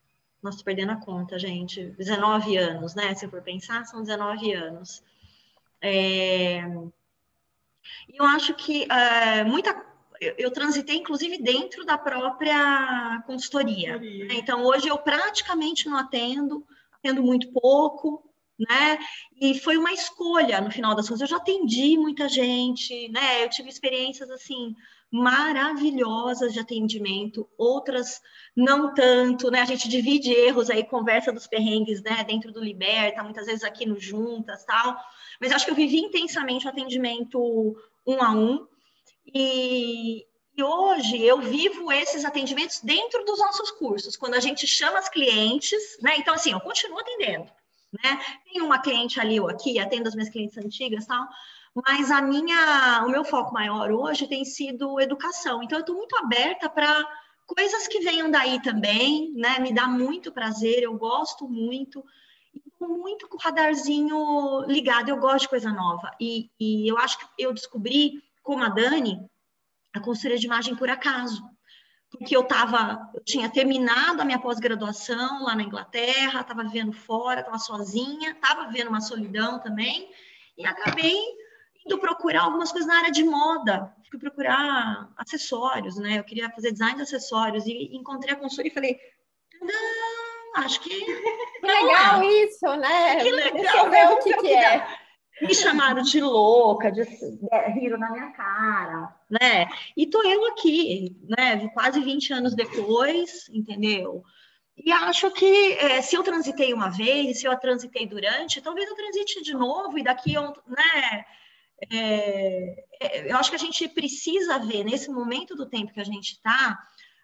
Nossa, 0.42 0.64
perdendo 0.64 0.92
a 0.92 0.96
conta, 0.96 1.38
gente. 1.38 1.84
19 1.98 2.58
anos, 2.58 2.96
né? 2.96 3.14
Se 3.16 3.28
for 3.28 3.42
pensar, 3.42 3.86
são 3.86 4.02
19 4.02 4.54
anos. 4.54 5.04
É, 5.82 6.64
eu 8.14 8.26
acho 8.26 8.54
que 8.54 8.88
é, 8.92 9.44
muita. 9.44 9.90
Eu, 10.38 10.52
transitei, 10.52 10.98
inclusive, 10.98 11.42
dentro 11.42 11.84
da 11.84 11.98
própria 11.98 13.24
consultoria. 13.26 13.98
Né? 13.98 14.36
Então, 14.36 14.64
hoje 14.64 14.88
eu 14.88 14.98
praticamente 15.00 15.90
não 15.90 15.98
atendo, 15.98 16.64
atendo 16.92 17.24
muito 17.24 17.52
pouco, 17.52 18.24
né? 18.60 19.00
E 19.42 19.60
foi 19.60 19.78
uma 19.78 19.92
escolha, 19.92 20.62
no 20.62 20.70
final 20.70 20.94
das 20.94 21.08
contas. 21.08 21.22
Eu 21.22 21.28
já 21.28 21.38
atendi 21.38 21.98
muita 21.98 22.30
gente, 22.30 23.10
né? 23.10 23.44
Eu 23.44 23.50
tive 23.50 23.70
experiências, 23.70 24.30
assim, 24.30 24.76
maravilhosas 25.12 26.54
de 26.54 26.60
atendimento, 26.60 27.48
outras 27.58 28.22
não 28.56 28.94
tanto, 28.94 29.52
né? 29.52 29.60
A 29.62 29.66
gente 29.66 29.90
divide 29.90 30.32
erros 30.32 30.70
aí, 30.70 30.86
conversa 30.86 31.34
dos 31.34 31.48
perrengues, 31.48 32.02
né? 32.02 32.24
Dentro 32.24 32.52
do 32.52 32.64
Liberta, 32.64 33.22
muitas 33.22 33.46
vezes 33.46 33.64
aqui 33.64 33.86
no 33.86 34.00
Juntas, 34.00 34.64
tal. 34.64 34.98
Mas 35.40 35.52
acho 35.52 35.66
que 35.66 35.72
eu 35.72 35.76
vivi 35.76 36.00
intensamente 36.00 36.66
o 36.66 36.70
atendimento 36.70 37.76
um 38.08 38.24
a 38.24 38.32
um. 38.32 38.66
E, 39.34 40.26
e 40.58 40.64
hoje 40.64 41.22
eu 41.22 41.40
vivo 41.40 41.92
esses 41.92 42.24
atendimentos 42.24 42.80
dentro 42.80 43.26
dos 43.26 43.40
nossos 43.40 43.70
cursos, 43.72 44.16
quando 44.16 44.36
a 44.36 44.40
gente 44.40 44.66
chama 44.66 45.00
as 45.00 45.10
clientes, 45.10 45.98
né? 46.02 46.16
Então, 46.18 46.34
assim, 46.34 46.54
eu 46.54 46.62
continuo 46.62 47.00
atendendo, 47.00 47.52
né? 48.02 48.22
Tem 48.46 48.62
uma 48.62 48.80
cliente 48.80 49.20
ali 49.20 49.42
ou 49.42 49.50
aqui, 49.50 49.78
atendo 49.78 50.08
as 50.08 50.16
minhas 50.16 50.30
clientes 50.30 50.58
antigas 50.58 51.06
tal, 51.06 51.28
mas 51.74 52.12
a 52.12 52.22
minha, 52.22 53.04
o 53.06 53.10
meu 53.10 53.24
foco 53.24 53.54
maior 53.54 53.92
hoje 53.92 54.28
tem 54.28 54.44
sido 54.44 55.00
educação. 55.00 55.64
Então, 55.64 55.78
eu 55.78 55.82
estou 55.82 55.96
muito 55.96 56.16
aberta 56.18 56.70
para 56.70 57.08
coisas 57.46 57.88
que 57.88 58.02
venham 58.02 58.30
daí 58.30 58.62
também, 58.62 59.32
né? 59.34 59.60
Me 59.60 59.74
dá 59.74 59.88
muito 59.88 60.32
prazer, 60.32 60.84
eu 60.84 60.98
gosto 60.98 61.48
muito 61.48 62.04
muito 62.88 63.28
com 63.28 63.38
o 63.38 63.40
radarzinho 63.40 64.66
ligado. 64.68 65.10
Eu 65.10 65.18
gosto 65.18 65.42
de 65.42 65.50
coisa 65.50 65.72
nova. 65.72 66.12
E, 66.20 66.50
e 66.60 66.90
eu 66.90 66.98
acho 66.98 67.18
que 67.20 67.26
eu 67.38 67.54
descobri, 67.54 68.24
como 68.42 68.64
a 68.64 68.70
Dani, 68.70 69.24
a 69.94 70.00
consultoria 70.00 70.38
de 70.38 70.46
imagem 70.46 70.76
por 70.76 70.90
acaso. 70.90 71.44
Porque 72.10 72.36
eu 72.36 72.44
tava, 72.44 73.10
eu 73.14 73.24
tinha 73.24 73.50
terminado 73.50 74.22
a 74.22 74.26
minha 74.26 74.40
pós-graduação 74.40 75.44
lá 75.44 75.56
na 75.56 75.64
Inglaterra, 75.64 76.42
estava 76.42 76.64
vivendo 76.64 76.92
fora, 76.92 77.40
estava 77.40 77.58
sozinha, 77.58 78.32
estava 78.32 78.68
vivendo 78.68 78.90
uma 78.90 79.00
solidão 79.00 79.60
também, 79.60 80.12
e 80.58 80.66
acabei 80.66 81.18
indo 81.86 81.98
procurar 82.00 82.44
algumas 82.44 82.72
coisas 82.72 82.88
na 82.88 83.00
área 83.00 83.12
de 83.12 83.24
moda. 83.24 83.94
Fui 84.10 84.20
procurar 84.20 85.10
acessórios, 85.18 85.98
né? 85.98 86.20
Eu 86.20 86.24
queria 86.24 86.50
fazer 86.50 86.72
design 86.72 86.96
de 86.96 87.04
acessórios 87.04 87.66
e 87.66 87.96
encontrei 87.96 88.34
a 88.34 88.38
consultoria 88.38 88.72
e 88.72 88.74
falei: 88.74 89.00
não, 89.62 90.64
acho 90.64 90.82
que. 90.82 90.90
Que 90.90 91.68
legal 91.68 92.22
é. 92.22 92.26
isso, 92.44 92.76
né? 92.76 93.16
Que 93.24 93.32
legal. 93.32 93.54
Deixa 93.54 93.78
eu 93.78 93.90
ver 93.90 94.08
o 94.10 94.20
que, 94.20 94.38
que 94.38 94.54
é. 94.54 94.88
Me 95.42 95.56
chamaram 95.56 96.04
de 96.04 96.22
louca, 96.22 96.92
de 96.92 97.04
riram 97.74 97.98
na 97.98 98.12
minha 98.12 98.32
cara, 98.32 99.16
né? 99.30 99.68
E 99.98 100.06
tô 100.06 100.22
eu 100.24 100.46
aqui, 100.48 101.16
né? 101.28 101.68
Quase 101.70 102.00
20 102.00 102.34
anos 102.34 102.56
depois, 102.56 103.50
entendeu? 103.50 104.24
E 104.78 104.92
acho 104.92 105.32
que 105.32 105.74
é, 105.74 106.02
se 106.02 106.16
eu 106.16 106.24
transitei 106.24 106.74
uma 106.74 106.90
vez, 106.90 107.40
se 107.40 107.46
eu 107.46 107.58
transitei 107.58 108.06
durante, 108.06 108.62
talvez 108.62 108.90
eu 108.90 108.96
transite 108.96 109.42
de 109.42 109.54
novo 109.54 109.98
e 109.98 110.04
daqui, 110.04 110.34
né? 110.36 111.26
É, 111.90 112.86
é, 113.00 113.32
eu 113.32 113.38
acho 113.38 113.50
que 113.50 113.56
a 113.56 113.60
gente 113.60 113.88
precisa 113.90 114.60
ver 114.60 114.84
nesse 114.84 115.10
momento 115.10 115.56
do 115.56 115.66
tempo 115.66 115.94
que 115.94 116.00
a 116.00 116.06
gente 116.06 116.34
está, 116.34 116.78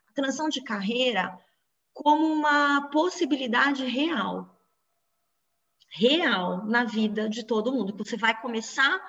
a 0.10 0.14
transição 0.14 0.50
de 0.50 0.62
carreira 0.62 1.38
como 1.94 2.26
uma 2.26 2.90
possibilidade 2.90 3.86
real. 3.86 4.56
Real 5.90 6.66
na 6.66 6.84
vida 6.84 7.30
de 7.30 7.44
todo 7.44 7.72
mundo. 7.72 7.96
Você 7.98 8.18
vai 8.18 8.40
começar 8.40 9.02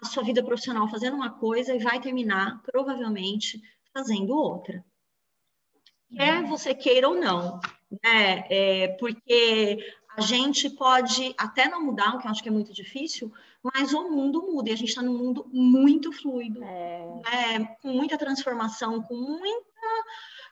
a 0.00 0.06
sua 0.06 0.22
vida 0.22 0.42
profissional 0.42 0.88
fazendo 0.88 1.14
uma 1.14 1.30
coisa 1.30 1.74
e 1.74 1.78
vai 1.78 2.00
terminar, 2.00 2.62
provavelmente, 2.62 3.60
fazendo 3.92 4.34
outra. 4.34 4.84
Quer 6.14 6.42
você 6.44 6.74
queira 6.74 7.08
ou 7.08 7.14
não, 7.14 7.60
né? 8.02 8.44
É, 8.48 8.88
porque 8.98 9.78
a 10.16 10.20
gente 10.20 10.68
pode 10.70 11.34
até 11.38 11.68
não 11.68 11.84
mudar, 11.84 12.14
o 12.14 12.18
que 12.18 12.26
eu 12.26 12.30
acho 12.30 12.42
que 12.42 12.48
é 12.48 12.52
muito 12.52 12.72
difícil, 12.72 13.32
mas 13.62 13.92
o 13.92 14.10
mundo 14.10 14.42
muda 14.42 14.70
e 14.70 14.72
a 14.72 14.76
gente 14.76 14.88
está 14.88 15.02
num 15.02 15.16
mundo 15.16 15.46
muito 15.52 16.12
fluido, 16.12 16.62
é. 16.64 17.20
né? 17.24 17.76
com 17.82 17.88
muita 17.88 18.16
transformação, 18.16 19.02
com 19.02 19.14
muita 19.14 19.70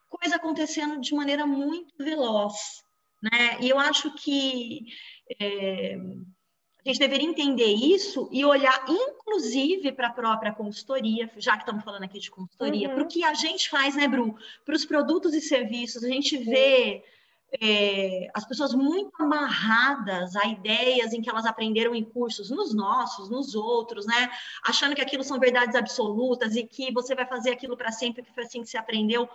coisa 0.08 0.36
acontecendo 0.36 1.00
de 1.00 1.14
maneira 1.14 1.46
muito 1.46 1.92
veloz, 1.98 2.54
né? 3.22 3.58
E 3.60 3.68
eu 3.68 3.78
acho 3.78 4.14
que 4.14 4.86
é, 5.40 5.96
a 5.96 6.88
gente 6.88 6.98
deveria 6.98 7.28
entender 7.28 7.72
isso 7.72 8.28
e 8.32 8.44
olhar, 8.44 8.84
inclusive, 8.88 9.92
para 9.92 10.08
a 10.08 10.12
própria 10.12 10.54
consultoria, 10.54 11.30
já 11.36 11.56
que 11.56 11.62
estamos 11.62 11.84
falando 11.84 12.04
aqui 12.04 12.18
de 12.18 12.30
consultoria, 12.30 12.88
uhum. 12.88 12.94
para 12.94 13.04
o 13.04 13.08
que 13.08 13.24
a 13.24 13.34
gente 13.34 13.68
faz, 13.68 13.94
né, 13.96 14.08
Bru? 14.08 14.36
Para 14.64 14.74
os 14.74 14.84
produtos 14.84 15.34
e 15.34 15.40
serviços, 15.40 16.04
a 16.04 16.08
gente 16.08 16.36
vê 16.38 17.04
é, 17.60 18.28
as 18.34 18.46
pessoas 18.46 18.74
muito 18.74 19.10
amarradas 19.18 20.36
a 20.36 20.46
ideias 20.46 21.12
em 21.12 21.22
que 21.22 21.30
elas 21.30 21.46
aprenderam 21.46 21.94
em 21.94 22.04
cursos, 22.04 22.50
nos 22.50 22.74
nossos, 22.74 23.30
nos 23.30 23.54
outros, 23.54 24.06
né? 24.06 24.30
Achando 24.64 24.94
que 24.94 25.00
aquilo 25.00 25.24
são 25.24 25.38
verdades 25.38 25.74
absolutas 25.74 26.56
e 26.56 26.64
que 26.64 26.92
você 26.92 27.14
vai 27.14 27.26
fazer 27.26 27.50
aquilo 27.50 27.76
para 27.76 27.90
sempre, 27.90 28.22
que 28.22 28.32
foi 28.34 28.44
assim 28.44 28.62
que 28.62 28.68
você 28.68 28.76
aprendeu 28.76 29.28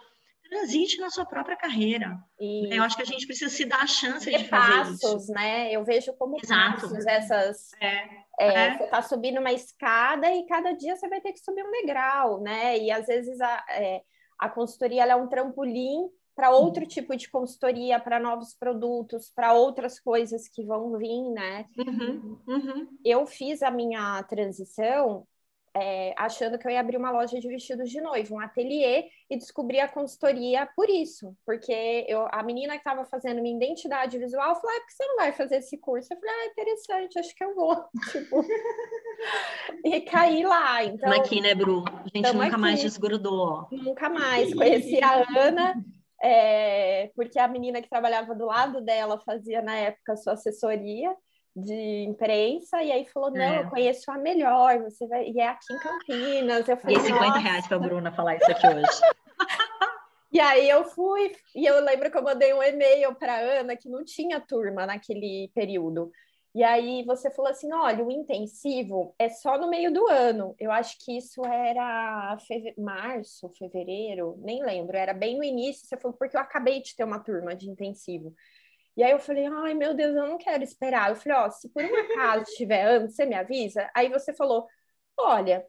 transite 0.54 1.00
na 1.00 1.10
sua 1.10 1.26
própria 1.26 1.56
carreira. 1.56 2.18
E... 2.40 2.76
Eu 2.76 2.84
acho 2.84 2.96
que 2.96 3.02
a 3.02 3.06
gente 3.06 3.26
precisa 3.26 3.50
se 3.50 3.66
dar 3.66 3.82
a 3.82 3.88
chance 3.88 4.30
de, 4.30 4.38
de 4.38 4.48
fazer 4.48 4.74
passos, 4.74 5.24
isso. 5.24 5.32
né? 5.32 5.72
Eu 5.72 5.84
vejo 5.84 6.14
como 6.14 6.38
Exato. 6.38 6.82
passos 6.82 7.06
essas... 7.08 7.72
É. 7.82 8.24
É, 8.40 8.48
é. 8.48 8.78
Você 8.78 8.84
está 8.86 9.02
subindo 9.02 9.40
uma 9.40 9.52
escada 9.52 10.30
e 10.32 10.46
cada 10.46 10.74
dia 10.74 10.96
você 10.96 11.08
vai 11.08 11.22
ter 11.22 11.34
que 11.34 11.40
subir 11.40 11.64
um 11.64 11.72
degrau, 11.72 12.42
né? 12.42 12.78
E 12.78 12.92
às 12.92 13.06
vezes 13.06 13.40
a, 13.40 13.66
é, 13.70 14.02
a 14.40 14.50
consultoria 14.50 15.04
é 15.04 15.16
um 15.16 15.28
trampolim 15.28 16.10
para 16.36 16.52
outro 16.52 16.86
tipo 16.86 17.16
de 17.16 17.30
consultoria, 17.30 18.00
para 18.00 18.20
novos 18.20 18.54
produtos, 18.54 19.32
para 19.36 19.54
outras 19.54 20.00
coisas 20.00 20.48
que 20.48 20.64
vão 20.64 20.98
vir, 20.98 21.30
né? 21.32 21.66
Uhum, 21.78 22.40
uhum. 22.48 22.88
Eu 23.04 23.26
fiz 23.26 23.62
a 23.62 23.70
minha 23.70 24.22
transição 24.24 25.28
é, 25.76 26.14
achando 26.16 26.58
que 26.58 26.68
eu 26.68 26.72
ia 26.72 26.80
abrir 26.80 26.98
uma 26.98 27.12
loja 27.12 27.40
de 27.40 27.48
vestidos 27.48 27.90
de 27.90 28.00
noivo, 28.00 28.36
um 28.36 28.40
ateliê, 28.40 29.06
e 29.30 29.38
descobri 29.38 29.80
a 29.80 29.88
consultoria 29.88 30.68
por 30.76 30.88
isso, 30.90 31.36
porque 31.46 32.06
eu, 32.08 32.28
a 32.32 32.44
menina 32.44 32.74
que 32.74 32.80
estava 32.80 33.06
fazendo 33.06 33.42
minha 33.42 33.56
identidade 33.56 34.18
visual 34.20 34.56
falou: 34.56 34.70
ah, 34.70 34.80
por 34.80 34.88
que 34.88 34.94
você 34.94 35.06
não 35.06 35.16
vai 35.16 35.32
fazer 35.32 35.56
esse 35.58 35.78
curso? 35.78 36.14
Eu 36.14 36.20
falei: 36.20 36.36
ah, 36.36 36.46
interessante, 36.52 37.20
acho 37.20 37.36
que 37.36 37.44
eu 37.44 37.56
vou. 37.56 37.84
Tipo, 38.12 38.46
e 39.84 40.02
caí 40.02 40.44
lá. 40.44 40.84
Então, 40.84 41.10
Estamos 41.10 41.20
aqui, 41.20 41.42
né, 41.42 41.56
Bru? 41.56 41.84
A 41.88 42.04
gente 42.16 42.34
nunca 42.34 42.48
aqui. 42.48 42.58
mais 42.58 42.82
desgrudou. 42.82 43.68
Nunca 43.72 44.10
mais. 44.10 44.54
Conheci 44.54 45.04
a 45.04 45.26
Ana. 45.40 45.84
É, 46.22 47.12
porque 47.16 47.38
a 47.38 47.48
menina 47.48 47.82
que 47.82 47.90
trabalhava 47.90 48.34
do 48.34 48.46
lado 48.46 48.82
dela 48.82 49.20
fazia 49.20 49.62
na 49.62 49.76
época 49.76 50.16
sua 50.16 50.34
assessoria 50.34 51.14
de 51.56 52.04
imprensa 52.04 52.82
e 52.82 52.92
aí 52.92 53.06
falou: 53.06 53.32
Não, 53.32 53.42
é. 53.42 53.60
eu 53.60 53.70
conheço 53.70 54.10
a 54.12 54.18
melhor, 54.18 54.80
você 54.80 55.08
vai. 55.08 55.30
E 55.30 55.40
é 55.40 55.48
aqui 55.48 55.74
em 55.74 55.80
Campinas. 55.80 56.68
Eu 56.68 56.78
falei, 56.78 56.98
e 56.98 57.00
50 57.00 57.26
Nossa. 57.26 57.40
reais 57.40 57.68
para 57.68 57.78
a 57.78 57.80
Bruna 57.80 58.12
falar 58.12 58.36
isso 58.38 58.52
aqui 58.52 58.68
hoje. 58.68 59.02
e 60.32 60.40
aí 60.40 60.70
eu 60.70 60.84
fui, 60.86 61.36
e 61.56 61.66
eu 61.66 61.84
lembro 61.84 62.10
que 62.10 62.18
eu 62.18 62.24
mandei 62.24 62.54
um 62.54 62.64
e-mail 62.64 63.14
para 63.16 63.38
Ana 63.38 63.76
que 63.76 63.90
não 63.90 64.04
tinha 64.04 64.40
turma 64.40 64.86
naquele 64.86 65.52
período. 65.54 66.12
E 66.56 66.64
aí 66.64 67.04
você 67.04 67.32
falou 67.32 67.52
assim: 67.52 67.72
olha, 67.74 68.04
o 68.04 68.12
intensivo 68.12 69.16
é 69.18 69.30
só 69.30 69.58
no 69.58 69.70
meio 69.70 69.92
do 69.92 70.08
ano. 70.08 70.56
Eu 70.60 70.72
acho 70.72 70.98
que 71.04 71.18
isso 71.18 71.44
era 71.46 72.38
feve... 72.48 72.74
março, 72.78 73.50
fevereiro, 73.58 74.36
nem 74.40 74.64
lembro, 74.64 74.96
era 74.96 75.14
bem 75.14 75.38
no 75.38 75.44
início. 75.44 75.88
Você 75.88 75.98
falou, 75.98 76.16
porque 76.18 76.38
eu 76.38 76.42
acabei 76.42 76.82
de 76.82 76.96
ter 76.96 77.04
uma 77.04 77.20
turma 77.20 77.56
de 77.56 77.70
intensivo. 77.70 78.34
E 78.96 79.04
aí 79.04 79.12
eu 79.12 79.20
falei, 79.20 79.46
ai 79.48 79.74
meu 79.74 79.94
Deus, 79.96 80.16
eu 80.16 80.28
não 80.28 80.38
quero 80.38 80.64
esperar. 80.64 81.10
Eu 81.10 81.16
falei, 81.16 81.38
ó, 81.40 81.50
se 81.50 81.70
por 81.70 81.84
um 81.84 81.96
acaso 81.96 82.44
estiver 82.44 82.86
antes, 82.86 83.16
você 83.16 83.26
me 83.26 83.36
avisa? 83.36 83.90
Aí 83.96 84.10
você 84.10 84.34
falou, 84.34 84.68
olha, 85.18 85.66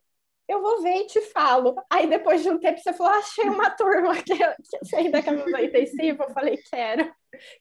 eu 0.49 0.61
vou 0.61 0.83
ver 0.83 1.03
e 1.03 1.07
te 1.07 1.21
falo. 1.21 1.75
Aí 1.91 2.07
depois 2.07 2.43
de 2.43 2.51
um 2.51 2.59
tempo 2.59 2.79
você 2.79 2.93
falou, 2.93 3.13
achei 3.15 3.49
uma 3.49 3.71
turma 3.71 4.15
que, 4.17 4.37
que 4.37 4.79
você 4.83 4.97
ainda 4.97 5.23
quer 5.23 5.39
fazer 5.39 5.65
intensivo. 5.65 6.23
Eu 6.23 6.31
falei, 6.31 6.59
quero. 6.71 7.13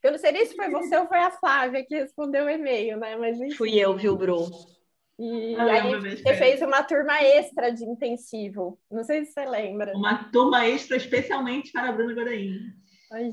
Eu 0.02 0.12
não 0.12 0.18
sei 0.18 0.32
nem 0.32 0.46
se 0.46 0.54
foi 0.54 0.70
você 0.70 0.96
ou 0.96 1.06
foi 1.06 1.18
a 1.18 1.30
Flávia 1.30 1.84
que 1.84 1.96
respondeu 1.96 2.44
o 2.44 2.50
e-mail, 2.50 2.98
né? 2.98 3.16
Mas 3.16 3.40
enfim. 3.40 3.54
Fui 3.54 3.74
eu, 3.74 3.96
viu, 3.96 4.16
Bru? 4.16 4.48
E 5.18 5.54
ah, 5.56 5.64
aí 5.64 6.00
você 6.00 6.34
fez 6.34 6.60
uma 6.60 6.82
turma 6.82 7.22
extra 7.22 7.70
de 7.70 7.84
intensivo. 7.84 8.78
Não 8.90 9.04
sei 9.04 9.24
se 9.24 9.32
você 9.32 9.44
lembra. 9.44 9.96
Uma 9.96 10.24
turma 10.30 10.66
extra 10.66 10.96
especialmente 10.96 11.70
para 11.72 11.88
a 11.88 11.92
Bruna 11.92 12.14
Godain. 12.14 12.72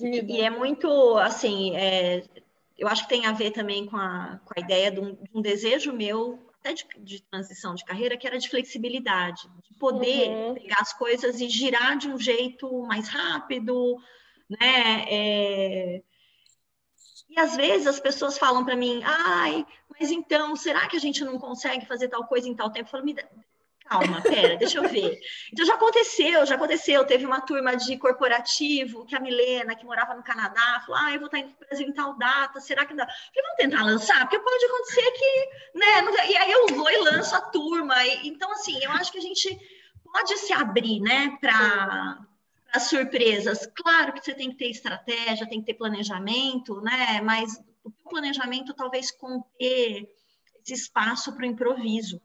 E, 0.03 0.37
e, 0.37 0.41
é 0.41 0.49
muito, 0.49 1.17
assim, 1.17 1.75
é, 1.75 2.23
eu 2.77 2.87
acho 2.87 3.03
que 3.03 3.09
tem 3.09 3.25
a 3.25 3.31
ver 3.31 3.49
também 3.51 3.87
com 3.87 3.97
a, 3.97 4.39
com 4.45 4.53
a 4.55 4.61
ideia 4.61 4.91
de 4.91 4.99
um, 4.99 5.15
de 5.15 5.29
um 5.33 5.41
desejo 5.41 5.91
meu, 5.91 6.37
até 6.62 6.74
de, 6.74 6.86
de, 6.99 7.22
transição 7.24 7.76
de 7.76 7.84
carreira, 7.84 8.16
que 8.16 8.26
era 8.26 8.38
de 8.38 8.49
flexibilidade, 8.49 9.49
de 9.70 9.78
poder 9.78 10.30
uhum. 10.30 10.53
pegar 10.53 10.78
as 10.80 10.93
coisas 10.93 11.41
e 11.41 11.49
girar 11.49 11.97
de 11.97 12.07
um 12.07 12.18
jeito 12.18 12.84
mais 12.84 13.07
rápido, 13.07 13.97
né? 14.47 15.05
É, 15.09 16.01
e 17.32 17.39
às 17.39 17.55
vezes 17.55 17.88
as 17.88 17.99
pessoas 17.99 18.38
falam 18.38 18.66
para 18.66 18.76
mim, 18.76 19.01
ai, 19.05 19.66
mas 19.97 20.12
então, 20.12 20.53
será 20.55 20.88
que 20.88 20.97
a 20.97 20.99
gente 20.99 21.24
não 21.24 21.39
consegue 21.39 21.86
fazer 21.86 22.09
tal 22.09 22.28
coisa 22.28 22.47
em 22.47 22.53
tal 22.53 22.70
tempo? 22.70 22.88
Eu 22.88 22.91
falo, 22.91 23.05
me 23.05 23.14
dá... 23.14 23.24
calma, 23.86 24.22
pera, 24.22 24.57
deixa 24.57 24.80
eu 24.80 24.89
ver. 24.89 25.18
Então 25.53 25.66
já 25.66 25.76
aconteceu, 25.76 26.45
já 26.45 26.55
aconteceu. 26.55 27.05
Teve 27.05 27.26
uma 27.26 27.39
turma 27.39 27.76
de 27.78 27.97
corporativo 27.97 29.05
que 29.05 29.16
a 29.16 29.20
Milena, 29.20 29.76
que 29.76 29.86
morava 29.86 30.14
no 30.14 30.24
Canadá, 30.24 30.84
falou, 30.86 31.01
ah, 31.01 31.14
eu 31.14 31.20
vou 31.20 31.28
estar 31.28 31.39
indo 31.39 31.53
para 31.53 31.66
o 31.66 31.70
Brasil 31.70 31.88
em 31.88 31.93
tal 31.93 32.18
data, 32.18 32.59
será 32.59 32.86
que 32.86 32.93
dá? 32.93 33.03
Eu 33.03 33.07
falei, 33.07 33.43
vamos 33.43 33.57
tentar 33.57 33.84
lançar, 33.86 34.20
porque 34.22 34.39
pode 34.39 34.66
acontecer 34.66 35.12
que, 35.12 35.40
né? 35.82 36.29
E 36.29 36.38
aí 36.38 36.51
eu 36.51 36.67
vou 36.67 36.89
e 36.89 36.97
lanço 36.97 37.36
a 37.36 37.41
turma. 37.41 37.95
Então, 38.23 38.51
assim, 38.51 38.82
eu 38.84 38.91
acho 38.91 39.11
que 39.11 39.17
a 39.17 39.21
gente 39.21 39.59
pode 40.03 40.38
se 40.38 40.53
abrir, 40.53 40.99
né, 40.99 41.38
para 41.41 42.25
as 42.73 42.84
surpresas. 42.84 43.67
Claro 43.75 44.13
que 44.13 44.23
você 44.23 44.34
tem 44.34 44.51
que 44.51 44.57
ter 44.57 44.69
estratégia, 44.69 45.47
tem 45.47 45.59
que 45.59 45.65
ter 45.65 45.73
planejamento, 45.73 46.79
né? 46.82 47.21
Mas 47.21 47.61
o 47.84 47.91
planejamento 48.09 48.73
talvez 48.73 49.11
conter 49.11 50.07
esse 50.63 50.73
espaço 50.73 51.34
para 51.34 51.43
o 51.43 51.49
improviso, 51.49 52.21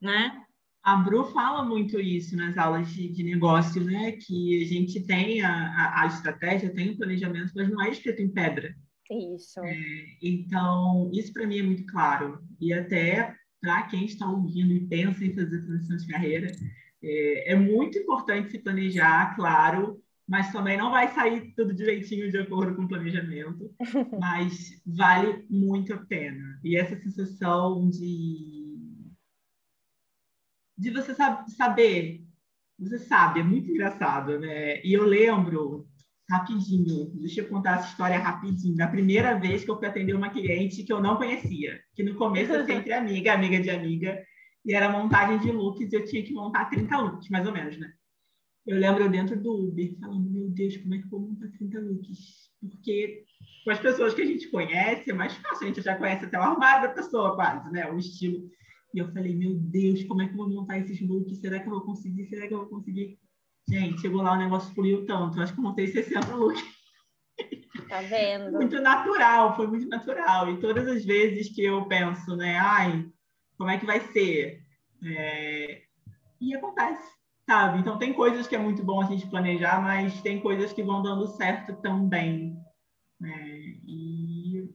né? 0.00 0.44
A 0.82 0.96
Bru 0.96 1.26
fala 1.26 1.62
muito 1.62 2.00
isso 2.00 2.34
nas 2.36 2.56
aulas 2.56 2.88
de, 2.90 3.08
de 3.08 3.22
negócio, 3.22 3.84
né? 3.84 4.12
Que 4.12 4.62
a 4.62 4.66
gente 4.66 5.00
tem 5.00 5.42
a, 5.42 5.50
a, 5.50 6.02
a, 6.02 6.06
estratégia, 6.06 6.72
tem 6.72 6.90
o 6.90 6.96
planejamento, 6.96 7.52
mas 7.54 7.68
não 7.68 7.82
é 7.82 7.90
escrito 7.90 8.22
em 8.22 8.30
pedra. 8.30 8.74
Isso. 9.10 9.60
É, 9.60 9.76
então, 10.22 11.10
isso 11.12 11.32
para 11.32 11.46
mim 11.46 11.58
é 11.58 11.62
muito 11.62 11.84
claro. 11.86 12.40
E 12.60 12.72
até 12.72 13.34
para 13.60 13.82
quem 13.84 14.04
está 14.04 14.26
ouvindo 14.30 14.72
e 14.72 14.86
pensa 14.86 15.24
em 15.24 15.34
fazer 15.34 15.62
transição 15.62 15.96
de 15.96 16.06
carreira, 16.06 16.52
é, 17.02 17.52
é, 17.52 17.56
muito 17.56 17.98
importante 17.98 18.50
se 18.50 18.58
planejar, 18.58 19.34
claro, 19.34 20.00
mas 20.26 20.52
também 20.52 20.76
não 20.76 20.90
vai 20.90 21.12
sair 21.12 21.52
tudo 21.56 21.74
direitinho 21.74 22.30
de 22.30 22.38
acordo 22.38 22.76
com 22.76 22.84
o 22.84 22.88
planejamento, 22.88 23.74
mas 24.20 24.80
vale 24.86 25.44
muito 25.50 25.92
a 25.92 25.98
pena. 25.98 26.60
E 26.62 26.76
essa 26.76 26.96
sensação 26.96 27.88
de 27.90 28.60
de 30.78 30.90
você 30.90 31.14
saber, 31.14 32.24
você 32.78 32.98
sabe, 32.98 33.40
é 33.40 33.42
muito 33.42 33.70
engraçado, 33.70 34.38
né? 34.40 34.80
E 34.82 34.94
eu 34.94 35.04
lembro 35.04 35.89
rapidinho, 36.30 37.10
deixa 37.14 37.40
eu 37.40 37.48
contar 37.48 37.78
essa 37.78 37.88
história 37.88 38.18
rapidinho, 38.18 38.76
da 38.76 38.86
primeira 38.86 39.38
vez 39.38 39.64
que 39.64 39.70
eu 39.70 39.76
fui 39.76 39.88
atender 39.88 40.14
uma 40.14 40.30
cliente 40.30 40.84
que 40.84 40.92
eu 40.92 41.00
não 41.00 41.16
conhecia, 41.16 41.80
que 41.94 42.04
no 42.04 42.14
começo 42.14 42.52
eu 42.52 42.64
sempre 42.64 42.92
amiga, 42.92 43.34
amiga 43.34 43.60
de 43.60 43.68
amiga, 43.68 44.22
e 44.64 44.72
era 44.72 44.88
montagem 44.88 45.38
de 45.38 45.50
looks, 45.50 45.92
eu 45.92 46.04
tinha 46.04 46.22
que 46.22 46.32
montar 46.32 46.66
30 46.66 46.96
looks, 46.98 47.28
mais 47.28 47.46
ou 47.46 47.52
menos, 47.52 47.76
né? 47.78 47.92
Eu 48.66 48.78
lembro 48.78 49.02
eu 49.02 49.10
dentro 49.10 49.40
do 49.40 49.68
Uber 49.68 49.98
falando, 49.98 50.30
meu 50.30 50.48
Deus, 50.48 50.76
como 50.76 50.94
é 50.94 50.98
que 50.98 51.04
eu 51.04 51.10
vou 51.10 51.20
montar 51.20 51.48
30 51.48 51.80
looks? 51.80 52.50
Porque 52.60 53.24
com 53.64 53.70
as 53.70 53.80
pessoas 53.80 54.14
que 54.14 54.22
a 54.22 54.26
gente 54.26 54.48
conhece, 54.50 55.10
é 55.10 55.14
mais 55.14 55.34
fácil, 55.34 55.64
a 55.64 55.66
gente 55.68 55.82
já 55.82 55.96
conhece 55.96 56.26
até 56.26 56.38
o 56.38 56.42
armário 56.42 56.88
da 56.88 56.94
pessoa 56.94 57.34
quase, 57.34 57.70
né? 57.72 57.90
O 57.90 57.98
estilo. 57.98 58.48
E 58.94 58.98
eu 58.98 59.10
falei, 59.12 59.34
meu 59.34 59.54
Deus, 59.54 60.04
como 60.04 60.22
é 60.22 60.26
que 60.26 60.32
eu 60.32 60.36
vou 60.36 60.48
montar 60.48 60.78
esses 60.78 61.00
looks? 61.00 61.38
Será 61.38 61.58
que 61.58 61.66
eu 61.66 61.70
vou 61.70 61.80
conseguir? 61.80 62.26
Será 62.26 62.46
que 62.46 62.54
eu 62.54 62.58
vou 62.58 62.68
conseguir? 62.68 63.18
Gente, 63.70 64.00
chegou 64.00 64.22
lá 64.22 64.32
o 64.32 64.38
negócio 64.38 64.74
fluiu 64.74 65.06
tanto. 65.06 65.40
Acho 65.40 65.52
que 65.52 65.60
eu 65.60 65.64
montei 65.64 65.86
60 65.86 66.34
looks. 66.34 66.62
Tá 67.88 68.02
vendo? 68.02 68.52
muito 68.52 68.80
natural, 68.80 69.56
foi 69.56 69.66
muito 69.66 69.88
natural. 69.88 70.50
E 70.50 70.60
todas 70.60 70.86
as 70.86 71.04
vezes 71.04 71.52
que 71.54 71.64
eu 71.64 71.86
penso, 71.86 72.36
né? 72.36 72.58
Ai, 72.58 73.06
como 73.56 73.70
é 73.70 73.78
que 73.78 73.86
vai 73.86 74.00
ser? 74.12 74.60
É... 75.04 75.82
E 76.40 76.54
acontece, 76.54 77.08
sabe? 77.48 77.78
Então, 77.78 77.98
tem 77.98 78.12
coisas 78.12 78.46
que 78.46 78.54
é 78.54 78.58
muito 78.58 78.84
bom 78.84 79.00
a 79.00 79.06
gente 79.06 79.26
planejar, 79.28 79.80
mas 79.80 80.20
tem 80.20 80.40
coisas 80.40 80.72
que 80.72 80.82
vão 80.82 81.02
dando 81.02 81.26
certo 81.28 81.74
também. 81.80 82.56
Né? 83.20 83.48
E 83.86 84.70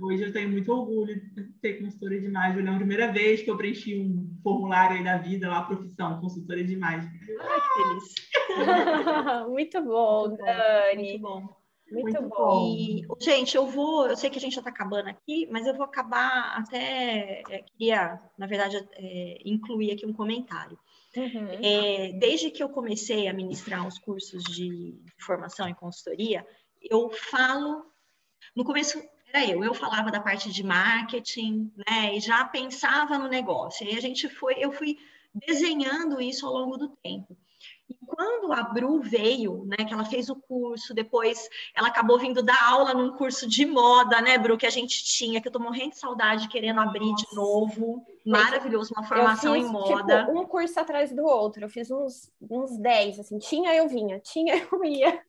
hoje 0.00 0.24
eu 0.24 0.32
tenho 0.32 0.50
muito 0.50 0.72
orgulho 0.72 1.14
de 1.14 1.44
ter 1.60 1.80
consultora 1.80 2.18
de 2.18 2.26
imagem. 2.26 2.58
Eu 2.58 2.64
lembro 2.64 2.74
a 2.74 2.78
primeira 2.78 3.12
vez 3.12 3.42
que 3.42 3.50
eu 3.50 3.56
preenchi 3.56 3.98
um 4.00 4.38
formulário 4.42 4.96
aí 4.96 5.04
da 5.04 5.18
vida, 5.18 5.48
lá, 5.48 5.62
profissão, 5.62 6.20
consultora 6.20 6.62
de 6.64 6.72
imagem. 6.72 7.10
Ai, 7.40 7.60
que 7.60 7.82
feliz. 7.82 8.14
muito 9.48 9.82
bom, 9.82 10.28
muito 10.28 10.44
Dani. 10.44 11.18
Muito 11.18 11.22
bom. 11.22 11.64
Muito, 11.90 12.20
Muito 12.20 12.28
bom. 12.28 12.74
E, 12.76 13.06
gente, 13.20 13.56
eu 13.56 13.66
vou, 13.66 14.08
eu 14.08 14.16
sei 14.16 14.30
que 14.30 14.38
a 14.38 14.40
gente 14.40 14.54
já 14.54 14.60
está 14.60 14.70
acabando 14.70 15.08
aqui, 15.08 15.46
mas 15.50 15.66
eu 15.66 15.74
vou 15.74 15.84
acabar 15.84 16.56
até, 16.56 17.42
é, 17.48 17.62
queria, 17.62 18.18
na 18.38 18.46
verdade, 18.46 18.76
é, 18.94 19.38
incluir 19.44 19.92
aqui 19.92 20.06
um 20.06 20.12
comentário. 20.12 20.78
Uhum. 21.16 21.48
É, 21.62 22.12
desde 22.18 22.50
que 22.50 22.62
eu 22.62 22.68
comecei 22.68 23.28
a 23.28 23.34
ministrar 23.34 23.86
os 23.86 23.98
cursos 23.98 24.42
de 24.44 24.98
formação 25.18 25.68
em 25.68 25.74
consultoria, 25.74 26.44
eu 26.82 27.10
falo, 27.10 27.84
no 28.56 28.64
começo 28.64 29.00
era 29.34 29.44
eu, 29.44 29.64
eu 29.64 29.74
falava 29.74 30.12
da 30.12 30.20
parte 30.20 30.50
de 30.50 30.62
marketing, 30.62 31.72
né, 31.76 32.16
e 32.16 32.20
já 32.20 32.44
pensava 32.44 33.18
no 33.18 33.26
negócio. 33.26 33.84
E 33.84 33.96
a 33.96 34.00
gente 34.00 34.28
foi, 34.28 34.54
eu 34.58 34.70
fui 34.70 34.96
desenhando 35.34 36.20
isso 36.20 36.46
ao 36.46 36.52
longo 36.52 36.76
do 36.76 36.88
tempo. 37.02 37.36
E 37.90 37.94
quando 38.06 38.52
a 38.52 38.62
Bru 38.62 39.00
veio, 39.00 39.66
né, 39.66 39.84
que 39.84 39.92
ela 39.92 40.04
fez 40.04 40.30
o 40.30 40.36
curso, 40.36 40.94
depois 40.94 41.48
ela 41.74 41.88
acabou 41.88 42.18
vindo 42.18 42.42
dar 42.42 42.62
aula 42.62 42.94
num 42.94 43.16
curso 43.16 43.48
de 43.48 43.66
moda, 43.66 44.22
né, 44.22 44.38
Bru, 44.38 44.56
que 44.56 44.66
a 44.66 44.70
gente 44.70 45.04
tinha, 45.04 45.40
que 45.40 45.48
eu 45.48 45.52
tô 45.52 45.58
morrendo 45.58 45.90
de 45.90 45.98
saudade, 45.98 46.48
querendo 46.48 46.78
abrir 46.80 47.10
Nossa. 47.10 47.26
de 47.26 47.34
novo. 47.34 48.06
Maravilhoso, 48.24 48.94
uma 48.96 49.04
formação 49.04 49.54
fiz, 49.54 49.66
em 49.66 49.70
moda. 49.70 50.20
Tipo, 50.20 50.38
um 50.38 50.46
curso 50.46 50.78
atrás 50.78 51.12
do 51.12 51.24
outro, 51.24 51.64
eu 51.64 51.68
fiz 51.68 51.90
uns, 51.90 52.30
uns 52.40 52.78
10, 52.78 53.18
assim, 53.18 53.38
tinha, 53.38 53.74
eu 53.74 53.88
vinha, 53.88 54.20
tinha, 54.20 54.66
eu 54.72 54.84
ia. 54.84 55.20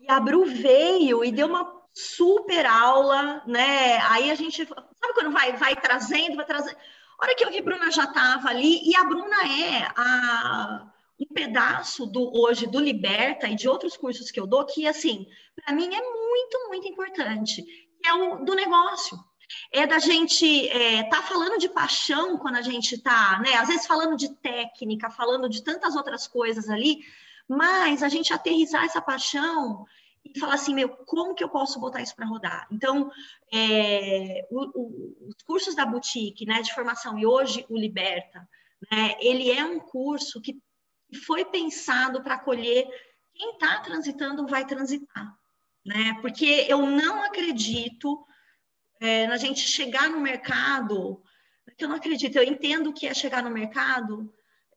E 0.00 0.10
a 0.10 0.20
Bru 0.20 0.44
veio 0.44 1.24
e 1.24 1.32
deu 1.32 1.48
uma 1.48 1.81
super 1.94 2.66
aula, 2.66 3.42
né? 3.46 3.98
Aí 4.08 4.30
a 4.30 4.34
gente, 4.34 4.66
sabe 4.66 5.14
quando 5.14 5.30
vai, 5.30 5.56
vai 5.56 5.76
trazendo, 5.76 6.36
vai 6.36 6.46
trazendo. 6.46 6.76
A 7.18 7.24
hora 7.24 7.34
que 7.34 7.44
eu 7.44 7.50
vi, 7.50 7.60
Bruna 7.60 7.90
já 7.90 8.04
estava 8.04 8.48
ali, 8.48 8.80
e 8.88 8.96
a 8.96 9.04
Bruna 9.04 9.36
é 9.46 9.92
a 9.96 10.92
um 11.20 11.34
pedaço 11.34 12.04
do 12.06 12.36
hoje 12.36 12.66
do 12.66 12.80
Liberta 12.80 13.46
e 13.46 13.54
de 13.54 13.68
outros 13.68 13.96
cursos 13.96 14.30
que 14.30 14.40
eu 14.40 14.46
dou 14.46 14.64
que 14.64 14.88
assim, 14.88 15.26
para 15.54 15.74
mim 15.74 15.94
é 15.94 16.00
muito, 16.00 16.68
muito 16.68 16.88
importante, 16.88 17.64
é 18.04 18.12
o 18.12 18.44
do 18.44 18.54
negócio. 18.54 19.16
É 19.70 19.86
da 19.86 19.98
gente 19.98 20.66
é, 20.68 21.02
tá 21.04 21.22
falando 21.22 21.58
de 21.58 21.68
paixão 21.68 22.38
quando 22.38 22.56
a 22.56 22.62
gente 22.62 22.96
tá, 22.98 23.38
né? 23.44 23.54
Às 23.56 23.68
vezes 23.68 23.86
falando 23.86 24.16
de 24.16 24.34
técnica, 24.36 25.10
falando 25.10 25.46
de 25.48 25.62
tantas 25.62 25.94
outras 25.94 26.26
coisas 26.26 26.70
ali, 26.70 27.04
mas 27.46 28.02
a 28.02 28.08
gente 28.08 28.32
aterrizar 28.32 28.84
essa 28.84 29.00
paixão 29.00 29.86
e 30.24 30.38
falar 30.38 30.54
assim, 30.54 30.74
meu, 30.74 30.88
como 30.88 31.34
que 31.34 31.42
eu 31.42 31.48
posso 31.48 31.80
botar 31.80 32.00
isso 32.00 32.14
para 32.14 32.26
rodar? 32.26 32.66
Então, 32.70 33.10
é, 33.52 34.46
o, 34.50 34.80
o, 34.80 35.28
os 35.28 35.42
cursos 35.44 35.74
da 35.74 35.84
boutique, 35.84 36.46
né, 36.46 36.62
de 36.62 36.72
formação 36.72 37.18
e 37.18 37.26
hoje 37.26 37.66
o 37.68 37.76
Liberta, 37.76 38.48
né, 38.90 39.16
ele 39.20 39.50
é 39.50 39.64
um 39.64 39.80
curso 39.80 40.40
que 40.40 40.60
foi 41.26 41.44
pensado 41.44 42.22
para 42.22 42.36
acolher 42.36 42.86
quem 43.34 43.52
está 43.52 43.80
transitando 43.80 44.46
vai 44.46 44.66
transitar, 44.66 45.34
né? 45.84 46.18
Porque 46.20 46.66
eu 46.68 46.86
não 46.86 47.22
acredito 47.22 48.24
é, 49.00 49.26
na 49.26 49.36
gente 49.36 49.60
chegar 49.60 50.08
no 50.10 50.20
mercado, 50.20 51.22
eu 51.78 51.88
não 51.88 51.96
acredito, 51.96 52.36
eu 52.36 52.44
entendo 52.44 52.92
que 52.92 53.06
é 53.06 53.14
chegar 53.14 53.42
no 53.42 53.50
mercado 53.50 54.32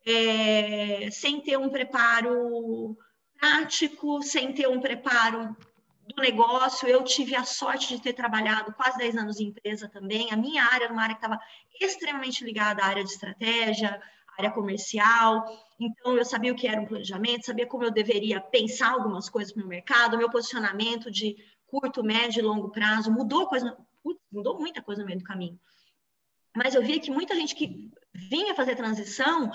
é, 0.06 1.10
sem 1.12 1.42
ter 1.42 1.58
um 1.58 1.70
preparo 1.70 2.98
prático, 3.40 4.22
sem 4.22 4.54
ter 4.54 4.68
um 4.68 4.80
preparo 4.80 5.56
do 6.08 6.22
negócio. 6.22 6.88
Eu 6.88 7.04
tive 7.04 7.36
a 7.36 7.44
sorte 7.44 7.96
de 7.96 8.02
ter 8.02 8.14
trabalhado 8.14 8.74
quase 8.74 8.98
10 8.98 9.18
anos 9.18 9.40
em 9.40 9.48
empresa 9.48 9.90
também. 9.90 10.32
A 10.32 10.38
minha 10.38 10.64
área 10.64 10.86
era 10.86 10.94
uma 10.94 11.04
área 11.04 11.16
que 11.16 11.24
estava 11.24 11.42
extremamente 11.80 12.44
ligada 12.44 12.84
à 12.84 12.88
área 12.88 13.04
de 13.04 13.10
estratégia, 13.10 14.02
área 14.38 14.52
comercial, 14.52 15.46
então 15.80 16.18
eu 16.18 16.26
sabia 16.26 16.52
o 16.52 16.56
que 16.56 16.68
era 16.68 16.82
um 16.82 16.86
planejamento, 16.86 17.46
sabia 17.46 17.66
como 17.66 17.84
eu 17.84 17.92
deveria 17.92 18.40
pensar 18.40 18.92
algumas 18.92 19.30
coisas 19.30 19.56
no 19.56 19.68
mercado, 19.68 20.18
meu 20.18 20.30
posicionamento 20.30 21.10
de 21.10 21.36
curto, 21.68 22.04
médio 22.04 22.40
e 22.40 22.44
longo 22.44 22.70
prazo, 22.70 23.12
mudou 23.12 23.48
coisa, 23.48 23.78
mudou 24.32 24.60
muita 24.60 24.82
coisa 24.82 25.02
no 25.02 25.08
meio 25.08 25.20
do 25.20 25.26
caminho. 25.26 25.60
Mas 26.56 26.76
eu 26.76 26.82
via 26.82 27.00
que 27.00 27.12
muita 27.12 27.36
gente 27.36 27.56
que 27.56 27.92
vinha 28.14 28.56
fazer 28.56 28.76
transição 28.76 29.52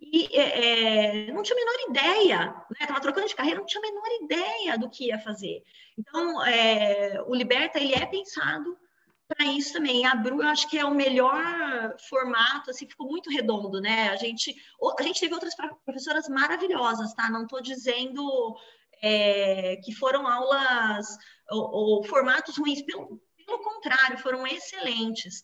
e 0.00 0.28
é, 0.32 1.26
é 1.28 1.32
não 1.32 1.42
tinha 1.42 1.56
a 1.56 1.64
menor 1.64 1.90
ideia, 1.90 2.64
estava 2.72 2.94
né? 2.94 3.00
trocando 3.00 3.28
de 3.28 3.34
carreira, 3.34 3.58
não 3.58 3.66
tinha 3.66 3.82
a 3.82 3.86
menor 3.86 4.08
ideia 4.22 4.78
do 4.78 4.88
que 4.88 5.06
ia 5.06 5.18
fazer. 5.18 5.62
Então, 5.98 6.44
é, 6.46 7.22
o 7.26 7.34
Liberta 7.34 7.78
ele 7.78 7.94
é 7.94 8.06
pensado 8.06 8.76
para 9.28 9.46
isso 9.46 9.72
também. 9.72 10.06
A 10.06 10.14
Bru, 10.14 10.42
eu 10.42 10.48
acho 10.48 10.68
que 10.68 10.78
é 10.78 10.84
o 10.84 10.94
melhor 10.94 11.96
formato, 12.08 12.70
assim, 12.70 12.88
ficou 12.88 13.06
muito 13.06 13.30
redondo, 13.30 13.80
né? 13.80 14.08
A 14.08 14.16
gente, 14.16 14.54
a 14.98 15.02
gente 15.02 15.20
teve 15.20 15.34
outras 15.34 15.54
professoras 15.84 16.28
maravilhosas, 16.28 17.14
tá? 17.14 17.30
Não 17.30 17.44
estou 17.44 17.60
dizendo 17.60 18.56
é, 19.02 19.76
que 19.84 19.94
foram 19.94 20.26
aulas 20.26 21.06
ou, 21.50 21.70
ou 21.70 22.04
formatos 22.04 22.56
ruins, 22.56 22.82
pelo, 22.82 23.20
pelo 23.46 23.58
contrário, 23.62 24.18
foram 24.18 24.46
excelentes. 24.46 25.42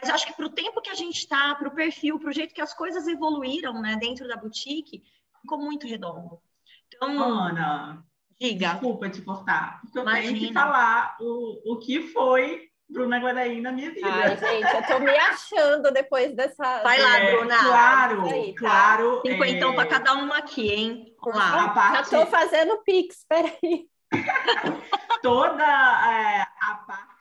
Mas 0.00 0.10
acho 0.10 0.26
que 0.26 0.34
para 0.34 0.46
o 0.46 0.50
tempo 0.50 0.80
que 0.80 0.90
a 0.90 0.94
gente 0.94 1.16
está, 1.16 1.54
para 1.54 1.68
o 1.68 1.74
perfil, 1.74 2.18
para 2.18 2.30
o 2.30 2.32
jeito 2.32 2.54
que 2.54 2.60
as 2.60 2.74
coisas 2.74 3.06
evoluíram 3.06 3.80
né, 3.80 3.96
dentro 4.00 4.26
da 4.28 4.36
boutique, 4.36 5.02
ficou 5.40 5.58
muito 5.58 5.86
redondo. 5.86 6.40
Então, 6.86 7.22
Ana, 7.22 8.04
diga. 8.40 8.72
desculpa 8.72 9.08
te 9.08 9.22
cortar, 9.22 9.80
porque 9.80 9.98
eu 9.98 10.02
Imagina. 10.02 10.32
tenho 10.32 10.48
que 10.48 10.52
falar 10.52 11.16
o, 11.20 11.72
o 11.72 11.78
que 11.78 12.02
foi 12.08 12.68
Bruna 12.88 13.18
Guaraí 13.18 13.60
na 13.60 13.72
minha 13.72 13.90
vida. 13.90 14.08
Ai, 14.08 14.36
gente, 14.36 14.74
eu 14.74 14.86
tô 14.86 14.98
me 15.00 15.16
achando 15.16 15.90
depois 15.90 16.34
dessa. 16.34 16.82
Vai 16.82 17.00
lá, 17.00 17.18
é, 17.18 17.36
Bruna. 17.36 17.58
Claro, 17.58 18.26
aí, 18.26 18.54
tá? 18.54 18.60
claro. 18.60 19.22
Cinquentão 19.26 19.72
é... 19.72 19.74
para 19.74 19.88
cada 19.88 20.14
uma 20.14 20.38
aqui, 20.38 20.68
hein? 20.68 21.16
Lá. 21.24 21.68
Parte... 21.70 22.10
Já 22.10 22.24
tô 22.24 22.26
fazendo 22.30 22.82
pix, 22.84 23.24
peraí. 23.28 23.88
Toda 25.22 25.64
é, 25.64 26.46
a 26.60 26.74
parte 26.86 27.15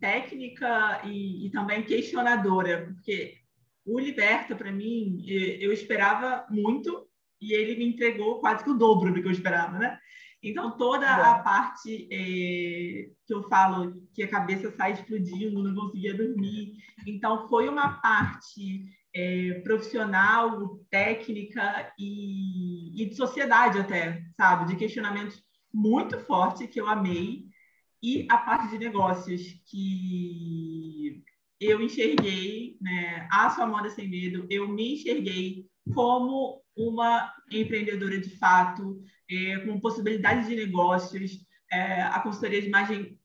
técnica 0.00 1.02
e, 1.04 1.46
e 1.46 1.50
também 1.50 1.82
questionadora, 1.82 2.86
porque 2.86 3.34
o 3.84 3.98
Liberta, 3.98 4.54
para 4.54 4.70
mim, 4.70 5.24
eu 5.26 5.72
esperava 5.72 6.46
muito 6.50 7.06
e 7.40 7.52
ele 7.52 7.76
me 7.76 7.86
entregou 7.86 8.40
quase 8.40 8.64
que 8.64 8.70
o 8.70 8.74
dobro 8.74 9.12
do 9.12 9.20
que 9.20 9.26
eu 9.26 9.32
esperava, 9.32 9.78
né? 9.78 9.98
Então, 10.42 10.76
toda 10.76 11.16
Bom. 11.16 11.22
a 11.22 11.38
parte 11.40 12.08
é, 12.12 13.10
que 13.26 13.34
eu 13.34 13.42
falo 13.48 14.06
que 14.14 14.22
a 14.22 14.28
cabeça 14.28 14.70
sai 14.70 14.92
explodindo, 14.92 15.62
não 15.62 15.74
conseguia 15.74 16.14
dormir. 16.14 16.74
Então, 17.06 17.48
foi 17.48 17.68
uma 17.68 17.94
parte 18.00 18.84
é, 19.14 19.60
profissional, 19.64 20.78
técnica 20.90 21.92
e, 21.98 23.02
e, 23.02 23.08
de 23.08 23.16
sociedade 23.16 23.80
até, 23.80 24.22
sabe? 24.36 24.66
De 24.66 24.76
questionamentos 24.76 25.42
muito 25.74 26.18
forte 26.20 26.68
que 26.68 26.80
eu 26.80 26.86
amei. 26.86 27.47
E 28.02 28.26
a 28.30 28.38
parte 28.38 28.70
de 28.70 28.78
negócios 28.78 29.42
que 29.66 31.22
eu 31.60 31.82
enxerguei, 31.82 32.76
né? 32.80 33.26
A 33.30 33.50
sua 33.50 33.66
moda 33.66 33.90
sem 33.90 34.08
medo, 34.08 34.46
eu 34.48 34.68
me 34.68 34.94
enxerguei 34.94 35.66
como 35.94 36.62
uma 36.76 37.32
empreendedora 37.50 38.20
de 38.20 38.30
fato, 38.38 39.02
é, 39.28 39.58
com 39.58 39.80
possibilidades 39.80 40.48
de 40.48 40.54
negócios. 40.54 41.32
É, 41.70 42.02
a 42.02 42.20
consultoria 42.20 42.62
de 42.62 42.68
imagem 42.68 43.18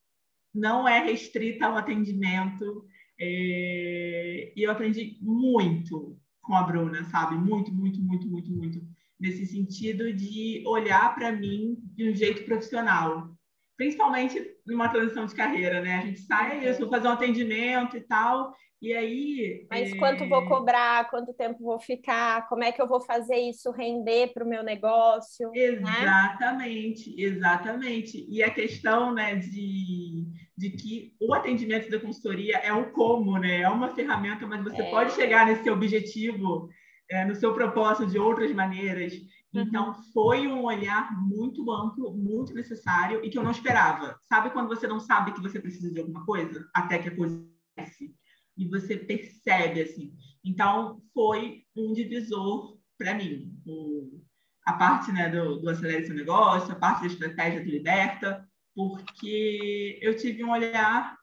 não 0.53 0.88
é 0.88 1.03
restrita 1.03 1.67
ao 1.67 1.78
atendimento. 1.78 2.86
É, 3.19 4.53
e 4.55 4.63
eu 4.63 4.71
aprendi 4.71 5.17
muito 5.21 6.19
com 6.41 6.55
a 6.55 6.63
Bruna, 6.63 7.03
sabe? 7.05 7.36
Muito, 7.36 7.71
muito, 7.71 8.01
muito, 8.01 8.28
muito, 8.28 8.51
muito. 8.51 8.82
Nesse 9.19 9.45
sentido 9.45 10.11
de 10.11 10.63
olhar 10.65 11.13
para 11.15 11.32
mim 11.32 11.78
de 11.95 12.09
um 12.09 12.15
jeito 12.15 12.43
profissional. 12.43 13.34
Principalmente 13.78 14.39
numa 14.65 14.89
transição 14.89 15.26
de 15.26 15.36
carreira, 15.36 15.82
né? 15.82 15.97
A 15.97 16.01
gente 16.01 16.19
sai, 16.19 16.67
eu 16.67 16.78
vou 16.78 16.89
fazer 16.89 17.07
um 17.07 17.11
atendimento 17.11 17.97
e 17.97 18.01
tal, 18.01 18.53
e 18.84 18.93
aí. 18.93 19.65
Mas 19.69 19.93
é... 19.93 19.95
quanto 19.95 20.28
vou 20.28 20.45
cobrar, 20.45 21.09
quanto 21.09 21.34
tempo 21.34 21.63
vou 21.63 21.80
ficar, 21.80 22.49
como 22.49 22.65
é 22.65 22.71
que 22.74 22.82
eu 22.82 22.88
vou 22.88 22.99
fazer 22.99 23.38
isso 23.38 23.71
render 23.71 24.34
para 24.34 24.43
o 24.43 24.47
meu 24.47 24.61
negócio? 24.61 25.49
Né? 25.51 25.59
Exatamente, 25.61 27.09
né? 27.15 27.24
exatamente. 27.24 28.28
E 28.30 28.43
a 28.43 28.49
questão 28.49 29.13
né, 29.13 29.38
de, 29.38 30.26
de 30.57 30.69
que 30.71 31.13
o 31.21 31.34
atendimento 31.34 31.89
da 31.89 31.97
consultoria 31.97 32.57
é 32.57 32.74
um 32.74 32.91
como, 32.91 33.38
né? 33.39 33.61
É 33.61 33.69
uma 33.69 33.95
ferramenta, 33.95 34.45
mas 34.45 34.61
você 34.61 34.82
é. 34.82 34.89
pode 34.89 35.13
chegar 35.13 35.45
nesse 35.45 35.69
objetivo, 35.69 36.67
é, 37.09 37.24
no 37.24 37.36
seu 37.36 37.53
propósito 37.53 38.11
de 38.11 38.19
outras 38.19 38.51
maneiras. 38.51 39.13
Uhum. 39.53 39.61
Então, 39.61 39.93
foi 40.13 40.47
um 40.47 40.63
olhar 40.63 41.15
muito 41.21 41.71
amplo, 41.71 42.13
muito 42.13 42.53
necessário 42.53 43.23
e 43.23 43.29
que 43.29 43.37
eu 43.37 43.43
não 43.43 43.51
esperava. 43.51 44.17
Sabe 44.21 44.49
quando 44.49 44.67
você 44.67 44.87
não 44.87 44.99
sabe 44.99 45.33
que 45.33 45.41
você 45.41 45.59
precisa 45.59 45.91
de 45.91 45.99
alguma 45.99 46.25
coisa? 46.25 46.67
Até 46.73 46.97
que 46.97 47.09
a 47.09 47.15
coisa 47.15 47.35
acontece 47.77 48.13
e 48.57 48.67
você 48.67 48.97
percebe 48.97 49.81
assim. 49.81 50.13
Então 50.43 51.01
foi 51.13 51.63
um 51.75 51.93
divisor 51.93 52.77
para 52.97 53.15
mim, 53.15 53.51
o, 53.65 54.21
a 54.65 54.73
parte 54.73 55.11
né, 55.11 55.29
do, 55.29 55.59
do 55.59 55.69
acelere 55.69 56.05
seu 56.05 56.15
negócio, 56.15 56.71
a 56.71 56.75
parte 56.75 57.01
da 57.01 57.07
estratégia 57.07 57.63
do 57.63 57.69
liberta, 57.69 58.47
porque 58.75 59.99
eu 60.01 60.15
tive 60.15 60.43
um 60.43 60.51
olhar 60.51 61.17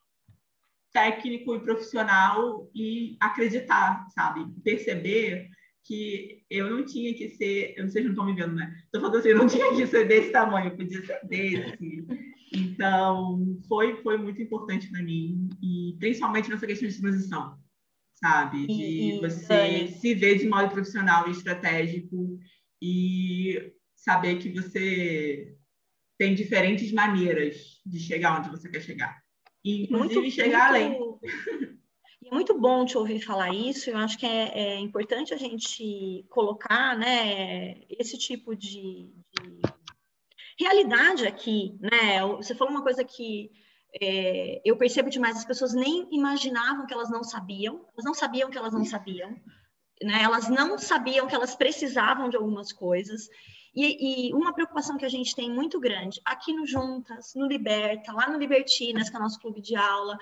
técnico 0.92 1.54
e 1.54 1.60
profissional 1.60 2.68
e 2.74 3.16
acreditar, 3.20 4.06
sabe, 4.10 4.44
perceber 4.62 5.48
que 5.84 6.42
eu 6.50 6.70
não 6.70 6.84
tinha 6.84 7.12
que 7.14 7.28
ser, 7.30 7.74
eu 7.76 7.84
não 7.84 7.90
sei 7.90 8.02
se 8.02 8.08
não 8.08 8.12
estão 8.12 8.26
me 8.26 8.34
vendo, 8.34 8.54
né? 8.54 8.74
Estou 8.84 9.00
falando 9.00 9.18
assim, 9.18 9.28
eu 9.30 9.38
não 9.38 9.46
tinha 9.48 9.74
que 9.74 9.86
ser 9.86 10.06
desse 10.06 10.30
tamanho, 10.30 10.76
podia 10.76 11.04
ser 11.04 11.20
desse. 11.26 12.06
Então, 12.52 13.58
foi, 13.68 13.96
foi 14.02 14.18
muito 14.18 14.42
importante 14.42 14.88
para 14.90 15.02
mim, 15.02 15.48
e 15.62 15.96
principalmente 15.98 16.50
nessa 16.50 16.66
questão 16.66 16.88
de 16.88 17.00
transição, 17.00 17.58
sabe? 18.14 18.66
De 18.66 18.72
e, 18.72 19.20
você 19.20 19.88
se 19.88 20.14
ver 20.14 20.38
de 20.38 20.48
modo 20.48 20.70
profissional 20.70 21.28
e 21.28 21.32
estratégico 21.32 22.38
e 22.82 23.72
saber 23.94 24.38
que 24.38 24.50
você 24.50 25.56
tem 26.18 26.34
diferentes 26.34 26.92
maneiras 26.92 27.80
de 27.86 27.98
chegar 27.98 28.38
onde 28.38 28.50
você 28.50 28.68
quer 28.68 28.80
chegar. 28.80 29.20
E, 29.64 29.84
inclusive, 29.84 30.20
muito, 30.20 30.34
chegar 30.34 30.72
muito, 30.72 31.20
além. 31.22 31.70
Muito 32.30 32.58
bom 32.58 32.84
te 32.84 32.96
ouvir 32.96 33.20
falar 33.20 33.52
isso. 33.52 33.90
Eu 33.90 33.96
acho 33.96 34.16
que 34.16 34.26
é, 34.26 34.74
é 34.74 34.78
importante 34.78 35.34
a 35.34 35.36
gente 35.36 36.24
colocar 36.28 36.96
né, 36.96 37.80
esse 37.88 38.16
tipo 38.16 38.54
de, 38.54 39.10
de 39.32 39.60
realidade 40.58 41.26
aqui, 41.26 41.76
né? 41.80 42.24
Você 42.36 42.54
falou 42.54 42.72
uma 42.72 42.82
coisa 42.82 43.02
que 43.02 43.50
é, 44.00 44.60
eu 44.64 44.76
percebo 44.76 45.10
demais, 45.10 45.36
as 45.36 45.44
pessoas 45.44 45.74
nem 45.74 46.06
imaginavam 46.12 46.86
que 46.86 46.94
elas 46.94 47.10
não 47.10 47.24
sabiam, 47.24 47.84
elas 47.92 48.04
não 48.04 48.14
sabiam 48.14 48.50
que 48.50 48.58
elas 48.58 48.72
não 48.72 48.84
sabiam, 48.84 49.30
né? 50.02 50.22
Elas 50.22 50.48
não 50.48 50.78
sabiam 50.78 51.26
que 51.26 51.34
elas 51.34 51.56
precisavam 51.56 52.28
de 52.28 52.36
algumas 52.36 52.72
coisas. 52.72 53.28
E, 53.74 54.28
e, 54.28 54.34
uma 54.34 54.52
preocupação 54.52 54.96
que 54.96 55.04
a 55.04 55.08
gente 55.08 55.34
tem 55.34 55.48
muito 55.50 55.78
grande 55.78 56.20
aqui 56.24 56.52
no 56.52 56.66
Juntas, 56.66 57.32
no 57.36 57.46
Liberta, 57.46 58.12
lá 58.12 58.28
no 58.28 58.38
Libertinas, 58.38 59.08
que 59.08 59.16
é 59.16 59.18
o 59.18 59.22
nosso 59.22 59.38
clube 59.38 59.60
de 59.60 59.76
aula, 59.76 60.18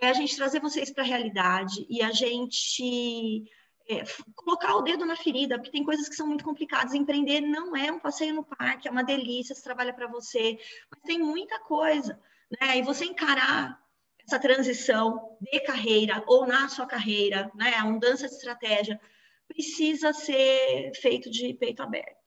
é 0.00 0.08
a 0.08 0.12
gente 0.12 0.36
trazer 0.36 0.60
vocês 0.60 0.90
para 0.92 1.02
a 1.02 1.06
realidade 1.06 1.84
e 1.90 2.00
a 2.00 2.12
gente 2.12 3.44
é, 3.88 4.04
colocar 4.36 4.76
o 4.76 4.82
dedo 4.82 5.04
na 5.04 5.16
ferida, 5.16 5.58
porque 5.58 5.72
tem 5.72 5.84
coisas 5.84 6.08
que 6.08 6.14
são 6.14 6.26
muito 6.26 6.44
complicadas. 6.44 6.94
Empreender 6.94 7.40
não 7.40 7.76
é 7.76 7.90
um 7.90 7.98
passeio 7.98 8.34
no 8.34 8.44
parque, 8.44 8.86
é 8.86 8.90
uma 8.90 9.02
delícia, 9.02 9.54
você 9.54 9.62
trabalha 9.62 9.92
para 9.92 10.06
você, 10.06 10.58
mas 10.90 11.02
tem 11.02 11.18
muita 11.18 11.58
coisa, 11.60 12.20
né? 12.60 12.78
E 12.78 12.82
você 12.82 13.04
encarar 13.04 13.80
essa 14.24 14.38
transição 14.38 15.36
de 15.40 15.60
carreira 15.60 16.22
ou 16.26 16.46
na 16.46 16.68
sua 16.68 16.86
carreira, 16.86 17.50
né? 17.54 17.74
A 17.74 17.84
mudança 17.84 18.28
de 18.28 18.34
estratégia 18.34 19.00
precisa 19.48 20.12
ser 20.12 20.92
feito 20.94 21.28
de 21.30 21.52
peito 21.54 21.82
aberto. 21.82 22.21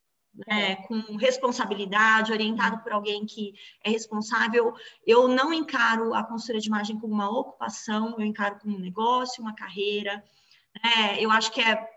Né, 0.47 0.71
é. 0.71 0.75
com 0.75 1.15
responsabilidade, 1.15 2.33
orientado 2.33 2.79
por 2.83 2.91
alguém 2.91 3.25
que 3.25 3.53
é 3.81 3.89
responsável. 3.89 4.73
Eu 5.07 5.29
não 5.29 5.53
encaro 5.53 6.13
a 6.13 6.25
consultoria 6.25 6.59
de 6.59 6.67
imagem 6.67 6.99
como 6.99 7.13
uma 7.13 7.29
ocupação, 7.29 8.15
eu 8.17 8.25
encaro 8.25 8.59
como 8.59 8.75
um 8.75 8.79
negócio, 8.79 9.41
uma 9.41 9.55
carreira. 9.55 10.21
É, 10.83 11.23
eu 11.23 11.31
acho 11.31 11.51
que 11.53 11.61
é, 11.61 11.87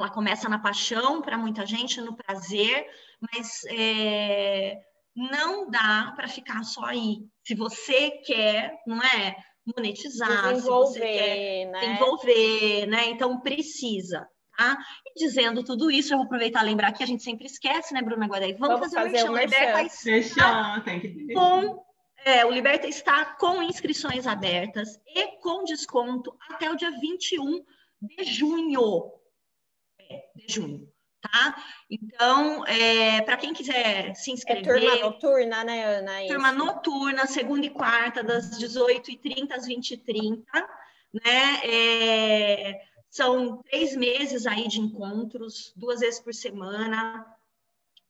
ela 0.00 0.10
começa 0.10 0.48
na 0.48 0.58
paixão 0.58 1.22
para 1.22 1.38
muita 1.38 1.64
gente, 1.66 2.00
no 2.00 2.16
prazer, 2.16 2.86
mas 3.20 3.62
é, 3.66 4.80
não 5.14 5.70
dá 5.70 6.12
para 6.16 6.26
ficar 6.26 6.64
só 6.64 6.84
aí. 6.86 7.24
Se 7.44 7.54
você 7.54 8.10
quer, 8.24 8.80
não 8.86 9.02
é? 9.02 9.36
Monetizar, 9.76 10.56
se 10.56 10.62
você 10.62 11.00
quer 11.00 11.64
né? 11.66 11.80
desenvolver, 11.80 12.86
né? 12.86 13.10
Então 13.10 13.40
precisa. 13.40 14.26
Tá? 14.60 14.76
E 15.06 15.18
dizendo 15.18 15.64
tudo 15.64 15.90
isso, 15.90 16.12
eu 16.12 16.18
vou 16.18 16.26
aproveitar 16.26 16.62
e 16.62 16.66
lembrar 16.66 16.92
que 16.92 17.02
a 17.02 17.06
gente 17.06 17.22
sempre 17.22 17.46
esquece, 17.46 17.94
né, 17.94 18.02
Bruna 18.02 18.26
Guadaí? 18.26 18.52
Vamos, 18.52 18.78
Vamos 18.78 18.92
fazer, 18.92 19.18
fazer 19.18 19.30
o 19.30 19.34
Liberta 19.34 19.82
está 20.12 20.80
tem 20.80 21.00
que 21.00 21.32
com 21.32 21.82
é, 22.26 22.44
o 22.44 22.50
Liberta 22.50 22.86
está 22.86 23.24
com 23.24 23.62
inscrições 23.62 24.26
abertas 24.26 25.00
e 25.06 25.38
com 25.38 25.64
desconto 25.64 26.36
até 26.50 26.70
o 26.70 26.76
dia 26.76 26.90
21 26.90 27.64
de 28.02 28.24
junho. 28.24 29.10
É, 29.98 30.24
de 30.36 30.52
junho. 30.52 30.86
tá? 31.22 31.56
Então, 31.90 32.66
é, 32.66 33.22
para 33.22 33.38
quem 33.38 33.54
quiser 33.54 34.14
se 34.14 34.30
inscrever. 34.30 34.76
É 34.76 34.78
turma 34.78 34.96
noturna, 35.00 35.64
né, 35.64 35.84
Ana? 35.84 36.26
Turma 36.28 36.52
noturna, 36.52 37.26
segunda 37.26 37.64
e 37.64 37.70
quarta, 37.70 38.22
das 38.22 38.60
18h30 38.60 39.52
às 39.52 39.66
20h30, 39.66 40.44
né? 41.14 42.89
São 43.10 43.62
três 43.64 43.96
meses 43.96 44.46
aí 44.46 44.68
de 44.68 44.80
encontros, 44.80 45.72
duas 45.76 46.00
vezes 46.00 46.20
por 46.20 46.32
semana, 46.32 47.26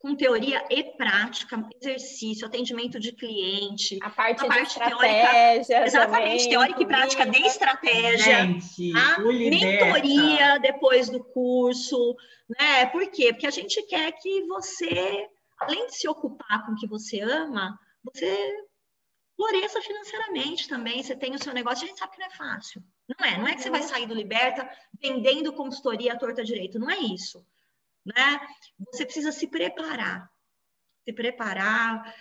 com 0.00 0.14
teoria 0.14 0.64
e 0.70 0.82
prática, 0.82 1.68
exercício, 1.80 2.46
atendimento 2.46 2.98
de 2.98 3.12
cliente. 3.12 3.98
A 4.02 4.10
parte, 4.10 4.44
a 4.44 4.48
parte 4.48 4.62
de 4.62 4.68
estratégia. 4.68 5.64
Teórica, 5.64 5.86
exatamente, 5.86 6.22
também, 6.22 6.48
teórica 6.48 6.82
e 6.82 6.86
prática 6.86 7.26
de 7.26 7.38
estratégia. 7.40 8.18
Gente, 8.18 8.92
a 8.96 9.18
mentoria 9.18 10.58
depois 10.58 11.10
do 11.10 11.22
curso, 11.22 12.16
né? 12.58 12.86
Por 12.86 13.10
quê? 13.10 13.32
Porque 13.32 13.46
a 13.46 13.50
gente 13.50 13.82
quer 13.82 14.12
que 14.12 14.46
você, 14.46 15.28
além 15.60 15.86
de 15.86 15.96
se 15.96 16.08
ocupar 16.08 16.64
com 16.64 16.72
o 16.72 16.76
que 16.76 16.86
você 16.86 17.20
ama, 17.20 17.78
você 18.02 18.64
floresça 19.36 19.82
financeiramente 19.82 20.68
também, 20.68 21.02
você 21.02 21.14
tem 21.14 21.34
o 21.34 21.42
seu 21.42 21.52
negócio, 21.52 21.84
a 21.84 21.88
gente 21.88 21.98
sabe 21.98 22.12
que 22.12 22.20
não 22.20 22.26
é 22.26 22.30
fácil. 22.30 22.82
Não 23.18 23.26
é, 23.26 23.38
não 23.38 23.48
é 23.48 23.54
que 23.54 23.62
você 23.62 23.70
vai 23.70 23.82
sair 23.82 24.06
do 24.06 24.14
Liberta 24.14 24.68
vendendo 25.00 25.52
consultoria 25.52 26.12
à 26.12 26.16
torta 26.16 26.44
direito, 26.44 26.78
não 26.78 26.90
é 26.90 26.98
isso 26.98 27.44
né? 28.04 28.40
Você 28.92 29.04
precisa 29.04 29.32
se 29.32 29.46
preparar, 29.46 30.30
se 31.04 31.12
preparar, 31.12 32.14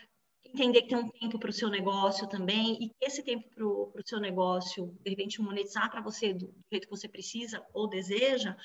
entender 0.44 0.84
que 0.84 0.90
tem 0.90 0.98
um 0.98 1.10
tempo 1.10 1.40
para 1.40 1.50
o 1.50 1.54
seu 1.54 1.70
negócio 1.70 2.28
também, 2.28 2.74
e 2.82 2.90
que 2.90 2.96
esse 3.02 3.24
tempo 3.24 3.48
para 3.54 3.66
o 3.66 4.08
seu 4.08 4.20
negócio, 4.20 4.98
de 5.02 5.10
repente, 5.10 5.42
monetizar 5.42 5.90
para 5.90 6.02
você 6.02 6.34
do, 6.34 6.54
jeito 6.72 6.88
que 6.88 6.96
você 6.96 7.08
precisa 7.08 7.64
ou 7.74 7.88
deseja, 7.88 8.56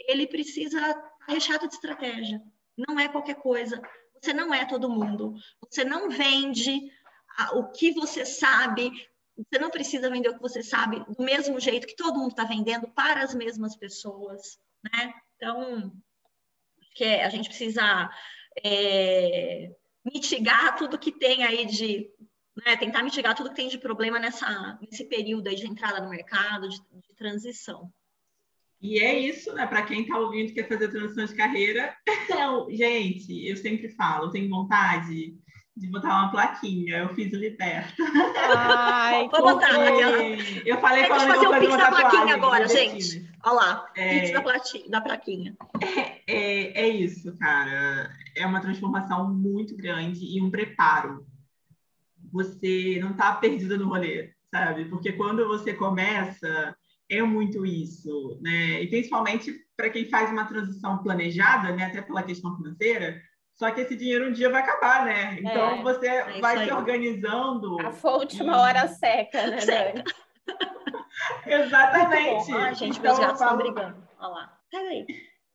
ele 0.00 0.26
precisa 0.26 0.78
estar 0.78 1.14
recheado 1.28 1.68
de 1.68 1.74
estratégia. 1.74 2.42
Não 2.76 2.98
é 2.98 3.08
qualquer 3.08 3.36
coisa. 3.36 3.80
Você 4.20 4.32
não 4.32 4.52
é 4.52 4.64
todo 4.64 4.90
mundo. 4.90 5.34
Você 5.70 5.84
não 5.84 6.08
vende 6.08 6.90
o 7.52 7.70
que 7.70 7.92
você 7.92 8.24
sabe. 8.24 8.90
Você 9.36 9.58
não 9.58 9.70
precisa 9.70 10.10
vender 10.10 10.28
o 10.28 10.34
que 10.34 10.42
você 10.42 10.62
sabe 10.62 11.04
do 11.16 11.24
mesmo 11.24 11.58
jeito 11.58 11.86
que 11.86 11.96
todo 11.96 12.18
mundo 12.18 12.30
está 12.30 12.44
vendendo 12.44 12.88
para 12.88 13.22
as 13.22 13.34
mesmas 13.34 13.76
pessoas, 13.76 14.58
né? 14.82 15.12
Então, 15.36 15.92
que 16.94 17.04
é, 17.04 17.24
a 17.24 17.28
gente 17.28 17.48
precisa 17.48 18.08
é, 18.62 19.70
mitigar 20.04 20.76
tudo 20.76 20.98
que 20.98 21.12
tem 21.12 21.44
aí 21.44 21.66
de. 21.66 22.10
Né, 22.64 22.76
tentar 22.76 23.02
mitigar 23.02 23.34
tudo 23.34 23.50
que 23.50 23.56
tem 23.56 23.68
de 23.68 23.78
problema 23.78 24.16
nessa, 24.20 24.78
nesse 24.80 25.04
período 25.06 25.48
aí 25.48 25.56
de 25.56 25.66
entrada 25.66 26.00
no 26.00 26.08
mercado, 26.08 26.68
de, 26.68 26.76
de 26.76 27.12
transição. 27.16 27.92
E 28.80 29.00
é 29.00 29.18
isso, 29.18 29.52
né? 29.54 29.66
Para 29.66 29.82
quem 29.82 30.02
está 30.02 30.18
ouvindo 30.18 30.50
e 30.50 30.54
quer 30.54 30.68
fazer 30.68 30.88
transição 30.88 31.24
de 31.24 31.34
carreira. 31.34 31.96
Então, 32.24 32.66
gente, 32.70 33.46
eu 33.46 33.56
sempre 33.56 33.90
falo, 33.90 34.30
tenho 34.30 34.48
vontade 34.48 35.36
de 35.76 35.88
botar 35.88 36.08
uma 36.08 36.30
plaquinha. 36.30 36.98
Eu 36.98 37.14
fiz 37.14 37.32
o 37.32 37.36
Liberta. 37.36 37.94
Ai, 38.78 39.28
Vou 39.28 39.42
botar. 39.42 39.70
Eu 40.64 40.80
falei 40.80 41.06
para 41.06 41.20
fazer 41.20 41.46
o 41.46 41.60
pix 41.60 41.76
da 41.76 41.88
plaquinha 41.90 42.34
agora, 42.34 42.68
gente. 42.68 43.28
Olha 43.42 43.54
lá, 43.54 43.92
é... 43.96 44.20
pix 44.20 44.32
da, 44.32 44.42
plaquinha, 44.42 44.88
da 44.88 45.00
plaquinha. 45.00 45.56
É, 46.26 46.32
é, 46.32 46.80
é 46.82 46.88
isso, 46.88 47.36
cara. 47.38 48.10
É 48.36 48.46
uma 48.46 48.60
transformação 48.60 49.32
muito 49.32 49.76
grande 49.76 50.24
e 50.24 50.40
um 50.40 50.50
preparo. 50.50 51.26
Você 52.32 52.98
não 53.00 53.10
está 53.10 53.32
perdida 53.34 53.76
no 53.76 53.88
rolê, 53.88 54.32
sabe? 54.50 54.84
Porque 54.86 55.12
quando 55.12 55.46
você 55.46 55.74
começa, 55.74 56.76
é 57.08 57.20
muito 57.22 57.66
isso, 57.66 58.38
né? 58.40 58.82
E 58.82 58.86
principalmente 58.86 59.52
para 59.76 59.90
quem 59.90 60.08
faz 60.08 60.30
uma 60.30 60.44
transição 60.44 60.98
planejada, 60.98 61.74
né? 61.74 61.86
Até 61.86 62.00
pela 62.00 62.22
questão 62.22 62.56
financeira, 62.56 63.20
só 63.54 63.70
que 63.70 63.80
esse 63.80 63.94
dinheiro 63.94 64.28
um 64.28 64.32
dia 64.32 64.50
vai 64.50 64.62
acabar, 64.62 65.04
né? 65.04 65.38
Então 65.38 65.78
é, 65.78 65.82
você 65.82 66.06
é 66.08 66.40
vai 66.40 66.64
se 66.64 66.72
organizando. 66.72 67.80
A 67.80 67.92
fonte 67.92 68.42
uma 68.42 68.60
hora 68.60 68.88
seca, 68.88 69.46
né, 69.46 69.60
seca. 69.60 70.04
Exatamente. 71.46 72.52
Ai, 72.52 72.74
gente, 72.74 72.98
então, 72.98 73.14
meus 73.14 73.18
gatos 73.18 73.40
estão 73.40 73.56
brigando. 73.56 74.08
Olha 74.18 74.28
lá. 74.28 74.58
Pega 74.70 74.88
aí. 74.88 75.06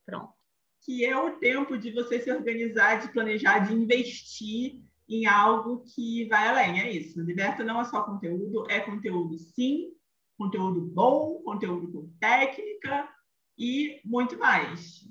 Pronto. 0.06 0.34
Que 0.82 1.06
é 1.06 1.18
o 1.18 1.38
tempo 1.38 1.78
de 1.78 1.92
você 1.92 2.22
se 2.22 2.32
organizar, 2.32 3.02
de 3.02 3.12
planejar, 3.12 3.60
de 3.60 3.74
investir 3.74 4.82
em 5.10 5.26
algo 5.26 5.84
que 5.94 6.26
vai 6.30 6.48
além. 6.48 6.80
É 6.80 6.90
isso. 6.90 7.22
Liberta 7.22 7.66
não 7.66 7.82
é 7.82 7.86
só 7.86 8.04
conteúdo, 8.04 8.66
é 8.70 8.80
conteúdo 8.80 9.38
sim, 9.38 9.90
conteúdo 10.38 10.82
bom, 10.82 11.42
conteúdo 11.44 11.92
com 11.92 12.10
técnica 12.18 13.10
e 13.58 14.00
muito 14.06 14.38
mais 14.38 15.04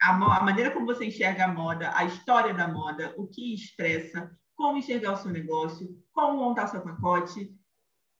a, 0.00 0.38
a, 0.38 0.42
maneira 0.42 0.70
como 0.70 0.86
você 0.86 1.04
enxerga 1.04 1.44
a 1.44 1.48
moda, 1.48 1.92
a 1.94 2.04
história 2.04 2.54
da 2.54 2.66
moda, 2.66 3.14
o 3.16 3.26
que 3.26 3.54
expressa, 3.54 4.30
como 4.56 4.78
enxergar 4.78 5.12
o 5.12 5.16
seu 5.16 5.30
negócio, 5.30 5.88
como 6.12 6.38
montar 6.38 6.66
seu 6.68 6.80
pacote, 6.80 7.50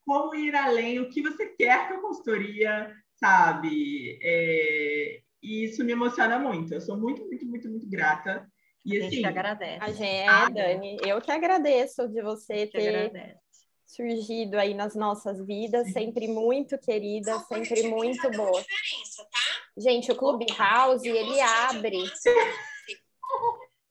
como 0.05 0.35
ir 0.35 0.55
além, 0.55 0.99
o 0.99 1.09
que 1.09 1.23
você 1.23 1.47
quer 1.47 1.89
com 1.89 1.95
a 1.95 2.01
consultoria, 2.01 2.93
sabe? 3.15 4.19
É, 4.23 5.21
e 5.43 5.65
isso 5.65 5.85
me 5.85 5.93
emociona 5.93 6.39
muito. 6.39 6.75
Eu 6.75 6.81
sou 6.81 6.97
muito, 6.97 7.25
muito, 7.27 7.47
muito, 7.47 7.69
muito 7.69 7.89
grata. 7.89 8.47
E, 8.85 8.97
a 8.97 9.03
gente 9.03 9.17
assim, 9.17 9.25
agradece. 9.27 9.79
A 9.81 9.93
gente, 9.93 10.03
é, 10.03 10.29
ah, 10.29 10.49
Dani, 10.49 10.97
eu 11.07 11.21
que 11.21 11.31
agradeço 11.31 12.09
de 12.09 12.23
você 12.23 12.67
ter 12.67 12.89
agradece. 12.89 13.39
surgido 13.87 14.59
aí 14.59 14.75
nas 14.75 14.95
nossas 14.95 15.45
vidas, 15.45 15.93
sempre 15.93 16.27
muito 16.29 16.79
querida, 16.79 17.39
sempre 17.41 17.89
muito 17.89 18.31
boa. 18.31 18.63
Tá? 18.63 19.30
Gente, 19.81 20.13
o 20.13 20.17
Clubhouse, 20.17 21.09
ele 21.09 21.41
abre. 21.41 22.05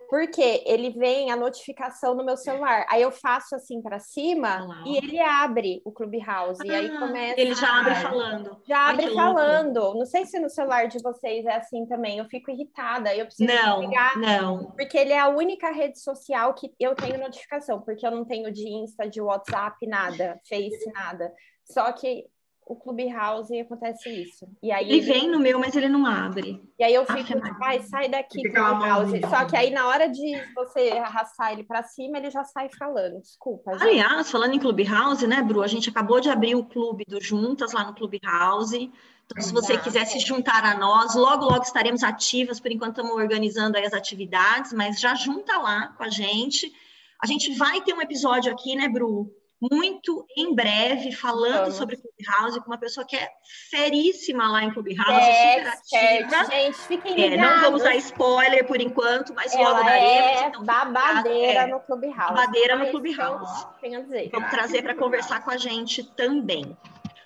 Porque 0.10 0.64
ele 0.66 0.90
vem 0.90 1.32
a 1.32 1.36
notificação 1.36 2.16
no 2.16 2.26
meu 2.26 2.36
celular. 2.36 2.84
Aí 2.90 3.04
eu 3.04 3.12
faço 3.12 3.56
assim 3.56 3.80
para 3.80 4.00
cima 4.00 4.64
Olá. 4.64 4.84
e 4.84 4.98
ele 4.98 5.20
abre 5.20 5.84
o 5.86 5.92
Clubhouse. 5.92 6.60
Ah, 6.64 6.66
e 6.66 6.72
aí 6.72 6.88
ah, 6.88 7.00
começa. 7.00 7.40
Ele 7.40 7.54
já 7.54 7.80
abre 7.80 7.94
falando. 7.94 8.58
Já 8.68 8.90
abre 8.90 9.06
Ai, 9.06 9.14
falando. 9.14 9.80
Louco. 9.80 10.00
Não 10.00 10.06
sei 10.08 10.26
se 10.26 10.40
no 10.40 10.50
celular 10.50 10.88
de 10.88 10.98
vocês 11.00 11.46
é 11.46 11.54
assim 11.54 11.86
também. 11.86 12.18
Eu 12.18 12.26
fico 12.26 12.50
irritada. 12.50 13.16
Eu 13.16 13.28
preciso 13.28 13.54
não, 13.54 13.82
ligar. 13.82 14.18
Não. 14.18 14.72
Porque 14.72 14.98
ele 14.98 15.14
é 15.14 15.20
a 15.20 15.30
única 15.30 15.70
rede 15.72 16.00
social 16.00 16.56
que 16.56 16.74
eu 16.80 16.96
tenho 16.96 17.20
notificação. 17.20 17.80
Porque 17.80 18.06
eu 18.06 18.10
não 18.10 18.26
tenho 18.26 18.52
de 18.52 18.68
Insta, 18.68 19.08
de 19.08 19.22
WhatsApp, 19.22 19.86
nada, 19.86 20.42
Face, 20.50 20.92
nada. 20.92 21.32
Só 21.66 21.92
que 21.92 22.26
o 22.70 22.76
Clubhouse 22.76 23.59
acontece 23.59 24.07
isso. 24.09 24.47
E 24.61 24.72
aí 24.72 24.86
ele, 24.86 24.99
ele, 24.99 25.01
vem 25.01 25.28
no 25.28 25.39
meu, 25.39 25.59
mas 25.59 25.76
ele 25.76 25.89
não 25.89 26.05
abre. 26.05 26.61
E 26.78 26.84
aí 26.84 26.93
eu 26.93 27.03
fico, 27.03 27.24
tipo, 27.24 27.63
ai, 27.63 27.82
sai 27.82 28.07
daqui, 28.07 28.43
Clubhouse. 28.43 29.20
Só 29.22 29.43
que 29.45 29.57
aí 29.57 29.72
na 29.72 29.88
hora 29.88 30.07
de 30.07 30.39
você 30.53 30.91
arrastar 30.91 31.51
ele 31.51 31.63
para 31.63 31.82
cima, 31.82 32.20
ele 32.20 32.30
já 32.30 32.43
sai 32.43 32.70
falando. 32.78 33.20
Desculpa. 33.22 33.72
Gente. 33.72 33.82
Aliás, 33.82 34.30
falando 34.30 34.53
em 34.53 34.59
Clubhouse, 34.59 35.26
né, 35.26 35.41
Bru? 35.41 35.63
A 35.63 35.67
gente 35.67 35.89
acabou 35.89 36.20
de 36.20 36.30
abrir 36.30 36.53
o 36.53 36.63
clube 36.63 37.03
do 37.07 37.20
Juntas 37.20 37.74
lá 37.74 37.84
no 37.84 37.95
Clubhouse. 37.95 38.91
Então, 39.26 39.41
se 39.41 39.51
você 39.51 39.76
quiser 39.76 40.05
se 40.05 40.20
juntar 40.20 40.63
a 40.63 40.78
nós, 40.78 41.15
logo, 41.15 41.45
logo 41.45 41.63
estaremos 41.63 42.03
ativas. 42.03 42.59
Por 42.59 42.72
enquanto, 42.72 42.97
estamos 42.97 43.15
organizando 43.15 43.80
as 43.80 43.93
atividades, 43.93 44.74
mas 44.74 44.99
já 44.99 45.15
junta 45.15 45.57
lá 45.57 45.88
com 45.97 46.03
a 46.03 46.09
gente. 46.09 46.72
A 47.20 47.26
gente 47.26 47.51
vai 47.55 47.82
ter 47.82 47.93
um 47.95 48.01
episódio 48.01 48.51
aqui, 48.51 48.76
né, 48.76 48.88
Bru? 48.88 49.39
Muito 49.62 50.26
em 50.38 50.55
breve 50.55 51.12
falando 51.12 51.62
Vamos. 51.62 51.76
sobre 51.76 51.97
Clubhouse 51.97 52.60
com 52.62 52.68
uma 52.68 52.78
pessoa 52.78 53.05
que 53.05 53.16
é 53.16 53.30
feríssima 53.70 54.49
lá 54.49 54.64
em 54.64 54.72
Clubhouse, 54.72 55.12
é, 55.12 55.57
super 55.57 55.68
ativa. 55.68 56.45
Gente, 56.45 56.78
fiquem 56.78 57.14
ligados. 57.16 57.34
É, 57.34 57.38
não 57.38 57.62
vamos 57.62 57.84
dar 57.84 57.95
spoiler 57.95 58.66
por 58.66 58.80
enquanto, 58.80 59.34
mas 59.34 59.53
Ela 59.53 59.70
logo 59.70 59.84
daremos. 59.84 60.41
É 60.41 60.47
então, 60.47 60.64
babadeira 60.64 61.60
é, 61.62 61.68
no 61.68 61.80
Clubhouse. 61.82 62.34
Babadeira 62.34 62.76
no 62.78 62.88
Clubhouse. 62.88 63.68
Tenho 63.82 63.99
a 63.99 64.01
dizer. 64.03 64.30
Vamos 64.32 64.49
trazer 64.49 64.82
para 64.82 64.95
conversar 64.95 65.43
com 65.43 65.51
a 65.51 65.57
gente 65.57 66.03
também. 66.03 66.78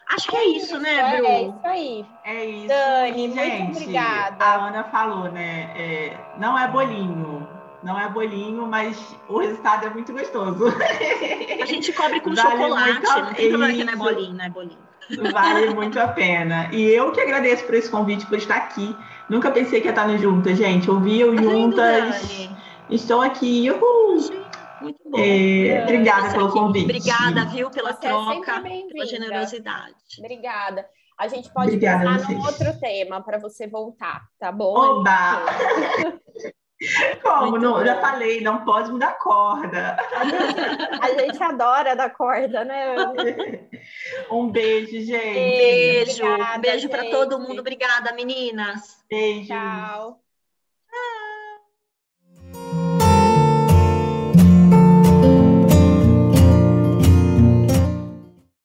Acho 0.09 0.27
que 0.29 0.35
é 0.35 0.45
isso, 0.45 0.77
né, 0.79 1.17
Bru? 1.17 1.25
É 1.25 1.41
isso 1.41 1.59
aí. 1.63 2.05
É 2.23 2.45
isso. 2.45 2.67
Dani, 2.67 3.33
gente, 3.33 3.63
muito 3.63 3.77
obrigada. 3.77 4.45
A 4.45 4.67
Ana 4.67 4.83
falou, 4.85 5.31
né? 5.31 5.71
É, 5.75 6.17
não 6.37 6.57
é 6.57 6.67
bolinho 6.67 7.42
não 7.83 7.99
é 7.99 8.09
bolinho, 8.09 8.65
mas 8.65 8.97
o 9.27 9.39
resultado 9.39 9.87
é 9.87 9.89
muito 9.89 10.13
gostoso. 10.13 10.65
A 11.61 11.65
gente 11.65 11.91
cobre 11.93 12.19
com 12.21 12.33
vale 12.33 12.49
chocolate, 12.49 13.01
não 13.01 13.33
tem 13.33 13.49
problema 13.49 13.73
que 13.73 13.83
não 13.83 13.93
é 13.93 13.95
bolinho, 13.95 14.33
não 14.33 14.45
é 14.45 14.49
bolinho. 14.49 14.93
Vale 15.31 15.73
muito 15.73 15.99
a 15.99 16.07
pena. 16.07 16.69
E 16.71 16.81
eu 16.81 17.11
que 17.11 17.19
agradeço 17.19 17.65
por 17.65 17.75
esse 17.75 17.89
convite, 17.89 18.25
por 18.25 18.37
estar 18.37 18.55
aqui. 18.55 18.95
Nunca 19.29 19.51
pensei 19.51 19.81
que 19.81 19.87
ia 19.87 19.91
estar 19.91 20.07
no 20.07 20.17
Juntas, 20.17 20.57
gente. 20.57 20.89
Ouvi 20.89 21.23
o 21.23 21.37
Juntas. 21.37 22.49
Estou 22.89 23.21
aqui. 23.21 23.69
Uhul. 23.69 24.43
Muito 24.81 24.99
bom. 25.05 25.17
É, 25.17 25.83
obrigada 25.83 26.31
pelo 26.31 26.51
convite. 26.51 26.85
Obrigada, 26.85 27.45
viu, 27.45 27.69
pela 27.69 27.93
Você 27.93 28.05
é 28.05 28.09
troca, 28.09 28.51
é 28.65 28.81
pela 28.91 29.05
generosidade. 29.05 29.95
Obrigada. 30.19 30.85
A 31.17 31.27
gente 31.27 31.53
pode 31.53 31.67
Obrigada 31.67 32.17
pensar 32.17 32.31
num 32.31 32.41
outro 32.41 32.79
tema 32.79 33.21
para 33.21 33.37
você 33.37 33.67
voltar, 33.67 34.23
tá 34.39 34.51
bom? 34.51 34.73
Oba! 34.73 35.43
Como? 37.21 37.57
Não, 37.57 37.85
já 37.85 37.99
falei, 37.99 38.41
não 38.41 38.63
pode 38.65 38.91
mudar 38.91 39.17
corda. 39.17 39.97
A 41.01 41.09
gente 41.19 41.41
adora 41.41 41.95
dar 41.95 42.09
corda, 42.11 42.63
né? 42.63 42.95
Um 44.31 44.49
beijo, 44.49 45.01
gente. 45.01 45.57
Beijo. 45.57 46.23
Obrigada, 46.23 46.57
um 46.57 46.61
beijo 46.61 46.89
para 46.89 47.09
todo 47.09 47.39
mundo. 47.39 47.59
Obrigada, 47.59 48.13
meninas. 48.13 49.03
Beijo. 49.09 49.47
Tchau. 49.47 50.22